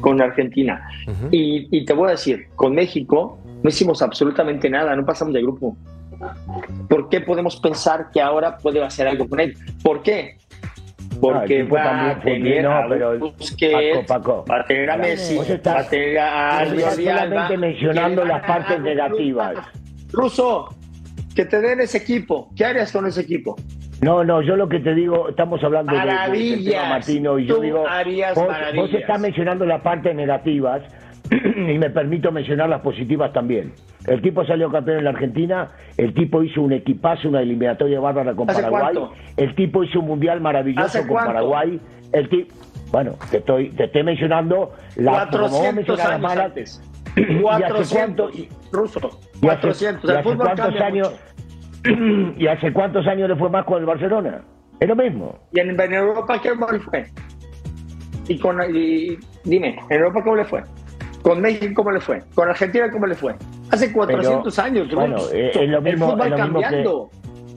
con 0.01 0.21
Argentina. 0.21 0.87
y, 1.31 1.67
y 1.75 1.85
te 1.85 1.93
voy 1.93 2.07
a 2.09 2.11
decir, 2.11 2.47
con 2.55 2.75
México 2.75 3.39
no 3.63 3.69
hicimos 3.69 4.01
absolutamente 4.01 4.69
nada, 4.69 4.95
no 4.95 5.05
pasamos 5.05 5.33
de 5.33 5.41
grupo. 5.41 5.77
¿Por 6.89 7.09
qué 7.09 7.21
podemos 7.21 7.55
pensar 7.57 8.09
que 8.11 8.21
ahora 8.21 8.57
puede 8.57 8.83
hacer 8.83 9.07
algo 9.07 9.27
con 9.27 9.39
él? 9.39 9.55
¿Por 9.81 10.03
qué? 10.03 10.37
Porque 11.23 11.63
va 11.63 12.09
a 12.09 12.19
tener 12.19 12.65
a 12.67 12.85
Busquets, 13.17 14.11
va 14.11 14.59
a 14.59 14.65
tener 14.65 14.91
a 14.91 14.97
Messi, 14.97 15.37
va 15.37 15.79
a 15.79 15.87
tener 15.87 16.19
a 16.19 16.65
solamente 16.65 17.57
mencionando 17.57 18.25
las 18.25 18.45
partes 18.45 18.81
negativas. 18.81 19.55
Ruso, 20.11 20.75
que 21.33 21.45
te 21.45 21.61
den 21.61 21.79
ese 21.79 21.99
equipo. 21.99 22.49
¿Qué 22.57 22.65
harías 22.65 22.91
con 22.91 23.07
ese 23.07 23.21
equipo? 23.21 23.55
No, 24.01 24.25
no, 24.25 24.41
yo 24.41 24.57
lo 24.57 24.67
que 24.67 24.81
te 24.81 24.93
digo, 24.93 25.29
estamos 25.29 25.63
hablando 25.63 25.93
de, 25.93 26.01
de, 26.01 26.75
Martino 26.75 27.39
y 27.39 27.45
yo 27.45 27.59
digo, 27.61 27.85
vos, 28.35 28.47
vos 28.75 28.93
estás 28.93 29.17
mencionando 29.21 29.65
las 29.65 29.81
partes 29.81 30.13
negativas, 30.13 30.81
y 31.73 31.77
me 31.77 31.89
permito 31.89 32.31
mencionar 32.31 32.69
las 32.69 32.81
positivas 32.81 33.33
también. 33.33 33.73
El 34.07 34.21
tipo 34.21 34.45
salió 34.45 34.71
campeón 34.71 34.99
en 34.99 35.03
la 35.05 35.09
Argentina, 35.11 35.71
el 35.97 36.13
tipo 36.13 36.43
hizo 36.43 36.61
un 36.61 36.73
equipazo, 36.73 37.29
una 37.29 37.41
eliminatoria 37.41 37.99
bárbara 37.99 38.33
con 38.33 38.47
Paraguay, 38.47 38.95
el 39.37 39.55
tipo 39.55 39.83
hizo 39.83 39.99
un 39.99 40.07
mundial 40.07 40.41
maravilloso 40.41 40.99
con 41.07 41.17
Paraguay, 41.17 41.79
el 42.11 42.29
tipo, 42.29 42.53
bueno, 42.91 43.13
te 43.31 43.37
estoy, 43.37 43.69
te 43.69 43.85
estoy 43.85 44.03
mencionando 44.03 44.73
la 44.97 45.27
400 45.31 45.99
años 45.99 46.21
malas, 46.21 46.45
antes. 46.45 46.81
400, 47.41 48.35
y, 48.35 48.49
ruso, 48.71 48.99
400, 49.41 50.09
y 50.09 50.13
hace, 50.13 50.35
cuántos 50.35 50.81
años 50.81 51.13
y 52.37 52.47
hace 52.47 52.73
cuántos 52.73 53.07
años 53.07 53.29
le 53.29 53.35
fue 53.35 53.49
más 53.49 53.65
con 53.65 53.79
el 53.79 53.85
Barcelona. 53.85 54.41
Es 54.79 54.87
lo 54.87 54.95
mismo. 54.95 55.39
Y 55.53 55.59
en, 55.59 55.79
Europa 55.79 56.41
cómo 56.41 56.71
le 56.71 56.79
fue? 56.79 57.05
Y 58.27 58.39
con 58.39 58.59
y, 58.75 59.17
dime, 59.43 59.79
en 59.89 59.97
Europa 59.97 60.23
cómo 60.23 60.35
le 60.35 60.45
fue? 60.45 60.63
¿Con 61.23 61.41
México 61.41 61.73
cómo 61.75 61.91
le 61.91 62.01
fue? 62.01 62.21
¿Con 62.35 62.49
Argentina 62.49 62.91
cómo 62.91 63.07
le 63.07 63.15
fue? 63.15 63.33
Hace 63.71 63.91
400 63.91 64.59
años. 64.59 64.93
Bueno, 64.93 65.17
eh, 65.33 65.51
es 65.53 65.69
lo 65.69 65.81
mismo, 65.81 66.21
el 66.21 66.35
cambiando. 66.35 67.09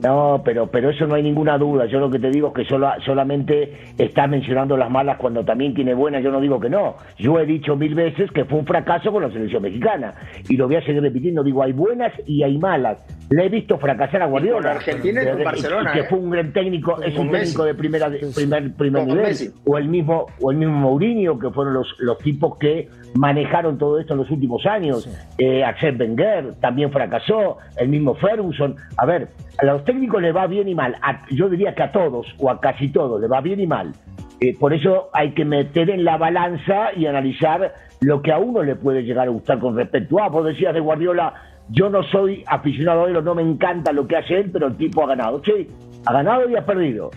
No, 0.02 0.42
pero, 0.44 0.66
pero 0.66 0.90
eso 0.90 1.06
no 1.06 1.14
hay 1.14 1.22
ninguna 1.22 1.58
duda. 1.58 1.86
Yo 1.86 1.98
lo 1.98 2.10
que 2.10 2.18
te 2.18 2.30
digo 2.30 2.48
es 2.48 2.54
que 2.54 2.64
solo, 2.66 2.90
solamente 3.04 3.76
está 3.98 4.26
mencionando 4.26 4.76
las 4.76 4.90
malas 4.90 5.16
cuando 5.16 5.44
también 5.44 5.74
tiene 5.74 5.94
buenas. 5.94 6.22
Yo 6.22 6.30
no 6.30 6.40
digo 6.40 6.60
que 6.60 6.68
no. 6.68 6.96
Yo 7.18 7.40
he 7.40 7.46
dicho 7.46 7.76
mil 7.76 7.94
veces 7.94 8.30
que 8.30 8.44
fue 8.44 8.58
un 8.58 8.66
fracaso 8.66 9.10
con 9.10 9.22
la 9.22 9.30
selección 9.30 9.62
mexicana. 9.62 10.14
Y 10.48 10.56
lo 10.56 10.66
voy 10.66 10.76
a 10.76 10.84
seguir 10.84 11.02
repitiendo. 11.02 11.42
Digo, 11.42 11.62
hay 11.62 11.72
buenas 11.72 12.12
y 12.26 12.42
hay 12.42 12.58
malas. 12.58 12.98
Le 13.30 13.46
he 13.46 13.48
visto 13.48 13.78
fracasar 13.78 14.22
a 14.22 14.26
Guardiola. 14.26 14.72
Argentina 14.72 15.22
y 15.22 15.26
con 15.26 15.44
Barcelona. 15.44 15.92
que 15.92 16.04
fue 16.04 16.18
un 16.18 16.30
gran 16.30 16.52
técnico, 16.52 17.02
es 17.02 17.16
un 17.16 17.30
técnico 17.30 17.64
de 17.64 17.74
primera, 17.74 18.10
primer, 18.34 18.72
primer 18.74 19.06
nivel. 19.06 19.36
O 19.64 19.78
el 19.78 19.88
mismo, 19.88 20.26
o 20.40 20.50
el 20.50 20.58
mismo 20.58 20.74
Mourinho, 20.74 21.38
que 21.38 21.50
fueron 21.50 21.74
los, 21.74 21.96
los 21.98 22.18
tipos 22.18 22.56
que 22.58 22.88
manejaron 23.14 23.78
todo 23.78 23.98
esto 23.98 24.12
en 24.12 24.20
los 24.20 24.30
últimos 24.30 24.64
años. 24.66 25.08
Eh, 25.38 25.64
Axel 25.64 26.00
Wenger 26.00 26.54
también 26.60 26.92
fracasó, 26.92 27.58
el 27.76 27.88
mismo 27.88 28.14
Ferguson. 28.14 28.76
A 28.96 29.06
ver, 29.06 29.28
a 29.58 29.64
los 29.64 29.84
técnicos 29.84 30.22
le 30.22 30.32
va 30.32 30.46
bien 30.46 30.68
y 30.68 30.74
mal. 30.74 30.96
yo 31.30 31.48
diría 31.48 31.74
que 31.74 31.82
a 31.82 31.92
todos, 31.92 32.26
o 32.38 32.50
a 32.50 32.60
casi 32.60 32.88
todos, 32.88 33.20
le 33.20 33.26
va 33.26 33.40
bien 33.40 33.60
y 33.60 33.66
mal. 33.66 33.92
Eh, 34.40 34.54
por 34.58 34.74
eso 34.74 35.08
hay 35.12 35.32
que 35.32 35.44
meter 35.44 35.88
en 35.90 36.04
la 36.04 36.18
balanza 36.18 36.92
y 36.94 37.06
analizar 37.06 37.72
lo 38.00 38.20
que 38.20 38.32
a 38.32 38.38
uno 38.38 38.62
le 38.62 38.76
puede 38.76 39.02
llegar 39.02 39.28
a 39.28 39.30
gustar 39.30 39.58
con 39.58 39.76
respecto 39.76 40.20
a. 40.22 40.28
Vos 40.28 40.44
decías 40.44 40.74
de 40.74 40.80
Guardiola, 40.80 41.32
yo 41.68 41.88
no 41.88 42.02
soy 42.04 42.44
aficionado 42.46 43.04
a 43.04 43.08
él, 43.08 43.24
no 43.24 43.34
me 43.34 43.42
encanta 43.42 43.92
lo 43.92 44.06
que 44.06 44.16
hace 44.16 44.34
él, 44.34 44.50
pero 44.52 44.68
el 44.68 44.76
tipo 44.76 45.02
ha 45.02 45.08
ganado. 45.08 45.42
Sí, 45.44 45.68
ha 46.06 46.12
ganado 46.12 46.48
y 46.48 46.56
ha 46.56 46.64
perdido. 46.64 47.10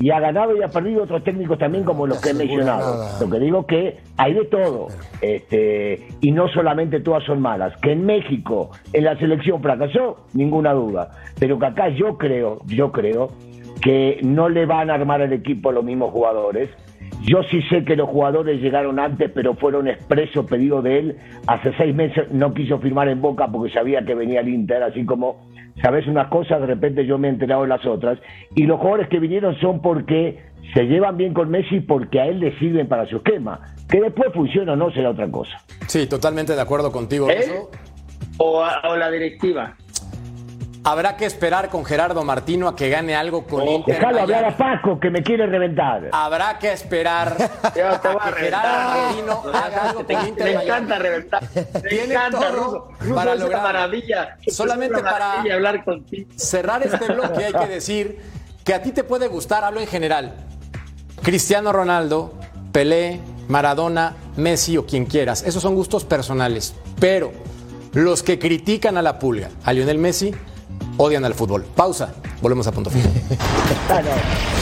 y 0.00 0.10
ha 0.10 0.18
ganado 0.18 0.56
y 0.56 0.62
ha 0.62 0.68
perdido 0.68 1.04
otros 1.04 1.22
técnicos 1.22 1.58
también 1.58 1.84
como 1.84 2.06
los 2.06 2.20
que 2.20 2.30
he 2.30 2.34
mencionado. 2.34 3.06
Lo 3.20 3.30
que 3.30 3.38
digo 3.38 3.66
que 3.66 3.98
hay 4.16 4.34
de 4.34 4.44
todo, 4.46 4.88
este, 5.20 6.08
y 6.20 6.32
no 6.32 6.48
solamente 6.48 7.00
todas 7.00 7.22
son 7.24 7.40
malas. 7.40 7.76
Que 7.80 7.92
en 7.92 8.04
México, 8.04 8.70
en 8.92 9.04
la 9.04 9.16
selección 9.18 9.62
fracasó, 9.62 10.26
ninguna 10.34 10.72
duda, 10.72 11.10
pero 11.38 11.58
que 11.58 11.66
acá 11.66 11.88
yo 11.88 12.18
creo, 12.18 12.58
yo 12.66 12.90
creo 12.90 13.28
que 13.82 14.20
no 14.22 14.48
le 14.48 14.66
van 14.66 14.90
a 14.90 14.94
armar 14.94 15.20
el 15.20 15.32
equipo 15.32 15.70
los 15.70 15.84
mismos 15.84 16.10
jugadores. 16.10 16.70
Yo 17.24 17.42
sí 17.44 17.62
sé 17.70 17.84
que 17.84 17.94
los 17.96 18.08
jugadores 18.08 18.60
llegaron 18.60 18.98
antes, 18.98 19.30
pero 19.32 19.54
fueron 19.54 19.86
expreso 19.88 20.44
pedido 20.46 20.82
de 20.82 20.98
él. 20.98 21.16
Hace 21.46 21.72
seis 21.78 21.94
meses 21.94 22.30
no 22.32 22.52
quiso 22.52 22.78
firmar 22.78 23.08
en 23.08 23.20
Boca 23.20 23.46
porque 23.48 23.72
sabía 23.72 24.04
que 24.04 24.14
venía 24.14 24.40
el 24.40 24.48
Inter, 24.48 24.82
así 24.82 25.04
como 25.04 25.46
sabes 25.82 26.06
unas 26.06 26.28
cosas, 26.28 26.60
de 26.60 26.66
repente 26.66 27.06
yo 27.06 27.18
me 27.18 27.28
he 27.28 27.30
enterado 27.30 27.62
de 27.62 27.68
las 27.68 27.84
otras. 27.86 28.18
Y 28.56 28.64
los 28.64 28.78
jugadores 28.78 29.08
que 29.08 29.20
vinieron 29.20 29.54
son 29.60 29.80
porque 29.80 30.40
se 30.74 30.84
llevan 30.86 31.16
bien 31.16 31.32
con 31.32 31.48
Messi 31.50 31.80
porque 31.80 32.20
a 32.20 32.26
él 32.26 32.40
le 32.40 32.58
sirven 32.58 32.88
para 32.88 33.06
su 33.06 33.16
esquema. 33.18 33.60
Que 33.88 34.00
después 34.00 34.32
funciona 34.34 34.72
o 34.72 34.76
no 34.76 34.90
será 34.90 35.10
otra 35.10 35.30
cosa. 35.30 35.58
Sí, 35.86 36.06
totalmente 36.08 36.54
de 36.54 36.60
acuerdo 36.60 36.90
contigo. 36.90 37.28
¿Él? 37.30 37.36
Russo. 37.48 37.70
O, 38.38 38.62
a- 38.64 38.80
o 38.90 38.96
la 38.96 39.10
directiva. 39.10 39.76
Habrá 40.84 41.16
que 41.16 41.26
esperar 41.26 41.68
con 41.68 41.84
Gerardo 41.84 42.24
Martino 42.24 42.66
a 42.66 42.74
que 42.74 42.88
gane 42.90 43.14
algo 43.14 43.44
con 43.46 43.60
Oh, 43.62 43.70
Inter. 43.76 43.94
Dejalo 43.94 44.22
hablar 44.22 44.44
a. 44.46 44.56
Paco 44.56 44.98
que 44.98 45.10
me 45.10 45.22
quiere 45.22 45.46
reventar. 45.46 46.08
Habrá 46.10 46.58
que 46.58 46.72
esperar 46.72 47.36
a 47.62 48.32
Gerardo. 48.32 48.98
Martino 48.98 49.42
haga 49.54 49.82
algo 49.90 49.94
con 49.98 50.06
te 50.06 50.12
Inter. 50.14 50.46
Miami. 50.46 50.64
encanta 50.64 50.98
reventar. 50.98 51.46
Tiene 51.88 52.14
encanta, 52.14 52.38
todo 52.40 52.52
Ruso. 52.52 52.88
Ruso, 53.00 53.14
para 53.14 53.30
es 53.32 53.36
una 53.36 53.44
lograrlo. 53.44 53.68
maravilla. 53.68 54.36
Solamente 54.48 55.02
para- 55.02 55.12
maravilla 55.28 55.54
hablar 55.54 55.84
contigo. 55.84 56.28
cerrar 56.36 56.82
este 56.82 57.12
bloque 57.12 57.44
hay 57.44 57.52
que 57.52 57.66
decir 57.68 58.20
que 58.64 58.74
a 58.74 58.82
ti 58.82 58.90
te 58.90 59.04
puede 59.04 59.28
gustar, 59.28 59.62
hablo 59.64 59.80
en 59.80 59.86
general, 59.86 60.34
Cristiano 61.22 61.72
Ronaldo, 61.72 62.34
Pelé, 62.72 63.20
Maradona, 63.48 64.14
Messi 64.36 64.76
o 64.78 64.84
quien 64.86 65.06
quieras. 65.06 65.44
Esos 65.44 65.62
son 65.62 65.76
gustos 65.76 66.04
personales. 66.04 66.74
Pero 66.98 67.32
los 67.92 68.22
que 68.24 68.38
critican 68.40 68.96
a 68.96 69.02
la 69.02 69.18
pulga, 69.20 69.50
a 69.64 69.72
Lionel 69.72 69.98
Messi, 69.98 70.34
odian 70.96 71.24
al 71.24 71.34
fútbol. 71.34 71.64
Pausa. 71.64 72.14
Volvemos 72.40 72.66
a 72.66 72.72
punto 72.72 72.90
final. 72.90 73.12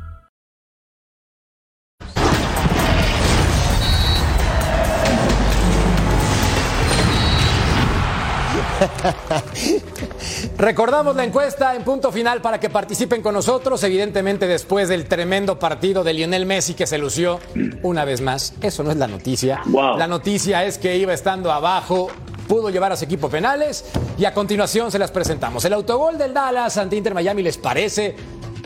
Recordamos 10.57 11.15
la 11.15 11.23
encuesta 11.23 11.75
en 11.75 11.83
punto 11.83 12.11
final 12.11 12.41
para 12.41 12.59
que 12.59 12.69
participen 12.69 13.21
con 13.21 13.33
nosotros, 13.33 13.83
evidentemente 13.83 14.47
después 14.47 14.89
del 14.89 15.05
tremendo 15.07 15.59
partido 15.59 16.03
de 16.03 16.13
Lionel 16.13 16.45
Messi 16.45 16.73
que 16.73 16.87
se 16.87 16.97
lució 16.97 17.39
una 17.83 18.05
vez 18.05 18.21
más. 18.21 18.53
Eso 18.61 18.83
no 18.83 18.91
es 18.91 18.97
la 18.97 19.07
noticia. 19.07 19.61
Wow. 19.65 19.97
La 19.97 20.07
noticia 20.07 20.65
es 20.65 20.77
que 20.77 20.97
iba 20.97 21.13
estando 21.13 21.51
abajo, 21.51 22.09
pudo 22.47 22.69
llevar 22.69 22.91
a 22.91 22.97
su 22.97 23.05
equipo 23.05 23.29
penales 23.29 23.85
y 24.17 24.25
a 24.25 24.33
continuación 24.33 24.91
se 24.91 24.99
las 24.99 25.11
presentamos. 25.11 25.63
El 25.65 25.73
autogol 25.73 26.17
del 26.17 26.33
Dallas 26.33 26.77
ante 26.77 26.95
Inter 26.95 27.13
Miami 27.13 27.43
les 27.43 27.57
parece 27.57 28.15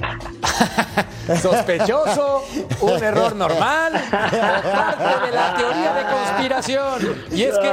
sospechoso, 1.41 2.44
un 2.82 3.04
error 3.04 3.36
normal 3.36 3.94
parte 4.12 5.26
de 5.26 5.32
la 5.32 5.54
teoría 5.56 5.94
de 5.94 6.04
conspiración. 6.04 7.15
Y 7.32 7.44
es 7.44 7.58
que 7.58 7.72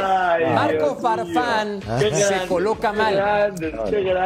Marco. 0.55 0.97
Farfán 1.03 1.81
se 2.13 2.47
coloca 2.47 2.93
mal. 2.93 3.55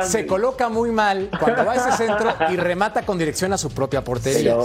Se 0.03 0.27
coloca 0.27 0.69
muy 0.69 0.91
mal 0.91 1.31
cuando 1.39 1.65
va 1.65 1.73
a 1.73 1.77
ese 1.77 1.93
centro 1.93 2.35
y 2.51 2.57
remata 2.57 3.03
con 3.03 3.19
dirección 3.19 3.53
a 3.53 3.59
su 3.59 3.71
propia 3.71 4.03
portería. 4.03 4.57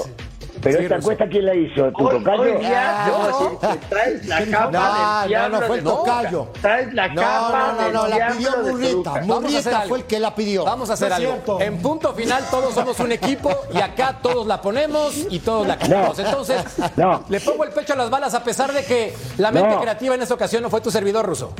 Pero, 0.61 0.77
Sí, 0.77 0.83
esta 0.83 0.95
encuesta, 0.97 1.27
¿quién 1.27 1.45
la 1.45 1.55
hizo? 1.55 1.91
¿Tu 1.91 2.07
Hoy, 2.07 2.17
tocayo? 2.19 2.41
hoy 2.41 2.57
día, 2.59 3.05
no, 3.07 3.39
no. 3.51 3.59
traes 3.89 4.25
la 4.27 4.45
capa 4.45 4.71
No, 4.71 4.71
del 4.71 5.21
no, 5.21 5.27
diablo 5.27 5.59
no 5.59 5.65
fue 5.67 5.77
el 5.77 5.83
tocayo. 5.83 6.47
Traes 6.61 6.93
la 6.93 7.07
No, 7.07 7.21
capa 7.21 7.73
no, 7.77 7.81
no, 7.81 7.91
no, 7.91 8.07
la 8.07 8.27
pidió 8.27 8.39
diablo 8.39 8.63
de 8.63 8.71
Murrita. 8.71 8.91
Toluca. 8.91 9.11
Vamos 9.11 9.31
a 9.31 9.37
hacer 9.37 9.51
Murrita 9.51 9.77
algo. 9.81 9.89
fue 9.89 9.97
el 9.97 10.03
que 10.05 10.19
la 10.19 10.35
pidió. 10.35 10.63
Vamos 10.65 10.89
a 10.89 10.93
hacer 10.93 11.09
No 11.09 11.15
algo. 11.15 11.31
cierto. 11.31 11.61
En 11.61 11.77
punto 11.81 12.13
final 12.13 12.43
todos 12.51 12.73
somos 12.73 12.99
un 12.99 13.11
equipo 13.11 13.49
y 13.73 13.77
acá 13.81 14.19
todos 14.21 14.45
la 14.45 14.61
ponemos 14.61 15.15
y 15.29 15.39
todos 15.39 15.65
la 15.67 15.77
quitamos. 15.77 16.17
No. 16.17 16.25
Entonces, 16.25 16.63
No. 16.95 17.23
le 17.27 17.39
pongo 17.39 17.63
el 17.63 17.71
pecho 17.71 17.93
a 17.93 17.95
las 17.95 18.09
balas 18.09 18.33
a 18.35 18.43
pesar 18.43 18.71
de 18.71 18.83
que 18.83 19.15
la 19.37 19.51
mente 19.51 19.69
No. 19.75 19.81
creativa 19.81 20.13
en 20.15 20.21
esta 20.21 20.33
ocasión 20.35 20.61
no 20.61 20.69
fue 20.69 20.81
tu 20.81 20.91
servidor 20.91 21.25
ruso. 21.25 21.53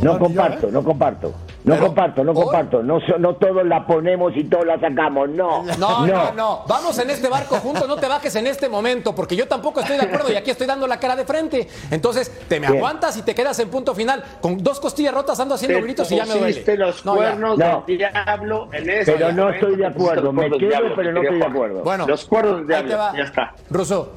No 0.00 0.18
comparto, 0.18 0.68
no 0.70 0.82
comparto. 0.82 1.32
No 1.64 1.74
Pero 1.76 1.86
comparto, 1.86 2.22
no 2.22 2.32
hoy- 2.32 2.42
comparto. 2.44 2.82
No, 2.82 3.00
so- 3.00 3.16
no 3.18 3.36
todos 3.36 3.64
la 3.66 3.86
ponemos 3.86 4.32
y 4.36 4.44
todos 4.44 4.66
la 4.66 4.78
sacamos. 4.78 5.30
No. 5.30 5.62
No, 5.78 6.06
no, 6.06 6.32
no. 6.32 6.62
Vamos 6.68 6.98
en 6.98 7.08
este 7.08 7.26
barco 7.28 7.56
juntos, 7.56 7.88
no 7.88 7.96
te 7.96 8.06
bajes 8.06 8.36
en 8.36 8.46
este 8.46 8.68
momento, 8.68 9.14
porque 9.14 9.34
yo 9.34 9.48
tampoco 9.48 9.80
estoy 9.80 9.96
de 9.96 10.02
acuerdo 10.04 10.30
y 10.30 10.36
aquí 10.36 10.50
estoy 10.50 10.66
dando 10.66 10.86
la 10.86 11.00
cara 11.00 11.16
de 11.16 11.24
frente. 11.24 11.66
Entonces, 11.90 12.30
te 12.48 12.60
me 12.60 12.66
Bien. 12.66 12.78
aguantas 12.78 13.16
y 13.16 13.22
te 13.22 13.34
quedas 13.34 13.58
en 13.60 13.70
punto 13.70 13.94
final. 13.94 14.22
Con 14.42 14.58
dos 14.62 14.78
costillas 14.78 15.14
rotas 15.14 15.40
ando 15.40 15.54
haciendo 15.54 15.80
gritos 15.80 16.12
y 16.12 16.16
ya 16.16 16.26
me 16.26 16.32
duele. 16.34 16.46
pusiste 16.48 16.76
los 16.76 17.02
No, 17.06 17.12
ya. 17.14 17.16
cuernos 17.16 17.58
No. 17.58 17.84
del 17.86 17.96
diablo 17.98 18.68
en 18.72 18.90
ese 18.90 19.12
Pero 19.12 19.32
no 19.32 19.48
estoy 19.48 19.76
de 19.76 19.86
acuerdo. 19.86 20.32
Me 20.34 20.50
quedo, 20.50 20.94
pero 20.94 21.12
no 21.12 21.22
estoy 21.22 21.38
de 21.38 21.46
acuerdo. 21.46 21.80
Bueno, 21.82 22.06
Los 22.06 22.24
cuernos 22.26 22.56
del 22.58 22.66
diablo, 22.66 22.96
va. 22.98 23.16
ya 23.16 23.22
está. 23.24 23.54
Ruso, 23.70 24.12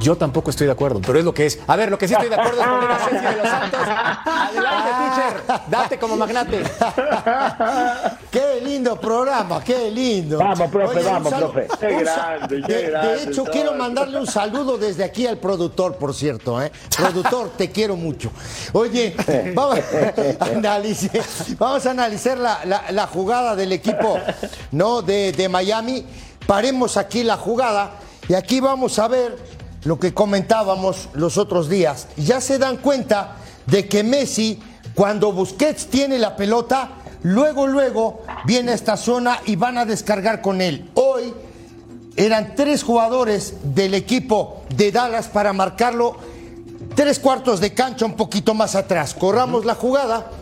yo 0.00 0.16
tampoco 0.16 0.50
estoy 0.50 0.66
de 0.66 0.72
acuerdo, 0.72 1.00
pero 1.04 1.18
es 1.18 1.24
lo 1.24 1.32
que 1.34 1.46
es. 1.46 1.58
A 1.66 1.76
ver, 1.76 1.90
lo 1.90 1.98
que 1.98 2.06
sí 2.08 2.14
estoy 2.14 2.28
de 2.28 2.34
acuerdo 2.34 2.60
es 2.62 2.66
poner 2.68 2.90
a 2.90 2.98
Ceci 2.98 3.16
de 3.24 3.36
los 3.36 3.48
Santos. 3.48 3.80
Adelante, 4.26 4.90
teacher. 4.98 5.60
Date 5.70 5.98
como 5.98 6.16
magnate. 6.16 6.62
Qué 8.30 8.60
lindo 8.64 8.98
programa, 9.00 9.62
qué 9.62 9.90
lindo. 9.90 10.38
Vamos, 10.38 10.70
profe, 10.70 11.02
vamos, 11.02 11.32
profe. 11.32 11.66
Qué 11.80 11.98
grande, 12.00 12.62
qué 12.66 12.72
de, 12.74 12.82
grande, 12.90 13.08
de 13.16 13.22
hecho, 13.24 13.42
todo. 13.42 13.52
quiero 13.52 13.74
mandarle 13.74 14.18
un 14.18 14.26
saludo 14.26 14.76
desde 14.78 15.04
aquí 15.04 15.26
al 15.26 15.38
productor, 15.38 15.96
por 15.96 16.14
cierto. 16.14 16.60
¿eh? 16.62 16.70
Productor, 16.96 17.50
te 17.56 17.70
quiero 17.70 17.96
mucho. 17.96 18.30
Oye, 18.72 19.14
vamos 19.54 19.78
a 20.40 20.44
analizar, 20.44 21.20
vamos 21.58 21.86
a 21.86 21.90
analizar 21.90 22.38
la, 22.38 22.60
la- 22.64 22.84
la 22.90 23.06
jugada 23.06 23.56
del 23.56 23.72
equipo 23.72 24.18
¿no? 24.72 25.02
de, 25.02 25.32
de 25.32 25.48
Miami. 25.48 26.04
Paremos 26.46 26.96
aquí 26.96 27.22
la 27.24 27.36
jugada 27.36 27.92
y 28.28 28.34
aquí 28.34 28.60
vamos 28.60 28.98
a 28.98 29.08
ver 29.08 29.36
lo 29.84 29.98
que 29.98 30.14
comentábamos 30.14 31.08
los 31.14 31.38
otros 31.38 31.68
días. 31.68 32.08
Ya 32.16 32.40
se 32.40 32.58
dan 32.58 32.78
cuenta 32.78 33.36
de 33.66 33.86
que 33.88 34.02
Messi, 34.02 34.60
cuando 34.94 35.32
Busquets 35.32 35.86
tiene 35.86 36.18
la 36.18 36.36
pelota, 36.36 36.90
luego, 37.22 37.66
luego 37.66 38.22
viene 38.44 38.72
a 38.72 38.74
esta 38.74 38.96
zona 38.96 39.38
y 39.46 39.56
van 39.56 39.78
a 39.78 39.84
descargar 39.84 40.40
con 40.40 40.60
él. 40.60 40.90
Hoy 40.94 41.32
eran 42.16 42.54
tres 42.56 42.82
jugadores 42.82 43.54
del 43.62 43.94
equipo 43.94 44.62
de 44.74 44.90
Dallas 44.90 45.28
para 45.28 45.52
marcarlo 45.52 46.16
tres 46.94 47.20
cuartos 47.20 47.60
de 47.60 47.74
cancha 47.74 48.04
un 48.04 48.14
poquito 48.14 48.54
más 48.54 48.74
atrás. 48.74 49.14
Corramos 49.14 49.64
la 49.64 49.76
jugada 49.76 50.32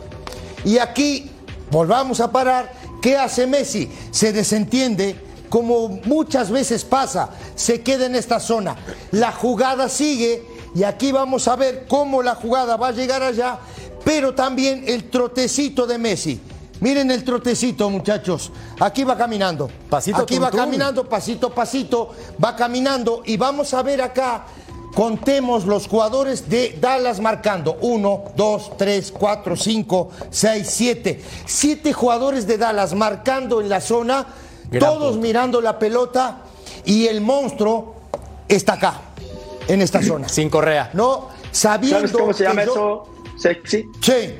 y 0.64 0.78
aquí 0.78 1.30
volvamos 1.70 2.20
a 2.20 2.32
parar. 2.32 2.72
¿Qué 3.02 3.16
hace 3.18 3.46
Messi? 3.46 3.92
Se 4.10 4.32
desentiende 4.32 5.25
como 5.48 5.88
muchas 6.04 6.50
veces 6.50 6.84
pasa, 6.84 7.30
se 7.54 7.82
queda 7.82 8.06
en 8.06 8.14
esta 8.14 8.40
zona. 8.40 8.76
La 9.12 9.32
jugada 9.32 9.88
sigue 9.88 10.44
y 10.74 10.82
aquí 10.84 11.12
vamos 11.12 11.48
a 11.48 11.56
ver 11.56 11.86
cómo 11.88 12.22
la 12.22 12.34
jugada 12.34 12.76
va 12.76 12.88
a 12.88 12.92
llegar 12.92 13.22
allá, 13.22 13.58
pero 14.04 14.34
también 14.34 14.84
el 14.86 15.10
trotecito 15.10 15.86
de 15.86 15.98
Messi. 15.98 16.40
Miren 16.80 17.10
el 17.10 17.24
trotecito, 17.24 17.88
muchachos. 17.88 18.52
Aquí 18.80 19.02
va 19.04 19.16
caminando. 19.16 19.70
Pasito 19.88 20.22
Aquí 20.22 20.38
va 20.38 20.50
caminando, 20.50 21.08
pasito 21.08 21.46
a 21.46 21.54
pasito, 21.54 22.10
va 22.42 22.54
caminando 22.54 23.22
y 23.24 23.36
vamos 23.36 23.72
a 23.72 23.82
ver 23.82 24.02
acá. 24.02 24.44
Contemos 24.94 25.66
los 25.66 25.88
jugadores 25.88 26.48
de 26.48 26.78
Dallas 26.80 27.20
marcando. 27.20 27.76
Uno, 27.80 28.24
dos, 28.34 28.72
tres, 28.78 29.12
cuatro, 29.12 29.56
cinco, 29.56 30.10
seis, 30.30 30.68
siete. 30.70 31.22
Siete 31.44 31.92
jugadores 31.92 32.46
de 32.46 32.58
Dallas 32.58 32.94
marcando 32.94 33.60
en 33.60 33.68
la 33.68 33.80
zona, 33.80 34.26
todos 34.78 35.12
punto. 35.12 35.20
mirando 35.22 35.60
la 35.60 35.78
pelota 35.78 36.38
y 36.84 37.06
el 37.06 37.20
monstruo 37.20 37.96
está 38.48 38.74
acá, 38.74 39.00
en 39.68 39.82
esta 39.82 40.02
zona. 40.02 40.28
Sin 40.28 40.50
correa. 40.50 40.90
No, 40.92 41.28
sabiendo. 41.50 41.98
¿Sabes 41.98 42.12
cómo 42.12 42.32
se 42.32 42.44
llama 42.44 42.64
yo- 42.64 42.72
eso, 42.72 43.08
sexy? 43.38 43.84
Sí. 44.00 44.34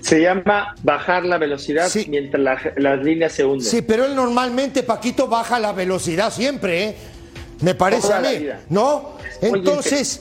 Se 0.00 0.20
llama 0.20 0.74
bajar 0.84 1.24
la 1.24 1.36
velocidad 1.36 1.88
Sí. 1.88 2.06
mientras 2.08 2.40
la- 2.42 2.72
las 2.76 3.00
líneas 3.02 3.32
se 3.32 3.44
hunden. 3.44 3.66
Sí, 3.68 3.82
pero 3.82 4.04
él 4.06 4.14
normalmente, 4.14 4.82
Paquito, 4.84 5.26
baja 5.26 5.58
la 5.58 5.72
velocidad 5.72 6.32
siempre, 6.32 6.84
¿eh? 6.84 6.96
Me 7.60 7.74
parece 7.74 8.02
Toda 8.08 8.18
a 8.18 8.20
mí. 8.20 8.46
¿No? 8.68 9.12
Entonces, 9.40 10.20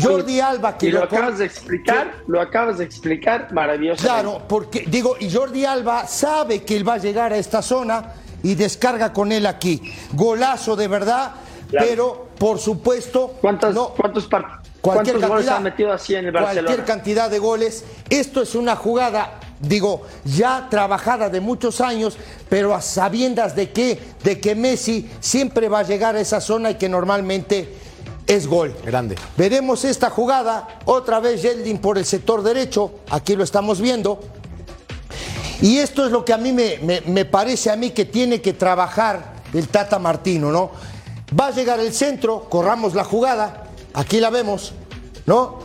Jordi 0.00 0.40
Alba, 0.40 0.78
que 0.78 0.86
y 0.86 0.90
lo 0.92 1.00
lo 1.00 1.04
acabas 1.06 1.38
de 1.38 1.44
explicar, 1.46 2.12
lo 2.28 2.40
acabas 2.40 2.78
de 2.78 2.84
explicar 2.84 3.52
maravilloso. 3.52 4.02
Claro, 4.04 4.42
porque 4.48 4.84
digo, 4.86 5.16
y 5.18 5.30
Jordi 5.30 5.64
Alba 5.64 6.06
sabe 6.06 6.62
que 6.62 6.76
él 6.76 6.86
va 6.88 6.94
a 6.94 6.98
llegar 6.98 7.32
a 7.32 7.36
esta 7.36 7.60
zona 7.60 8.12
y 8.46 8.54
descarga 8.54 9.12
con 9.12 9.32
él 9.32 9.44
aquí. 9.44 9.82
Golazo 10.12 10.76
de 10.76 10.86
verdad, 10.86 11.32
Claro. 11.68 11.86
pero 11.88 12.26
por 12.38 12.60
supuesto. 12.60 13.34
¿Cuántos, 13.40 13.74
no, 13.74 13.88
cuántos, 13.88 14.26
par- 14.28 14.60
cualquier 14.80 15.16
cuántos 15.16 15.30
cantidad, 15.46 15.60
metido 15.60 15.92
así 15.92 16.14
en 16.14 16.26
el 16.26 16.30
Barcelona? 16.32 16.62
Cualquier 16.66 16.86
cantidad 16.86 17.28
de 17.28 17.40
goles. 17.40 17.84
Esto 18.08 18.42
es 18.42 18.54
una 18.54 18.76
jugada, 18.76 19.40
digo, 19.60 20.02
ya 20.24 20.68
trabajada 20.70 21.28
de 21.28 21.40
muchos 21.40 21.80
años, 21.80 22.16
pero 22.48 22.72
a 22.72 22.80
sabiendas 22.80 23.56
de 23.56 23.72
que, 23.72 23.98
de 24.22 24.38
que 24.40 24.54
Messi 24.54 25.10
siempre 25.18 25.68
va 25.68 25.80
a 25.80 25.82
llegar 25.82 26.14
a 26.14 26.20
esa 26.20 26.40
zona 26.40 26.70
y 26.70 26.74
que 26.76 26.88
normalmente 26.88 27.74
es 28.28 28.46
gol. 28.46 28.72
Grande. 28.84 29.16
Veremos 29.36 29.84
esta 29.84 30.08
jugada, 30.10 30.68
otra 30.84 31.18
vez 31.18 31.42
Yeldin 31.42 31.78
por 31.78 31.98
el 31.98 32.04
sector 32.04 32.42
derecho, 32.42 32.92
aquí 33.10 33.34
lo 33.34 33.42
estamos 33.42 33.80
viendo. 33.80 34.20
Y 35.62 35.78
esto 35.78 36.04
es 36.04 36.12
lo 36.12 36.24
que 36.24 36.32
a 36.32 36.36
mí 36.38 36.52
me, 36.52 36.78
me- 36.82 37.00
me 37.02 37.24
parece 37.24 37.70
a 37.70 37.76
mí 37.76 37.90
que 37.90 38.04
tiene 38.04 38.40
que 38.40 38.52
trabajar 38.52 39.34
el 39.54 39.68
Tata 39.68 39.98
Martino, 39.98 40.50
¿no? 40.52 40.70
Va 41.38 41.48
a 41.48 41.50
llegar 41.50 41.80
el 41.80 41.92
centro, 41.92 42.46
corramos 42.48 42.94
la 42.94 43.04
jugada, 43.04 43.68
aquí 43.94 44.20
la 44.20 44.30
vemos, 44.30 44.72
¿no? 45.24 45.58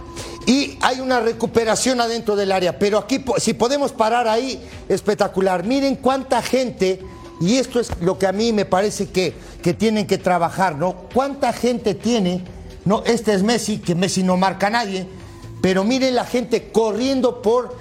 Y 0.47 0.77
hay 0.81 0.99
una 1.01 1.19
recuperación 1.19 2.01
adentro 2.01 2.35
del 2.35 2.51
área, 2.51 2.79
pero 2.79 2.97
aquí 2.97 3.23
si 3.37 3.53
podemos 3.53 3.91
parar 3.91 4.27
ahí, 4.27 4.59
espectacular. 4.89 5.63
Miren 5.63 5.97
cuánta 5.97 6.41
gente, 6.41 6.99
y 7.39 7.57
esto 7.57 7.79
es 7.79 7.91
lo 8.01 8.17
que 8.17 8.25
a 8.27 8.31
mí 8.31 8.51
me 8.53 8.65
parece 8.65 9.09
que, 9.09 9.35
que 9.61 9.73
tienen 9.73 10.07
que 10.07 10.17
trabajar, 10.17 10.75
¿no? 10.77 10.95
¿Cuánta 11.13 11.53
gente 11.53 11.93
tiene? 11.93 12.43
No, 12.85 13.03
este 13.05 13.33
es 13.35 13.43
Messi, 13.43 13.77
que 13.77 13.93
Messi 13.93 14.23
no 14.23 14.35
marca 14.37 14.67
a 14.67 14.71
nadie, 14.71 15.05
pero 15.61 15.83
miren 15.83 16.15
la 16.15 16.25
gente 16.25 16.71
corriendo 16.71 17.43
por 17.43 17.75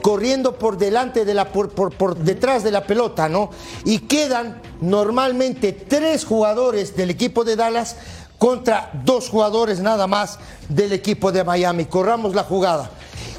corriendo 0.00 0.56
por 0.58 0.78
delante 0.78 1.24
de 1.24 1.34
la 1.34 1.48
por, 1.52 1.70
por- 1.70 1.92
por 1.92 2.16
detrás 2.16 2.62
de 2.62 2.70
la 2.70 2.84
pelota, 2.86 3.28
¿no? 3.28 3.50
Y 3.84 4.00
quedan 4.00 4.60
normalmente 4.80 5.72
tres 5.72 6.24
jugadores 6.24 6.96
del 6.96 7.10
equipo 7.10 7.44
de 7.44 7.56
Dallas 7.56 7.96
contra 8.38 8.90
dos 9.04 9.28
jugadores 9.28 9.80
nada 9.80 10.06
más 10.06 10.38
del 10.68 10.92
equipo 10.92 11.30
de 11.32 11.44
Miami. 11.44 11.84
Corramos 11.86 12.34
la 12.34 12.44
jugada. 12.44 12.90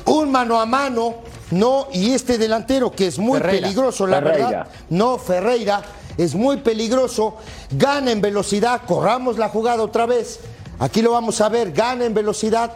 Un 0.05 0.31
mano 0.31 0.59
a 0.59 0.65
mano, 0.65 1.15
no, 1.51 1.87
y 1.93 2.11
este 2.11 2.37
delantero 2.37 2.91
que 2.91 3.07
es 3.07 3.17
muy 3.19 3.39
Ferreira. 3.39 3.61
peligroso, 3.67 4.07
la 4.07 4.17
Ferreira. 4.21 4.47
verdad. 4.49 4.67
No, 4.89 5.17
Ferreira 5.17 5.81
es 6.17 6.35
muy 6.35 6.57
peligroso, 6.57 7.37
gana 7.71 8.11
en 8.11 8.21
velocidad, 8.21 8.81
corramos 8.85 9.37
la 9.37 9.49
jugada 9.49 9.81
otra 9.83 10.05
vez. 10.05 10.39
Aquí 10.79 11.01
lo 11.01 11.11
vamos 11.11 11.39
a 11.41 11.49
ver, 11.49 11.71
gana 11.71 12.05
en 12.05 12.13
velocidad. 12.13 12.73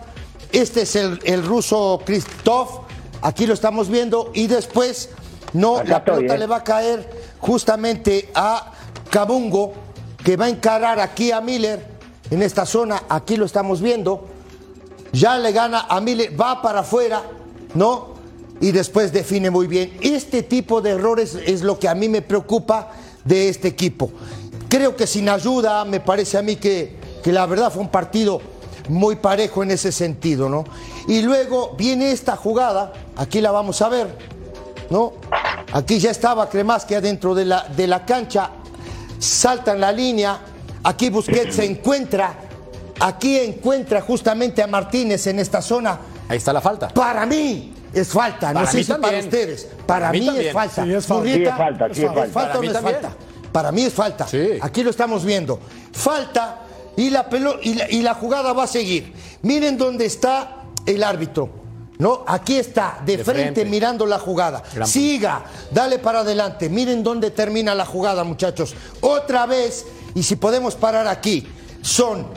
Este 0.52 0.84
es 0.84 0.96
el, 0.96 1.20
el 1.26 1.44
ruso 1.46 2.02
Kristov, 2.06 2.87
aquí 3.22 3.46
lo 3.46 3.54
estamos 3.54 3.90
viendo, 3.90 4.32
y 4.34 4.48
después, 4.48 5.10
no, 5.54 5.78
Acá 5.78 5.90
la 5.90 5.98
estoy, 5.98 6.16
pelota 6.16 6.36
¿eh? 6.36 6.38
le 6.38 6.48
va 6.48 6.56
a 6.58 6.64
caer 6.64 7.10
justamente 7.40 8.30
a 8.34 8.74
Kabungo, 9.10 9.74
que 10.24 10.36
va 10.36 10.46
a 10.46 10.50
encarar 10.50 11.00
aquí 11.00 11.32
a 11.32 11.42
Miller 11.42 11.86
en 12.30 12.42
esta 12.42 12.66
zona, 12.66 13.04
aquí 13.10 13.38
lo 13.38 13.46
estamos 13.46 13.82
viendo 13.82 14.38
ya 15.12 15.38
le 15.38 15.52
gana 15.52 15.86
a 15.90 16.00
Miller, 16.02 16.40
va 16.40 16.62
para 16.62 16.82
afuera, 16.82 17.24
¿no? 17.74 18.16
Y 18.60 18.72
después 18.72 19.12
define 19.12 19.50
muy 19.50 19.68
bien. 19.68 19.98
Este 20.02 20.44
tipo 20.44 20.82
de 20.82 20.92
errores 20.92 21.36
es 21.46 21.62
lo 21.62 21.78
que 21.80 21.88
a 21.88 21.96
mí 21.96 22.10
me 22.10 22.22
preocupa 22.22 22.92
de 23.24 23.50
este 23.50 23.68
equipo. 23.68 24.12
Creo 24.70 24.96
que 24.96 25.08
sin 25.08 25.30
ayuda, 25.30 25.86
me 25.86 26.00
parece 26.00 26.38
a 26.38 26.42
mí 26.42 26.56
que, 26.56 26.98
que 27.24 27.32
la 27.32 27.46
verdad 27.46 27.72
fue 27.72 27.82
un 27.82 27.90
partido 27.90 28.42
muy 28.90 29.18
parejo 29.18 29.64
en 29.64 29.72
ese 29.72 29.92
sentido, 29.92 30.50
¿no? 30.50 30.66
Y 31.08 31.22
luego 31.22 31.74
viene 31.78 32.12
esta 32.12 32.36
jugada, 32.36 32.92
aquí 33.16 33.40
la 33.42 33.52
vamos 33.52 33.82
a 33.82 33.90
ver, 33.90 34.08
¿no? 34.90 35.14
Aquí 35.74 36.00
ya 36.00 36.12
estaba 36.12 36.50
Cremasque 36.50 36.96
adentro 36.96 37.34
de 37.34 37.46
la, 37.46 37.64
de 37.64 37.88
la 37.88 38.06
cancha, 38.06 38.50
salta 39.20 39.72
en 39.74 39.82
la 39.82 39.92
línea, 39.92 40.40
aquí 40.84 41.10
Busquets 41.10 41.56
se 41.56 41.66
encuentra, 41.66 42.34
aquí 43.00 43.38
encuentra 43.38 44.02
justamente 44.02 44.62
a 44.62 44.68
Martínez 44.68 45.28
en 45.28 45.40
esta 45.40 45.62
zona. 45.62 45.98
Ahí 46.28 46.38
está 46.38 46.52
la 46.52 46.62
falta. 46.62 46.90
Para 46.90 47.26
mí 47.26 47.74
es 47.94 48.10
falta, 48.10 48.50
no 48.54 48.60
Para 48.60 48.72
sé 48.72 48.78
mí 48.78 48.84
si 48.84 48.94
para 48.94 49.20
ustedes. 49.20 49.64
Para, 49.86 50.08
Para 50.08 50.12
mí 50.12 50.30
es 50.40 50.54
falta. 50.54 50.84
Sí, 50.84 50.94
es 50.94 51.06
falta. 51.06 51.14
Murrieta, 51.24 51.50
Sí, 51.50 51.52
es 51.52 51.58
falta, 51.58 51.94
sí, 51.94 52.02
es 52.02 52.08
falta. 52.08 52.26
¿Es 52.26 52.32
falta 52.34 52.48
Para 52.50 52.60
o 52.60 52.62
mí 52.62 52.68
no 52.68 52.74
es 52.74 52.82
falta? 52.82 53.10
Para 53.54 53.72
mí 53.72 53.84
es 53.84 53.94
falta. 53.94 54.28
Sí. 54.28 54.50
Aquí 54.62 54.84
lo 54.84 54.90
estamos 54.90 55.24
viendo. 55.24 55.60
Falta 55.94 56.60
y 56.98 57.10
la, 57.10 57.30
pelo- 57.30 57.60
y 57.64 57.76
la, 57.76 57.90
y 57.90 58.02
la 58.02 58.14
jugada 58.14 58.52
va 58.54 58.64
a 58.64 58.68
seguir. 58.68 59.14
Miren 59.42 59.78
dónde 59.78 60.06
está 60.06 60.54
el 60.88 61.04
árbitro. 61.04 61.68
¿No? 62.00 62.24
Aquí 62.28 62.58
está, 62.58 63.02
de, 63.04 63.18
De 63.18 63.24
frente, 63.24 63.42
frente. 63.54 63.66
mirando 63.66 64.06
la 64.06 64.20
jugada. 64.20 64.62
Gran 64.74 64.88
Siga, 64.88 65.46
dale 65.72 65.98
para 65.98 66.20
adelante. 66.20 66.70
Miren 66.70 67.02
dónde 67.04 67.32
termina 67.32 67.74
la 67.74 67.86
jugada, 67.88 68.24
muchachos. 68.24 68.76
Otra 69.02 69.48
vez, 69.48 69.84
y 70.14 70.22
si 70.22 70.36
podemos 70.36 70.76
parar 70.76 71.08
aquí, 71.08 71.48
son 71.82 72.28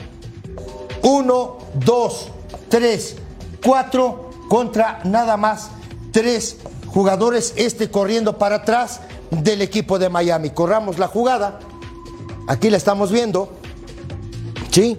uno, 1.03 1.59
dos, 1.75 2.29
tres, 2.71 3.17
cuatro 3.63 4.31
contra 4.49 5.01
nada 5.05 5.37
más 5.37 5.71
tres 6.11 6.57
jugadores. 6.87 7.53
Este 7.57 7.91
corriendo 7.91 8.39
para 8.39 8.57
atrás 8.57 9.01
del 9.31 9.61
equipo 9.61 9.99
de 9.99 10.09
Miami. 10.09 10.51
Corramos 10.51 10.99
la 10.99 11.07
jugada. 11.07 11.61
Aquí 12.47 12.71
la 12.71 12.79
estamos 12.79 13.13
viendo. 13.13 13.53
¿Sí? 14.71 14.97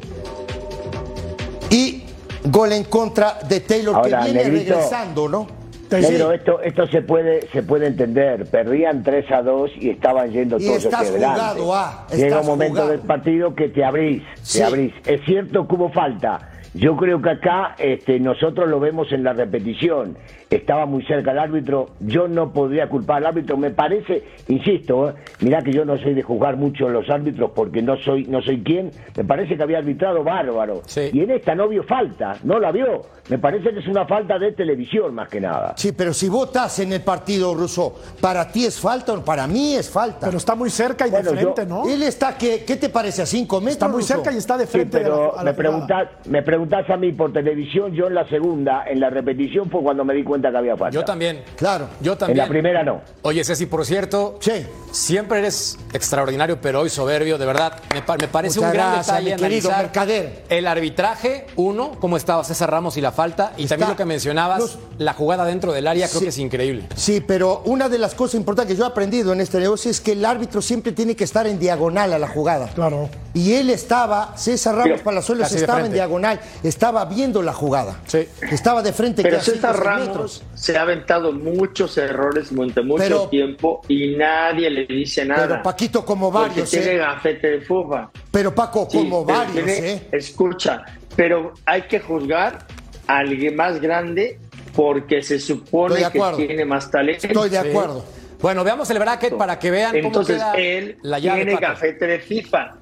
Y 1.72 2.01
gol 2.46 2.72
en 2.74 2.84
contra 2.86 3.38
de 3.48 3.60
Taylor 3.62 3.96
Ahora, 3.96 4.20
que 4.20 4.26
viene 4.32 4.44
Negrito. 4.44 4.74
regresando, 4.76 5.28
¿no? 5.30 5.48
Negro, 5.92 6.32
esto, 6.32 6.62
esto 6.62 6.88
se 6.88 7.02
puede 7.02 7.50
se 7.52 7.64
puede 7.64 7.88
entender. 7.88 8.46
Perdían 8.50 9.04
3 9.04 9.30
a 9.30 9.42
2 9.42 9.72
y 9.78 9.90
estaban 9.90 10.32
yendo 10.32 10.58
Y 10.58 10.66
todos 10.66 10.86
estás 10.86 11.02
hacia 11.02 11.12
adelante. 11.12 11.62
jugado, 11.62 11.76
ah, 11.76 12.08
Llega 12.14 12.28
estás 12.28 12.42
un 12.42 12.48
momento 12.48 12.74
jugado. 12.76 12.90
del 12.92 13.00
partido 13.02 13.54
que 13.56 13.68
te 13.68 13.84
abrís, 13.84 14.24
Sí. 14.42 14.60
te 14.60 14.64
abrís. 14.64 14.94
Es 15.06 15.20
cierto 15.26 15.68
que 15.68 15.76
hubo 15.76 15.92
falta. 15.92 16.48
Yo 16.74 16.96
creo 16.96 17.22
que 17.22 17.30
acá 17.32 17.76
este, 17.78 18.20
nosotros 18.20 18.70
lo 18.70 18.80
vemos 18.80 19.12
en 19.12 19.24
la 19.24 19.34
repetición. 19.34 20.16
Estaba 20.50 20.86
muy 20.86 21.04
cerca 21.06 21.32
el 21.32 21.40
árbitro. 21.40 21.90
Yo 22.00 22.28
no 22.28 22.52
podría 22.54 22.88
culpar 22.90 23.18
al 23.18 23.26
árbitro. 23.28 23.58
Me 23.58 23.72
parece, 23.72 24.24
insisto, 24.48 25.10
¿eh? 25.10 25.14
mirá 25.42 25.62
que 25.62 25.72
yo 25.74 25.84
no 25.86 25.98
soy 25.98 26.14
de 26.14 26.24
juzgar 26.24 26.56
mucho 26.58 26.88
los 26.90 27.10
árbitros 27.10 27.52
porque 27.56 27.82
no 27.82 27.98
soy 27.98 28.26
no 28.26 28.42
soy 28.42 28.62
quien. 28.64 28.92
Me 29.18 29.24
parece 29.26 29.56
que 29.58 29.64
había 29.64 29.80
arbitrado 29.80 30.24
bárbaro. 30.24 30.82
Sí. 30.86 31.10
Y 31.14 31.22
en 31.22 31.32
esta 31.32 31.56
no 31.56 31.68
vio 31.68 31.84
falta, 31.84 32.38
no 32.44 32.60
la 32.60 32.72
vio. 32.72 33.02
Me 33.30 33.38
parece 33.38 33.72
que 33.72 33.80
es 33.80 33.88
una 33.88 34.06
falta 34.06 34.38
de 34.40 34.52
televisión 34.54 35.14
más 35.16 35.30
que 35.30 35.40
nada. 35.40 35.74
Sí, 35.78 35.92
pero 35.94 36.14
si 36.14 36.28
vos 36.28 36.48
estás 36.48 36.80
en 36.80 36.92
el 36.94 37.02
partido 37.02 37.54
ruso, 37.54 37.96
¿para 38.20 38.50
ti 38.52 38.66
es 38.66 38.80
falta 38.80 39.14
o 39.14 39.24
para 39.24 39.48
mí 39.48 39.76
es 39.76 39.90
falta? 39.90 40.26
Pero 40.28 40.38
está 40.38 40.56
muy 40.56 40.70
cerca 40.70 41.08
y 41.08 41.12
Bueno, 41.12 41.32
de 41.32 41.38
frente, 41.38 41.62
yo- 41.64 41.68
¿no? 41.70 41.90
Él 41.90 42.04
está, 42.04 42.38
¿qué, 42.38 42.64
¿qué 42.66 42.76
te 42.76 42.90
parece? 42.90 43.22
¿A 43.22 43.26
cinco 43.26 43.58
metros? 43.60 43.74
Está 43.74 43.88
muy 43.88 44.04
cerca 44.04 44.32
y 44.34 44.38
está 44.38 44.58
de 44.58 44.66
Sí, 44.66 44.72
frente 44.74 44.98
de 44.98 45.04
la- 45.04 45.10
pero 45.10 45.34
a 45.38 45.44
la 45.44 45.52
me 45.52 45.54
preguntás, 45.58 46.08
me 46.28 46.42
preguntás 46.42 46.61
a 46.72 46.98
mí 46.98 47.12
por 47.12 47.32
televisión, 47.34 47.94
yo 47.94 48.08
en 48.08 48.16
la 48.16 48.28
segunda, 48.28 48.84
en 48.88 49.00
la 49.00 49.10
repetición 49.10 49.70
fue 49.70 49.82
cuando 49.82 50.04
me 50.06 50.14
di 50.14 50.24
cuenta 50.24 50.52
que 50.52 50.58
había 50.58 50.78
falta. 50.78 50.94
Yo 50.94 51.04
también. 51.04 51.44
Claro. 51.56 51.88
Yo 52.02 52.14
En 52.14 52.18
también. 52.18 52.38
la 52.40 52.48
primera 52.48 52.84
no. 52.84 53.02
Oye, 53.24 53.44
Ceci, 53.44 53.66
por 53.66 53.86
cierto, 53.86 54.38
Sí. 54.42 54.66
siempre 54.92 55.40
eres 55.40 55.78
extraordinario, 55.94 56.60
pero 56.62 56.82
hoy 56.82 56.90
soberbio, 56.90 57.38
de 57.38 57.46
verdad. 57.46 57.74
Me, 57.94 58.02
pa- 58.02 58.18
me 58.18 58.28
parece 58.28 58.60
Muchas 58.60 58.72
un 58.72 58.78
gran 58.78 58.94
gracias, 58.94 59.16
detalle 59.18 59.34
analizar 59.34 59.82
Mercader. 59.84 60.44
el 60.50 60.68
arbitraje, 60.68 61.46
uno, 61.56 61.92
cómo 62.00 62.18
estaba 62.18 62.44
César 62.44 62.70
Ramos 62.72 62.98
y 62.98 63.02
la 63.02 63.12
falta, 63.12 63.54
y 63.58 63.64
Está- 63.64 63.76
también 63.76 63.90
lo 63.92 63.96
que 63.98 64.06
mencionabas, 64.06 64.60
los- 64.60 64.80
la 64.98 65.14
jugada 65.14 65.46
dentro 65.46 65.72
del 65.74 65.88
área, 65.88 66.08
creo 66.08 66.20
Sí. 66.20 66.26
que 66.26 66.30
es 66.30 66.38
increíble. 66.38 66.88
Sí, 66.96 67.22
pero 67.26 67.62
una 67.66 67.90
de 67.90 67.98
las 67.98 68.16
cosas 68.16 68.36
importantes 68.36 68.74
que 68.76 68.80
yo 68.80 68.86
he 68.86 68.88
aprendido 68.88 69.34
en 69.34 69.42
este 69.42 69.60
negocio 69.60 69.90
es 69.92 70.02
que 70.02 70.14
el 70.14 70.26
árbitro 70.26 70.62
siempre 70.62 70.92
tiene 70.92 71.16
que 71.16 71.24
estar 71.24 71.48
en 71.48 71.60
diagonal 71.60 72.14
a 72.14 72.20
la 72.20 72.28
jugada. 72.28 72.70
Claro. 72.74 73.10
Y 73.34 73.54
él 73.54 73.70
estaba, 73.70 74.36
César 74.38 74.76
Ramos 74.76 75.02
Palazuelos 75.02 75.52
estaba 75.54 75.86
en 75.86 75.94
diagonal, 75.94 76.40
estaba 76.64 77.06
viendo 77.06 77.42
la 77.42 77.54
jugada. 77.54 78.00
Sí. 78.06 78.28
Estaba 78.50 78.82
de 78.82 78.94
frente 78.94 79.22
Pero 79.24 79.40
cinco, 79.40 79.56
César 79.56 79.80
Ramos 79.84 80.08
metros. 80.08 80.44
se 80.54 80.78
ha 80.78 80.82
aventado 80.84 81.32
muchos 81.32 81.98
errores 81.98 82.54
durante 82.54 82.82
mucho 82.82 83.04
Pero- 83.04 83.28
tiempo 83.30 83.82
y 83.88 84.16
nadie 84.16 84.70
le 84.70 84.86
dice 84.86 85.26
nada. 85.26 85.48
Pero 85.48 85.64
Paquito, 85.64 86.06
como 86.06 86.32
porque 86.32 86.50
varios, 86.50 86.70
tiene 86.70 86.94
¿eh? 86.94 86.98
gafete 86.98 87.48
de 87.52 87.62
fuga. 87.62 88.10
Pero 88.32 88.54
Paco, 88.54 88.88
Sí, 88.90 88.98
como 88.98 89.26
pero 89.26 89.40
varios, 89.40 89.66
tiene- 89.66 89.92
¿eh? 89.94 90.08
Escucha, 90.12 90.84
pero 91.16 91.54
hay 91.66 91.84
que 91.84 92.00
juzgar 92.00 92.66
a 93.08 93.18
alguien 93.18 93.56
más 93.56 93.82
grande 93.82 94.40
porque 94.76 95.22
se 95.22 95.40
supone 95.40 95.96
que 96.12 96.22
tiene 96.48 96.66
más 96.66 96.90
talento. 96.90 97.28
Estoy 97.28 97.50
de 97.50 97.62
Sí. 97.62 97.68
acuerdo. 97.70 98.06
Bueno, 98.42 98.64
veamos 98.64 98.90
el 98.90 98.98
bracket 98.98 99.36
para 99.38 99.60
que 99.60 99.70
vean 99.70 99.96
Entonces 99.96 100.38
cómo 100.42 100.54
queda 100.54 100.64
él 100.64 100.98
la 101.04 101.20
llave. 101.20 101.46
tiene 101.46 101.60
gafete 101.60 102.08
de 102.08 102.20
FIFA. 102.20 102.76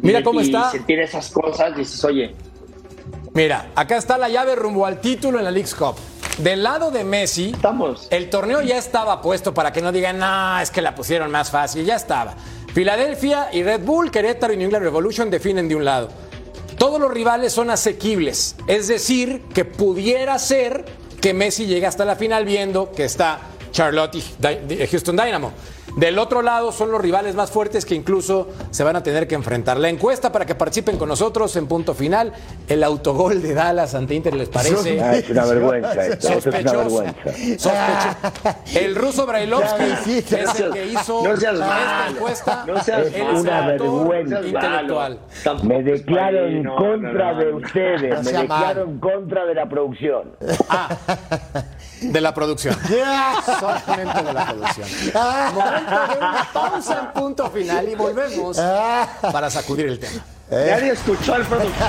Mira 0.00 0.20
Y- 0.20 0.22
cómo 0.22 0.40
y 0.40 0.44
está. 0.44 0.70
si 0.70 0.80
tiene 0.80 1.02
esas 1.04 1.30
cosas, 1.30 1.76
dices, 1.76 2.02
oye, 2.04 2.34
Mira, 3.34 3.70
acá 3.74 3.96
está 3.96 4.18
la 4.18 4.28
llave 4.28 4.54
rumbo 4.54 4.84
al 4.84 5.00
título 5.00 5.38
en 5.38 5.44
la 5.44 5.50
League's 5.50 5.74
Cup. 5.74 5.96
Del 6.38 6.62
lado 6.62 6.90
de 6.90 7.04
Messi, 7.04 7.50
Estamos. 7.50 8.06
el 8.10 8.30
torneo 8.30 8.60
ya 8.62 8.76
estaba 8.78 9.20
puesto 9.22 9.54
para 9.54 9.72
que 9.72 9.80
no 9.82 9.92
digan, 9.92 10.18
no, 10.18 10.58
es 10.60 10.70
que 10.70 10.82
la 10.82 10.94
pusieron 10.94 11.30
más 11.30 11.50
fácil, 11.50 11.84
ya 11.84 11.96
estaba. 11.96 12.34
Filadelfia 12.74 13.48
y 13.52 13.62
Red 13.62 13.82
Bull, 13.84 14.10
Querétaro 14.10 14.52
y 14.52 14.56
New 14.56 14.66
England 14.66 14.84
Revolution 14.84 15.30
definen 15.30 15.68
de 15.68 15.76
un 15.76 15.84
lado. 15.84 16.08
Todos 16.78 17.00
los 17.00 17.10
rivales 17.10 17.52
son 17.52 17.70
asequibles, 17.70 18.56
es 18.66 18.88
decir, 18.88 19.42
que 19.54 19.64
pudiera 19.64 20.38
ser 20.38 20.84
que 21.20 21.32
Messi 21.32 21.66
llegue 21.66 21.86
hasta 21.86 22.04
la 22.04 22.16
final 22.16 22.44
viendo 22.44 22.90
que 22.92 23.04
está 23.04 23.40
Charlotte 23.70 24.14
y 24.16 24.86
Houston 24.90 25.16
Dynamo. 25.16 25.52
Del 25.96 26.18
otro 26.18 26.40
lado 26.42 26.72
son 26.72 26.90
los 26.90 27.00
rivales 27.00 27.34
más 27.34 27.50
fuertes 27.50 27.84
que 27.84 27.94
incluso 27.94 28.48
se 28.70 28.82
van 28.82 28.96
a 28.96 29.02
tener 29.02 29.28
que 29.28 29.34
enfrentar. 29.34 29.78
La 29.78 29.88
encuesta 29.90 30.32
para 30.32 30.46
que 30.46 30.54
participen 30.54 30.96
con 30.96 31.08
nosotros 31.08 31.54
en 31.56 31.66
punto 31.66 31.92
final, 31.94 32.32
el 32.66 32.82
autogol 32.82 33.42
de 33.42 33.52
Dallas 33.54 33.94
ante 33.94 34.14
Inter 34.14 34.34
les 34.34 34.48
parece 34.48 35.00
Ah, 35.02 35.16
es 35.16 35.28
una 35.28 35.44
vergüenza 35.44 36.06
esto, 36.06 36.28
es 36.30 36.46
una 36.46 36.72
vergüenza. 36.72 37.14
Sospechoso. 37.58 38.78
El 38.78 38.94
ruso 38.94 39.26
Brailovsky 39.26 40.18
es 40.18 40.32
el 40.60 40.72
que 40.72 40.86
hizo 40.86 41.22
No 41.26 41.36
seas 41.36 41.54
esta 41.54 41.66
malo. 41.66 42.16
encuesta. 42.16 42.64
No 42.66 42.82
seas 42.82 43.06
Una 43.38 43.58
el 43.74 43.80
autor 43.80 44.08
vergüenza. 44.08 44.40
intelectual. 44.46 45.18
Me 45.62 45.82
declaro 45.82 46.46
en 46.46 46.62
no, 46.62 46.76
contra 46.76 47.32
no, 47.32 47.38
no, 47.38 47.44
de 47.44 47.52
ustedes, 47.52 48.14
No 48.14 48.22
me 48.22 48.32
declaro 48.40 48.86
mal. 48.86 48.94
en 48.94 48.98
contra 48.98 49.44
de 49.44 49.54
la 49.54 49.68
producción. 49.68 50.32
De 52.00 52.20
la 52.20 52.32
producción. 52.34 52.76
Solamente 53.60 54.22
de 54.22 54.32
la 54.32 54.46
producción. 54.46 54.88
Momento 55.82 56.12
de 56.12 56.18
una 56.18 56.48
pausa 56.52 57.00
en 57.00 57.20
punto 57.20 57.50
final 57.50 57.88
y 57.88 57.94
volvemos 57.94 58.56
para 58.56 59.50
sacudir 59.50 59.86
el 59.86 59.98
tema. 59.98 60.24
Nadie 60.50 60.92
escuchó 60.92 61.34
al 61.34 61.46
productor. 61.46 61.88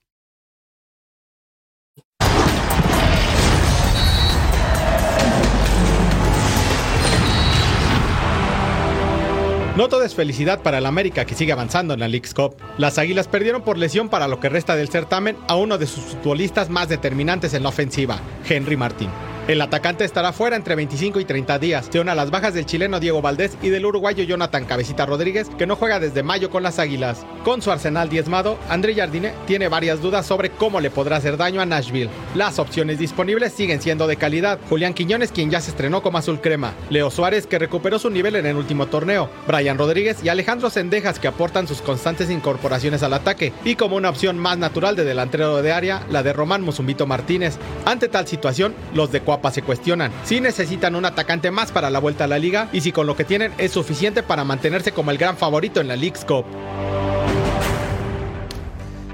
No 9.81 9.89
todo 9.89 10.03
es 10.03 10.13
felicidad 10.13 10.61
para 10.61 10.77
el 10.77 10.85
América 10.85 11.25
que 11.25 11.33
sigue 11.33 11.53
avanzando 11.53 11.95
en 11.95 12.01
la 12.01 12.07
League's 12.07 12.35
Cup. 12.35 12.53
Las 12.77 12.99
Águilas 12.99 13.27
perdieron 13.27 13.63
por 13.63 13.79
lesión 13.79 14.09
para 14.09 14.27
lo 14.27 14.39
que 14.39 14.47
resta 14.47 14.75
del 14.75 14.89
certamen 14.89 15.35
a 15.47 15.55
uno 15.55 15.79
de 15.79 15.87
sus 15.87 16.03
futbolistas 16.03 16.69
más 16.69 16.87
determinantes 16.87 17.55
en 17.55 17.63
la 17.63 17.69
ofensiva, 17.69 18.19
Henry 18.47 18.77
Martín. 18.77 19.09
El 19.47 19.59
atacante 19.59 20.05
estará 20.05 20.33
fuera 20.33 20.55
entre 20.55 20.75
25 20.75 21.19
y 21.19 21.25
30 21.25 21.57
días. 21.57 21.87
Se 21.91 21.99
une 21.99 22.11
a 22.11 22.15
las 22.15 22.29
bajas 22.29 22.53
del 22.53 22.67
chileno 22.67 22.99
Diego 22.99 23.23
Valdés 23.23 23.57
y 23.63 23.69
del 23.69 23.87
uruguayo 23.87 24.23
Jonathan 24.23 24.65
Cabecita 24.65 25.07
Rodríguez, 25.07 25.49
que 25.57 25.65
no 25.65 25.75
juega 25.75 25.99
desde 25.99 26.21
mayo 26.21 26.51
con 26.51 26.61
las 26.61 26.77
Águilas. 26.77 27.25
Con 27.43 27.63
su 27.63 27.71
arsenal 27.71 28.07
diezmado, 28.07 28.59
André 28.69 28.93
Jardine 28.93 29.33
tiene 29.47 29.67
varias 29.67 29.99
dudas 29.99 30.27
sobre 30.27 30.51
cómo 30.51 30.79
le 30.79 30.91
podrá 30.91 31.17
hacer 31.17 31.37
daño 31.37 31.59
a 31.59 31.65
Nashville. 31.65 32.11
Las 32.35 32.59
opciones 32.59 32.99
disponibles 32.99 33.51
siguen 33.51 33.81
siendo 33.81 34.05
de 34.05 34.15
calidad. 34.15 34.59
Julián 34.69 34.93
Quiñones, 34.93 35.31
quien 35.31 35.49
ya 35.49 35.59
se 35.59 35.71
estrenó 35.71 36.03
como 36.03 36.19
azul 36.19 36.39
crema. 36.39 36.73
Leo 36.91 37.09
Suárez, 37.09 37.47
que 37.47 37.57
recuperó 37.57 37.97
su 37.97 38.11
nivel 38.11 38.35
en 38.35 38.45
el 38.45 38.57
último 38.57 38.87
torneo. 38.87 39.27
Brian 39.47 39.79
Rodríguez 39.79 40.23
y 40.23 40.29
Alejandro 40.29 40.69
Sendejas, 40.69 41.17
que 41.17 41.27
aportan 41.27 41.67
sus 41.67 41.81
constantes 41.81 42.29
incorporaciones 42.29 43.01
al 43.01 43.15
ataque. 43.15 43.53
Y 43.65 43.73
como 43.75 43.95
una 43.95 44.09
opción 44.09 44.37
más 44.37 44.59
natural 44.59 44.95
de 44.95 45.03
delantero 45.03 45.63
de 45.63 45.71
área, 45.71 46.05
la 46.11 46.21
de 46.21 46.31
Román 46.31 46.61
Musumbito 46.61 47.07
Martínez. 47.07 47.57
Ante 47.85 48.07
tal 48.07 48.27
situación, 48.27 48.75
los 48.93 49.11
de 49.11 49.21
Cuapa 49.31 49.49
se 49.49 49.61
cuestionan 49.61 50.11
si 50.25 50.41
necesitan 50.41 50.93
un 50.93 51.05
atacante 51.05 51.51
más 51.51 51.71
para 51.71 51.89
la 51.89 51.99
vuelta 51.99 52.25
a 52.25 52.27
la 52.27 52.37
liga 52.37 52.67
y 52.73 52.81
si 52.81 52.91
con 52.91 53.07
lo 53.07 53.15
que 53.15 53.23
tienen 53.23 53.53
es 53.57 53.71
suficiente 53.71 54.23
para 54.23 54.43
mantenerse 54.43 54.91
como 54.91 55.09
el 55.09 55.17
gran 55.17 55.37
favorito 55.37 55.79
en 55.79 55.87
la 55.87 55.95
League's 55.95 56.25
Cup. 56.25 56.43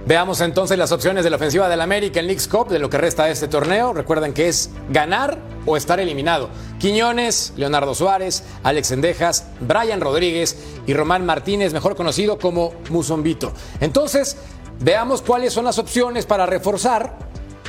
Veamos 0.07 0.41
entonces 0.41 0.75
las 0.75 0.91
opciones 0.91 1.23
de 1.23 1.29
la 1.29 1.35
ofensiva 1.35 1.69
del 1.69 1.81
América 1.81 2.19
en 2.19 2.25
League's 2.25 2.47
Cup 2.47 2.67
de 2.67 2.79
lo 2.79 2.89
que 2.89 2.97
resta 2.97 3.25
de 3.25 3.33
este 3.33 3.47
torneo. 3.47 3.93
Recuerden 3.93 4.33
que 4.33 4.47
es 4.47 4.71
ganar 4.89 5.37
o 5.67 5.77
estar 5.77 5.99
eliminado. 5.99 6.49
Quiñones, 6.79 7.53
Leonardo 7.55 7.93
Suárez, 7.93 8.43
Alex 8.63 8.89
Endejas, 8.89 9.45
Brian 9.59 10.01
Rodríguez 10.01 10.57
y 10.87 10.95
Román 10.95 11.27
Martínez, 11.27 11.73
mejor 11.73 11.95
conocido 11.95 12.39
como 12.39 12.73
Musombito. 12.89 13.53
Entonces, 13.81 14.35
veamos 14.79 15.21
cuáles 15.21 15.53
son 15.53 15.65
las 15.65 15.77
opciones 15.77 16.25
para 16.25 16.47
reforzar, 16.47 17.26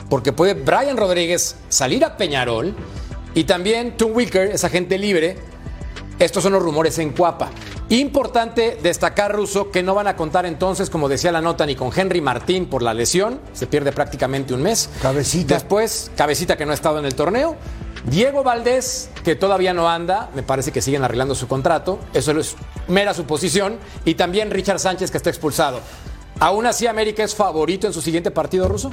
porque 0.09 0.33
puede 0.33 0.55
Brian 0.55 0.97
Rodríguez 0.97 1.57
salir 1.69 2.05
a 2.05 2.17
Peñarol 2.17 2.75
y 3.35 3.45
también 3.45 3.97
Tom 3.97 4.13
Wicker, 4.15 4.51
esa 4.51 4.69
gente 4.69 4.99
libre. 4.99 5.37
Estos 6.19 6.43
son 6.43 6.53
los 6.53 6.63
rumores 6.63 6.99
en 6.99 7.11
Cuapa. 7.11 7.51
Importante 7.91 8.77
destacar, 8.83 9.35
Russo, 9.35 9.71
que 9.71 9.83
no 9.83 9.95
van 9.95 10.09
a 10.09 10.17
contar 10.17 10.45
entonces, 10.45 10.91
como 10.91 11.09
decía 11.09 11.33
la 11.33 11.41
nota, 11.41 11.65
ni 11.65 11.75
con 11.75 11.91
Henry 11.95 12.21
Martín 12.21 12.67
por 12.67 12.83
la 12.83 12.93
lesión. 12.93 13.41
Se 13.53 13.67
pierde 13.67 13.93
prácticamente 13.93 14.53
un 14.53 14.63
mes. 14.63 14.91
Cabecita. 15.01 15.55
Después, 15.55 16.11
Cabecita 16.17 16.57
que 16.57 16.67
no 16.67 16.73
ha 16.73 16.75
estado 16.75 16.99
en 16.99 17.07
el 17.07 17.15
torneo. 17.15 17.57
Diego 18.05 18.43
Valdés, 18.43 19.11
que 19.25 19.37
todavía 19.37 19.73
no 19.73 19.89
anda, 19.89 20.31
me 20.35 20.43
parece 20.43 20.73
que 20.73 20.83
siguen 20.83 21.05
arreglando 21.05 21.35
su 21.35 21.49
contrato. 21.49 21.99
Eso 22.13 22.33
es 22.33 22.57
mera 22.89 23.15
suposición. 23.15 23.79
Y 24.05 24.15
también 24.15 24.51
Richard 24.51 24.81
Sánchez, 24.81 25.11
que 25.11 25.17
está 25.17 25.31
expulsado. 25.31 25.81
Aún 26.41 26.67
así, 26.67 26.87
América 26.87 27.25
es 27.25 27.35
favorito 27.35 27.87
en 27.87 27.93
su 27.93 28.03
siguiente 28.03 28.31
partido, 28.31 28.69
Russo. 28.69 28.93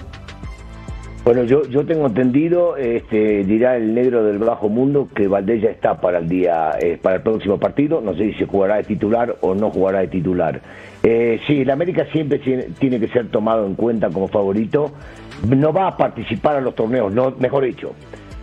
Bueno, 1.26 1.44
yo, 1.44 1.68
yo 1.68 1.84
tengo 1.84 2.06
entendido, 2.06 2.78
este, 2.78 3.44
dirá 3.46 3.78
el 3.78 3.96
negro 3.96 4.24
del 4.24 4.38
bajo 4.38 4.70
mundo, 4.70 5.10
que 5.12 5.28
Valdés 5.28 5.60
ya 5.60 5.72
está 5.72 6.00
para 6.00 6.20
el 6.20 6.30
día, 6.30 6.78
eh, 6.80 7.00
para 7.02 7.16
el 7.16 7.24
próximo 7.24 7.58
partido. 7.60 8.00
No 8.00 8.14
sé 8.14 8.32
si 8.34 8.46
jugará 8.46 8.76
de 8.76 8.84
titular 8.84 9.36
o 9.42 9.56
no 9.56 9.72
jugará 9.72 10.02
de 10.02 10.08
titular. 10.10 10.62
Eh, 11.02 11.42
sí, 11.48 11.62
el 11.62 11.72
América 11.72 12.06
siempre 12.12 12.38
tiene, 12.38 12.66
tiene 12.78 13.00
que 13.00 13.08
ser 13.08 13.30
tomado 13.30 13.66
en 13.66 13.74
cuenta 13.74 14.12
como 14.12 14.28
favorito. 14.28 14.92
No 15.50 15.74
va 15.74 15.88
a 15.88 15.98
participar 15.98 16.58
a 16.58 16.62
los 16.62 16.76
torneos, 16.76 17.12
no, 17.12 17.34
mejor 17.40 17.66
dicho, 17.66 17.94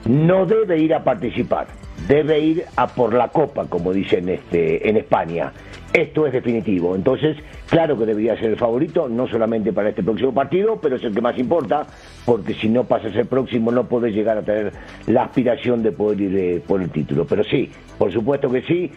no 0.09 0.45
debe 0.45 0.77
ir 0.81 0.93
a 0.93 1.05
participar, 1.05 1.69
debe 2.09 2.41
ir 2.41 2.65
a 2.75 2.89
por 2.89 3.15
la 3.15 3.29
copa, 3.29 3.65
como 3.69 3.93
dicen 3.93 4.29
este, 4.29 4.89
en 4.89 4.97
España. 4.97 5.53
Esto 5.93 6.27
es 6.27 6.33
definitivo. 6.33 6.97
Entonces, 6.97 7.37
claro 7.69 7.99
que 7.99 8.07
debería 8.07 8.35
ser 8.37 8.51
el 8.51 8.57
favorito, 8.57 9.09
no 9.09 9.27
solamente 9.27 9.73
para 9.73 9.91
este 9.91 10.03
próximo 10.03 10.33
partido, 10.33 10.79
pero 10.81 10.97
es 10.97 11.05
el 11.05 11.15
que 11.15 11.21
más 11.21 11.39
importa, 11.39 11.87
porque 12.25 12.55
si 12.55 12.69
no 12.69 12.85
pasas 12.85 13.15
el 13.15 13.27
próximo 13.27 13.71
no 13.71 13.87
puedes 13.87 14.15
llegar 14.15 14.39
a 14.39 14.43
tener 14.43 14.73
la 15.07 15.25
aspiración 15.25 15.83
de 15.83 15.93
poder 15.93 16.21
ir 16.21 16.37
eh, 16.37 16.63
por 16.67 16.81
el 16.81 16.91
título. 16.91 17.27
Pero 17.27 17.45
sí, 17.45 17.71
por 17.99 18.11
supuesto 18.11 18.51
que 18.51 18.63
sí, 18.63 18.91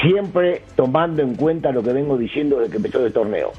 siempre 0.00 0.62
tomando 0.74 1.22
en 1.22 1.34
cuenta 1.34 1.70
lo 1.70 1.82
que 1.82 1.92
vengo 1.92 2.16
diciendo 2.16 2.58
desde 2.58 2.70
que 2.70 2.76
empezó 2.78 3.04
el 3.04 3.12
torneo. 3.12 3.52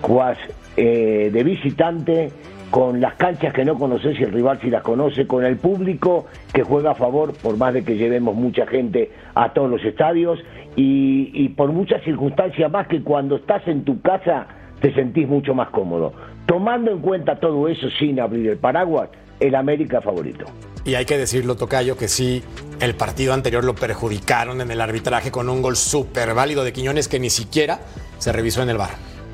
Cuas 0.00 0.38
eh, 0.76 1.30
de 1.32 1.42
visitante, 1.42 2.30
con 2.70 3.00
las 3.00 3.14
canchas 3.14 3.52
que 3.52 3.64
no 3.64 3.76
conoces 3.76 4.18
y 4.20 4.22
el 4.22 4.32
rival 4.32 4.60
si 4.60 4.70
las 4.70 4.82
conoce, 4.82 5.26
con 5.26 5.44
el 5.44 5.56
público 5.56 6.26
que 6.52 6.62
juega 6.62 6.92
a 6.92 6.94
favor, 6.94 7.32
por 7.32 7.56
más 7.56 7.72
de 7.74 7.82
que 7.82 7.96
llevemos 7.96 8.34
mucha 8.34 8.66
gente 8.66 9.10
a 9.34 9.52
todos 9.52 9.70
los 9.70 9.84
estadios 9.84 10.38
y, 10.78 11.30
y 11.34 11.48
por 11.50 11.72
muchas 11.72 12.02
circunstancias 12.04 12.70
más 12.70 12.86
que 12.86 13.02
cuando 13.02 13.36
estás 13.36 13.66
en 13.66 13.84
tu 13.84 14.00
casa 14.00 14.46
te 14.80 14.94
sentís 14.94 15.26
mucho 15.26 15.52
más 15.54 15.70
cómodo. 15.70 16.12
Tomando 16.46 16.92
en 16.92 17.00
cuenta 17.00 17.40
todo 17.40 17.66
eso 17.66 17.88
sin 17.98 18.20
abrir 18.20 18.48
el 18.48 18.58
paraguas, 18.58 19.10
el 19.40 19.54
América 19.56 20.00
favorito. 20.00 20.46
Y 20.84 20.94
hay 20.94 21.04
que 21.04 21.18
decirlo, 21.18 21.56
Tocayo, 21.56 21.96
que 21.96 22.06
sí, 22.06 22.42
el 22.80 22.94
partido 22.94 23.34
anterior 23.34 23.64
lo 23.64 23.74
perjudicaron 23.74 24.60
en 24.60 24.70
el 24.70 24.80
arbitraje 24.80 25.32
con 25.32 25.48
un 25.48 25.60
gol 25.60 25.76
súper 25.76 26.32
válido 26.32 26.62
de 26.62 26.72
Quiñones 26.72 27.08
que 27.08 27.18
ni 27.18 27.28
siquiera 27.28 27.80
se 28.18 28.32
revisó 28.32 28.62
en 28.62 28.70
el 28.70 28.78
bar. 28.78 28.90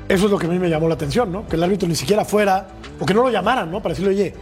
Eso 0.09 0.25
es 0.25 0.31
lo 0.31 0.37
que 0.39 0.47
a 0.47 0.49
mí 0.49 0.57
me 0.57 0.69
llamó 0.69 0.87
la 0.87 0.95
atención, 0.95 1.31
¿no? 1.31 1.47
Que 1.47 1.55
el 1.55 1.63
árbitro 1.63 1.87
ni 1.87 1.95
siquiera 1.95 2.25
fuera, 2.25 2.67
o 2.99 3.05
que 3.05 3.13
no 3.13 3.21
lo 3.21 3.29
llamaran, 3.29 3.69
¿no? 3.71 3.81
Para 3.81 3.93
decirle, 3.93 4.11
oye, 4.13 4.33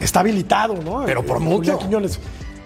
está 0.00 0.20
habilitado, 0.20 0.74
¿no? 0.84 1.02
Pero 1.06 1.22
por 1.24 1.38
Eh, 1.38 1.40
mucho. 1.40 1.78
Quiñones. 1.78 2.20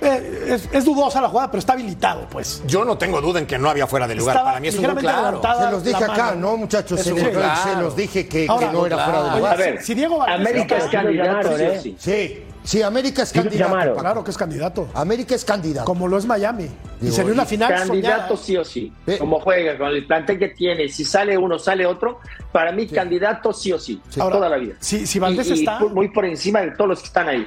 Eh, 0.07 0.55
es, 0.55 0.69
es 0.73 0.85
dudosa 0.85 1.21
la 1.21 1.29
jugada, 1.29 1.51
pero 1.51 1.59
está 1.59 1.73
habilitado, 1.75 2.27
pues. 2.31 2.63
Yo 2.67 2.85
no 2.85 2.97
tengo 2.97 3.21
duda 3.21 3.41
en 3.41 3.47
que 3.47 3.59
no 3.59 3.69
había 3.69 3.87
fuera 3.87 4.07
de 4.07 4.15
lugar. 4.15 4.35
Estaba 4.37 4.51
Para 4.51 4.61
mí 4.61 4.69
es 4.69 4.77
un 4.77 4.85
gol 4.85 4.97
claro. 4.97 5.41
Se 5.43 5.71
los 5.71 5.85
dije 5.85 6.05
acá, 6.05 6.17
mano. 6.27 6.41
¿no, 6.41 6.57
muchachos? 6.57 7.01
Claro. 7.03 7.63
Se 7.63 7.81
los 7.81 7.97
dije 7.97 8.27
que, 8.29 8.47
Ahora, 8.49 8.67
que 8.69 8.73
no 8.73 8.87
era 8.87 8.97
claro. 8.97 9.13
fuera 9.13 9.29
de 9.31 9.37
lugar. 9.39 9.53
A 9.53 9.57
ver, 9.57 9.83
si 9.83 9.95
Diego 9.95 10.19
Valdés 10.19 10.49
América 10.49 10.77
es 10.79 10.85
candidato 10.87 11.59
¿eh? 11.59 11.81
sí. 11.83 11.97
Sí. 11.99 12.43
Sí, 12.65 12.83
América 12.83 13.23
es 13.23 13.33
candidato. 13.33 13.95
Claro 13.95 14.25
que 14.25 14.33
es 14.33 14.37
candidato. 14.37 14.89
América 14.93 15.37
es 15.37 15.45
candidato. 15.45 15.85
Como 15.85 16.09
lo 16.09 16.19
es 16.19 16.27
Miami. 16.27 16.65
y 16.65 17.05
Digo, 17.05 17.15
sería 17.15 17.33
una 17.33 17.45
y 17.45 17.47
final 17.47 17.73
Candidato 17.73 18.37
soñada. 18.37 18.45
sí 18.45 18.57
o 18.57 18.65
sí. 18.65 18.93
Eh. 19.07 19.19
Como 19.19 19.39
juega, 19.39 19.79
con 19.79 19.87
el 19.89 20.05
plantel 20.05 20.37
que 20.37 20.49
tiene, 20.49 20.89
si 20.89 21.05
sale 21.05 21.39
uno, 21.39 21.61
sale 21.61 21.87
otro, 21.87 22.19
para 22.51 22.73
mí 22.73 22.89
candidato 22.89 23.53
sí 23.53 23.73
o 23.73 23.79
sí, 23.79 24.03
Ahora, 24.19 24.35
toda 24.37 24.49
la 24.49 24.57
vida. 24.57 24.75
si- 24.81 25.07
si 25.07 25.21
Valdés 25.21 25.47
Y- 25.47 25.51
y 25.51 25.59
está- 25.61 25.79
muy 25.79 26.09
por 26.09 26.25
encima 26.25 26.61
de 26.61 26.73
todos 26.73 26.89
los 26.91 26.99
que 27.01 27.07
están 27.07 27.29
ahí. 27.29 27.47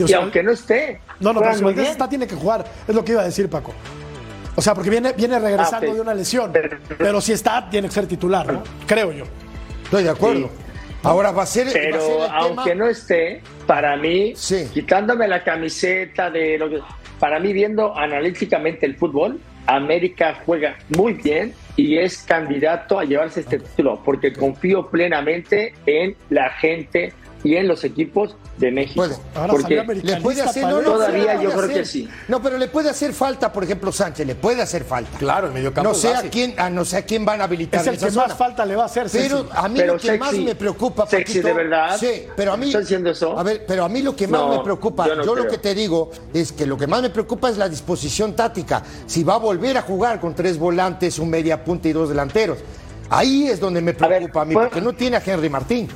O 0.00 0.04
y 0.04 0.08
sea, 0.08 0.18
aunque 0.18 0.42
no 0.42 0.50
esté, 0.52 1.00
No, 1.20 1.32
no, 1.32 1.40
pero 1.40 1.54
si 1.54 1.62
Valdés 1.64 1.88
está, 1.90 2.08
tiene 2.08 2.26
que 2.26 2.34
jugar. 2.34 2.64
Es 2.88 2.94
lo 2.94 3.04
que 3.04 3.12
iba 3.12 3.22
a 3.22 3.24
decir, 3.26 3.48
Paco. 3.48 3.72
O 4.56 4.62
sea, 4.62 4.74
porque 4.74 4.90
viene, 4.90 5.12
viene 5.12 5.38
regresando 5.38 5.86
Ah, 5.86 5.90
ok. 5.90 5.94
de 5.94 6.00
una 6.00 6.14
lesión. 6.14 6.52
Pero 6.98 7.20
si 7.20 7.32
está, 7.32 7.68
tiene 7.70 7.88
que 7.88 7.94
ser 7.94 8.06
titular, 8.06 8.52
¿no? 8.52 8.62
Creo 8.86 9.12
yo. 9.12 9.24
Estoy 9.84 10.04
de 10.04 10.10
acuerdo. 10.10 10.50
Ahora 11.02 11.32
va 11.32 11.42
a 11.42 11.46
ser. 11.46 11.66
va 11.66 11.70
a 11.70 11.72
ser 11.72 11.90
Pero 11.90 12.24
el 12.24 12.30
aunque 12.30 12.70
tema- 12.70 12.84
no 12.84 12.90
esté, 12.90 13.42
para 13.66 13.96
mí, 13.96 14.32
Sí. 14.36 14.68
quitándome 14.72 15.28
la 15.28 15.42
camiseta 15.44 16.30
de 16.30 16.56
lo 16.58 16.70
que. 16.70 16.80
Para 17.20 17.38
mí, 17.38 17.52
viendo 17.52 17.96
analíticamente 17.96 18.86
el 18.86 18.96
fútbol, 18.96 19.38
América 19.66 20.40
juega 20.44 20.76
muy 20.96 21.14
bien 21.14 21.54
y 21.76 21.98
es 21.98 22.18
candidato 22.18 22.98
a 22.98 23.04
llevarse 23.04 23.40
este 23.40 23.58
título, 23.58 24.00
porque 24.04 24.32
confío 24.32 24.88
plenamente 24.88 25.74
en 25.86 26.16
la 26.30 26.50
gente 26.50 27.12
y 27.42 27.56
en 27.56 27.68
los 27.68 27.82
equipos 27.84 28.36
de 28.56 28.70
México. 28.70 28.94
Puede. 28.96 29.16
Ahora 29.34 29.52
porque 29.52 29.84
Le 30.02 30.20
puede 30.20 30.42
hacer, 30.42 30.64
no. 30.66 30.78
Todavía 30.80 31.34
yo 31.42 31.50
creo 31.50 31.64
hacer. 31.64 31.72
que 31.72 31.84
sí. 31.84 32.08
No, 32.28 32.40
pero 32.40 32.56
le 32.56 32.68
puede 32.68 32.88
hacer 32.90 33.12
falta, 33.12 33.52
por 33.52 33.64
ejemplo, 33.64 33.90
Sánchez, 33.90 34.26
le 34.26 34.34
puede 34.36 34.62
hacer 34.62 34.84
falta. 34.84 35.18
Claro, 35.18 35.48
el 35.48 35.52
mediocampo 35.52 35.88
No 35.90 35.94
sé 35.94 36.14
a 36.14 36.22
quién, 36.22 36.54
a 36.58 36.70
no 36.70 36.84
sé 36.84 36.98
a 36.98 37.02
quién 37.04 37.24
van 37.24 37.40
a 37.40 37.44
habilitar 37.44 37.80
Es 37.80 37.86
el 37.88 37.94
en 37.94 37.98
esa 37.98 38.08
que 38.22 38.28
más 38.28 38.36
falta 38.38 38.64
le 38.64 38.76
va 38.76 38.84
a 38.84 38.86
hacer. 38.86 39.08
Pero 39.10 39.46
a 39.52 39.68
mí 39.68 39.80
Pero 39.80 39.94
lo 39.94 39.98
que 40.00 40.06
sexy. 40.06 40.18
más 40.20 40.34
me 40.34 40.54
preocupa, 40.54 41.06
Sexy 41.06 41.24
Paquito, 41.40 41.48
de 41.48 41.54
verdad. 41.54 41.96
Sí, 41.98 42.26
pero 42.36 42.52
a 42.52 42.56
mí. 42.56 42.66
¿Estás 42.66 42.82
diciendo 42.82 43.10
eso? 43.10 43.38
A 43.38 43.42
ver, 43.42 43.64
pero 43.66 43.84
a 43.84 43.88
mí 43.88 44.02
lo 44.02 44.14
que 44.14 44.28
más 44.28 44.40
No, 44.40 44.56
me 44.58 44.62
preocupa, 44.62 45.06
yo 45.08 45.34
lo 45.34 45.48
que 45.48 45.58
te 45.58 45.74
digo 45.74 46.10
es 46.32 46.52
que 46.52 46.64
lo 46.66 46.76
que 46.76 46.86
más 46.86 47.02
me 47.02 47.10
preocupa 47.10 47.48
es 47.50 47.56
la 47.58 47.68
disposición 47.68 48.34
táctica. 48.36 48.82
Si 49.06 49.24
va 49.24 49.34
a 49.34 49.38
volver 49.38 49.76
a 49.78 49.82
jugar 49.82 50.20
con 50.20 50.34
tres 50.34 50.58
volantes, 50.58 51.18
un 51.18 51.28
media 51.30 51.64
punta 51.64 51.88
y 51.88 51.92
dos 51.92 52.08
delanteros. 52.08 52.58
Ahí 53.10 53.48
es 53.48 53.60
donde 53.60 53.80
me 53.82 53.92
preocupa 53.94 54.42
a, 54.42 54.44
mí, 54.44 54.54
¿puedo- 54.54 54.68
porque 54.68 54.80
no 54.80 54.92
tiene 54.92 55.16
a 55.16 55.22
Henry 55.24 55.50
Martín. 55.50 55.88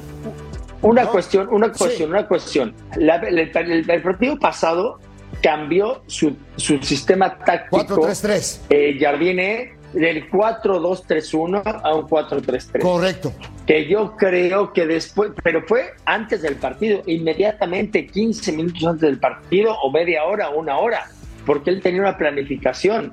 Una 0.82 1.04
¿no? 1.04 1.10
cuestión, 1.10 1.48
una 1.50 1.72
Sí. 1.72 1.78
cuestión, 1.78 2.10
una 2.10 2.26
cuestión. 2.26 2.74
La- 2.96 3.16
el, 3.16 3.38
el- 3.38 3.90
el 3.90 4.02
partido 4.02 4.38
pasado 4.38 4.98
cambió 5.42 6.02
su, 6.06 6.36
su 6.56 6.78
sistema 6.82 7.36
táctico. 7.38 7.84
4-3-3. 7.86 8.60
Eh, 8.70 8.96
Jardine 9.00 9.72
del 9.92 10.28
4-2-3-1 10.30 11.62
a 11.82 11.94
un 11.94 12.06
4-3-3. 12.06 12.80
Correcto. 12.82 13.32
Que 13.66 13.86
yo 13.86 14.16
creo 14.16 14.72
que 14.72 14.86
después, 14.86 15.32
pero 15.42 15.62
fue 15.66 15.90
antes 16.04 16.42
del 16.42 16.56
partido, 16.56 17.02
inmediatamente 17.06 18.06
15 18.06 18.52
minutos 18.52 18.84
antes 18.84 19.02
del 19.02 19.18
partido 19.18 19.74
o 19.82 19.90
media 19.90 20.24
hora, 20.24 20.50
una 20.50 20.78
hora, 20.78 21.06
porque 21.46 21.70
él 21.70 21.80
tenía 21.80 22.00
una 22.02 22.16
planificación. 22.16 23.12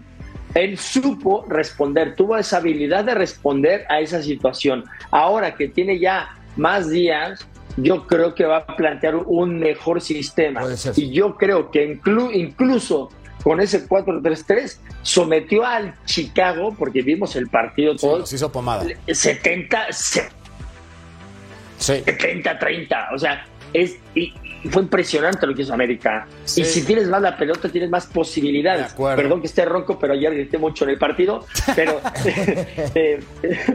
Él 0.54 0.78
supo 0.78 1.46
responder, 1.50 2.16
tuvo 2.16 2.38
esa 2.38 2.58
habilidad 2.58 3.04
de 3.04 3.14
responder 3.14 3.86
a 3.90 4.00
esa 4.00 4.22
situación. 4.22 4.86
Ahora 5.12 5.56
que 5.56 5.68
tiene 5.68 6.00
ya 6.00 6.30
más 6.56 6.90
días, 6.90 7.46
yo 7.78 8.08
creo 8.08 8.34
que 8.36 8.46
va 8.46 8.58
a 8.58 8.76
plantear 8.76 9.16
un 9.16 9.60
mejor 9.60 10.02
sistema. 10.02 10.62
Y 10.96 11.12
yo 11.12 11.36
creo 11.36 11.72
que 11.72 12.00
inclu- 12.02 12.32
incluso 12.34 13.10
con 13.44 13.60
ese 13.62 13.88
4-3-3 13.88 14.80
sometió 15.04 15.66
al 15.66 15.94
Chicago, 16.06 16.76
porque 16.78 17.02
vimos 17.02 17.36
el 17.36 17.48
partido 17.48 17.94
Sí, 17.94 18.00
todos, 18.02 18.20
los 18.22 18.34
hizo 18.34 18.52
pomada. 18.52 18.84
70, 19.08 19.92
se- 19.92 20.30
Sí. 21.78 22.02
70, 22.06 22.58
30. 22.58 23.10
O 23.14 23.20
sea, 23.20 23.46
es, 23.74 23.98
y, 24.16 24.34
fue 24.72 24.82
impresionante 24.82 25.46
lo 25.46 25.54
que 25.54 25.62
hizo 25.62 25.74
América. 25.74 26.26
Sí. 26.46 26.62
Y 26.62 26.66
si 26.66 26.84
tienes 26.86 27.08
más 27.08 27.22
la 27.22 27.38
pelota, 27.38 27.70
tienes 27.70 27.90
más 27.92 28.08
De 28.08 28.14
posibilidades. 28.16 28.94
Perdón 28.94 29.42
que 29.42 29.48
esté 29.48 29.64
ronco, 29.66 30.00
pero 30.00 30.14
ayer 30.14 30.34
grité 30.34 30.58
mucho 30.58 30.86
en 30.86 30.92
el 30.92 30.98
partido. 30.98 31.46
Pero, 31.76 32.02
eh, 32.96 33.20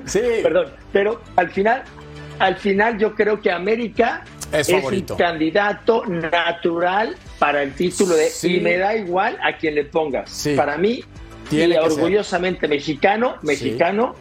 Sí. 0.06 0.20
perdón. 0.42 0.66
Pero 0.92 1.20
al 1.36 1.50
final, 1.50 1.84
al 2.40 2.56
final 2.56 2.98
yo 2.98 3.14
creo 3.14 3.40
que 3.40 3.52
América 3.52 4.24
Es 4.52 4.68
es, 4.68 4.82
un 4.82 5.00
candidato 5.16 6.04
natural 6.06 7.14
para 7.38 7.62
el 7.62 7.72
título 7.74 8.16
de 8.16 8.28
Sí. 8.28 8.56
y 8.56 8.60
me 8.60 8.76
da 8.78 8.96
igual 8.96 9.38
a 9.42 9.56
quien 9.56 9.76
le 9.76 9.84
pongas. 9.84 10.28
Sí. 10.30 10.54
Para 10.56 10.76
mí, 10.76 11.04
Tiene 11.48 11.74
y 11.74 11.78
ser. 11.78 11.82
orgullosamente 11.82 12.66
mexicano, 12.66 13.36
mexicano, 13.42 14.16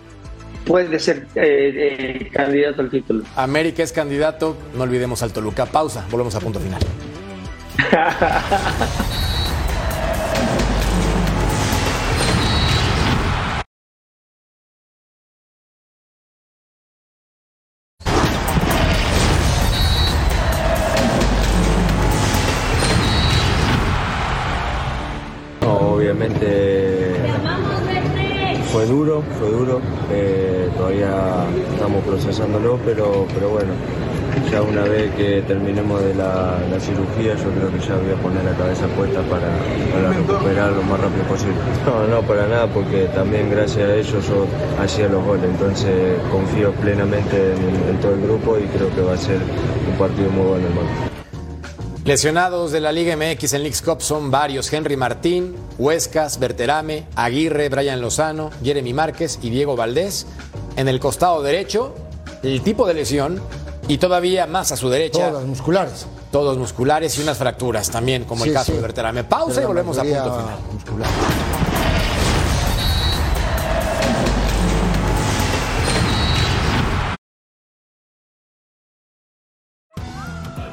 puede 0.65 0.99
ser 0.99 1.26
eh, 1.36 2.22
eh, 2.24 2.30
candidato 2.32 2.82
al 2.82 2.91
título. 2.91 3.24
América 3.36 3.82
es 3.82 3.91
candidato, 3.91 4.55
no 4.76 4.84
olvidemos 4.84 5.24
al 5.24 5.34
Toluca. 5.34 5.65
Pausa, 5.65 6.05
volvemos 6.11 6.36
a 6.36 6.39
punto 6.39 6.59
final. 6.59 6.82
terminemos 35.50 36.00
de 36.04 36.14
la, 36.14 36.60
la 36.70 36.80
cirugía, 36.80 37.34
yo 37.34 37.50
creo 37.50 37.72
que 37.72 37.80
ya 37.80 37.95
voy 37.95 38.12
a 38.12 38.22
poner 38.22 38.45
la 38.45 38.54
cabeza 38.54 38.86
puesta 38.89 39.20
para, 39.24 39.50
para 39.91 40.14
recuperar 40.14 40.72
lo 40.74 40.84
más 40.84 41.00
rápido 41.00 41.24
posible. 41.24 41.56
No, 41.88 42.06
no, 42.08 42.22
para 42.22 42.47
nada, 42.47 42.68
porque 42.68 43.06
también 43.16 43.50
gracias 43.50 43.89
a 43.89 43.95
ellos 43.95 44.28
yo 44.28 44.45
hacía 44.80 45.10
los 45.10 45.26
goles, 45.26 45.45
entonces 45.45 46.20
confío 46.32 46.72
plenamente 46.74 47.36
en, 47.36 47.89
en 47.89 48.00
todo 48.00 48.14
el 48.14 48.22
grupo 48.22 48.60
y 48.60 48.68
creo 48.68 48.93
que 48.93 49.02
va 49.02 49.14
a 49.14 49.18
ser 49.18 49.39
un 49.89 49.97
partido 49.97 50.30
muy 50.30 50.45
bueno, 50.50 50.68
hermano. 50.68 51.10
Lesionados 52.06 52.72
de 52.72 52.82
la 52.82 52.91
Liga 52.91 53.16
MX 53.16 53.54
en 53.54 53.64
Leagues 53.64 53.82
Cup 53.82 54.04
son 54.04 54.30
varios: 54.30 54.72
Henry 54.72 54.97
Martín, 54.97 55.56
Huescas, 55.80 56.38
Berterame, 56.38 57.06
Aguirre, 57.16 57.70
Brian 57.70 58.02
Lozano, 58.02 58.52
Jeremy 58.64 58.93
Márquez 58.93 59.39
y 59.41 59.50
Diego 59.50 59.76
Valdés. 59.76 60.28
En 60.76 60.88
el 60.88 61.00
costado 61.00 61.41
derecho, 61.41 61.95
el 62.43 62.62
tipo 62.62 62.88
de 62.88 62.93
lesión 62.93 63.41
y 63.90 63.98
todavía 63.98 64.48
más 64.48 64.72
a 64.72 64.78
su 64.78 64.88
derecha, 64.90 65.30
Todas 65.32 65.46
musculares. 65.46 66.06
todos 66.32 66.58
musculares 66.58 67.18
y 67.18 67.22
unas 67.24 67.38
fracturas 67.38 67.90
también, 67.90 68.24
como 68.24 68.46
el 68.46 68.54
caso 68.54 68.68
sí. 68.72 68.78
de 68.78 68.82
Berterame. 68.82 69.24
Pausa 69.26 69.56
Pero 69.56 69.64
y 69.64 69.68
volvemos 69.68 69.98
a 69.98 70.04
punto 70.04 70.24
final. 70.24 70.58
muscular. 70.72 71.10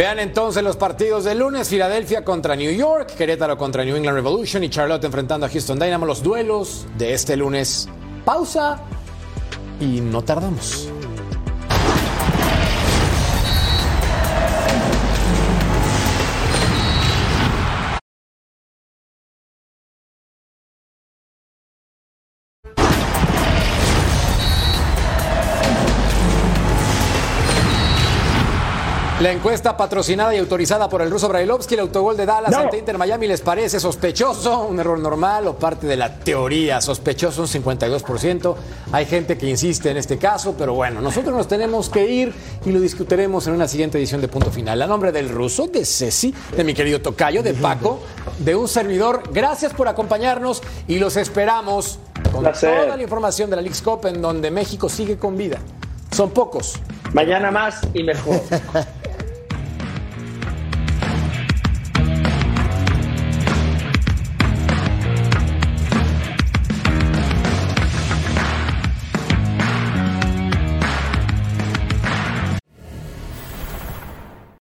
Vean 0.00 0.18
entonces 0.18 0.62
los 0.62 0.78
partidos 0.78 1.24
del 1.24 1.40
lunes: 1.40 1.68
Filadelfia 1.68 2.24
contra 2.24 2.56
New 2.56 2.72
York, 2.72 3.14
Querétaro 3.18 3.58
contra 3.58 3.84
New 3.84 3.94
England 3.94 4.14
Revolution 4.16 4.64
y 4.64 4.70
Charlotte 4.70 5.04
enfrentando 5.04 5.44
a 5.44 5.50
Houston 5.50 5.78
Dynamo. 5.78 6.06
Los 6.06 6.22
duelos 6.22 6.86
de 6.96 7.12
este 7.12 7.36
lunes. 7.36 7.86
Pausa 8.24 8.80
y 9.78 10.00
no 10.00 10.22
tardamos. 10.22 10.88
La 29.20 29.30
encuesta 29.32 29.76
patrocinada 29.76 30.34
y 30.34 30.38
autorizada 30.38 30.88
por 30.88 31.02
el 31.02 31.10
ruso 31.10 31.28
Brailovsky, 31.28 31.74
el 31.74 31.80
autogol 31.80 32.16
de 32.16 32.24
Dallas 32.24 32.52
No. 32.52 32.60
ante 32.60 32.78
Inter 32.78 32.96
Miami 32.96 33.26
les 33.26 33.42
parece 33.42 33.78
sospechoso, 33.78 34.62
un 34.62 34.80
error 34.80 34.98
normal 34.98 35.46
o 35.46 35.56
parte 35.56 35.86
de 35.86 35.94
la 35.94 36.14
teoría. 36.14 36.80
Sospechoso 36.80 37.42
un 37.42 37.48
52%. 37.48 38.54
Hay 38.92 39.04
gente 39.04 39.36
que 39.36 39.46
insiste 39.46 39.90
en 39.90 39.98
este 39.98 40.16
caso, 40.16 40.54
pero 40.56 40.72
bueno, 40.72 41.02
nosotros 41.02 41.36
nos 41.36 41.46
tenemos 41.48 41.90
que 41.90 42.10
ir 42.10 42.32
y 42.64 42.72
lo 42.72 42.80
discutiremos 42.80 43.46
en 43.46 43.52
una 43.52 43.68
siguiente 43.68 43.98
edición 43.98 44.22
de 44.22 44.28
Punto 44.28 44.50
Final. 44.50 44.80
A 44.80 44.86
nombre 44.86 45.12
del 45.12 45.28
ruso, 45.28 45.66
de 45.66 45.84
Ceci, 45.84 46.34
de 46.56 46.64
mi 46.64 46.72
querido 46.72 47.02
Tocayo, 47.02 47.42
de 47.42 47.52
Paco, 47.52 48.00
de 48.38 48.56
un 48.56 48.68
servidor, 48.68 49.24
gracias 49.30 49.74
por 49.74 49.86
acompañarnos 49.86 50.62
y 50.88 50.98
los 50.98 51.18
esperamos 51.18 51.98
con 52.32 52.42
Placer. 52.42 52.84
toda 52.84 52.96
la 52.96 53.02
información 53.02 53.50
de 53.50 53.56
la 53.56 53.62
League's 53.62 53.82
Cup 53.82 54.06
en 54.06 54.22
donde 54.22 54.50
México 54.50 54.88
sigue 54.88 55.18
con 55.18 55.36
vida. 55.36 55.58
Son 56.10 56.30
pocos. 56.30 56.80
Mañana 57.12 57.50
más 57.50 57.80
y 57.92 58.02
mejor. 58.02 58.40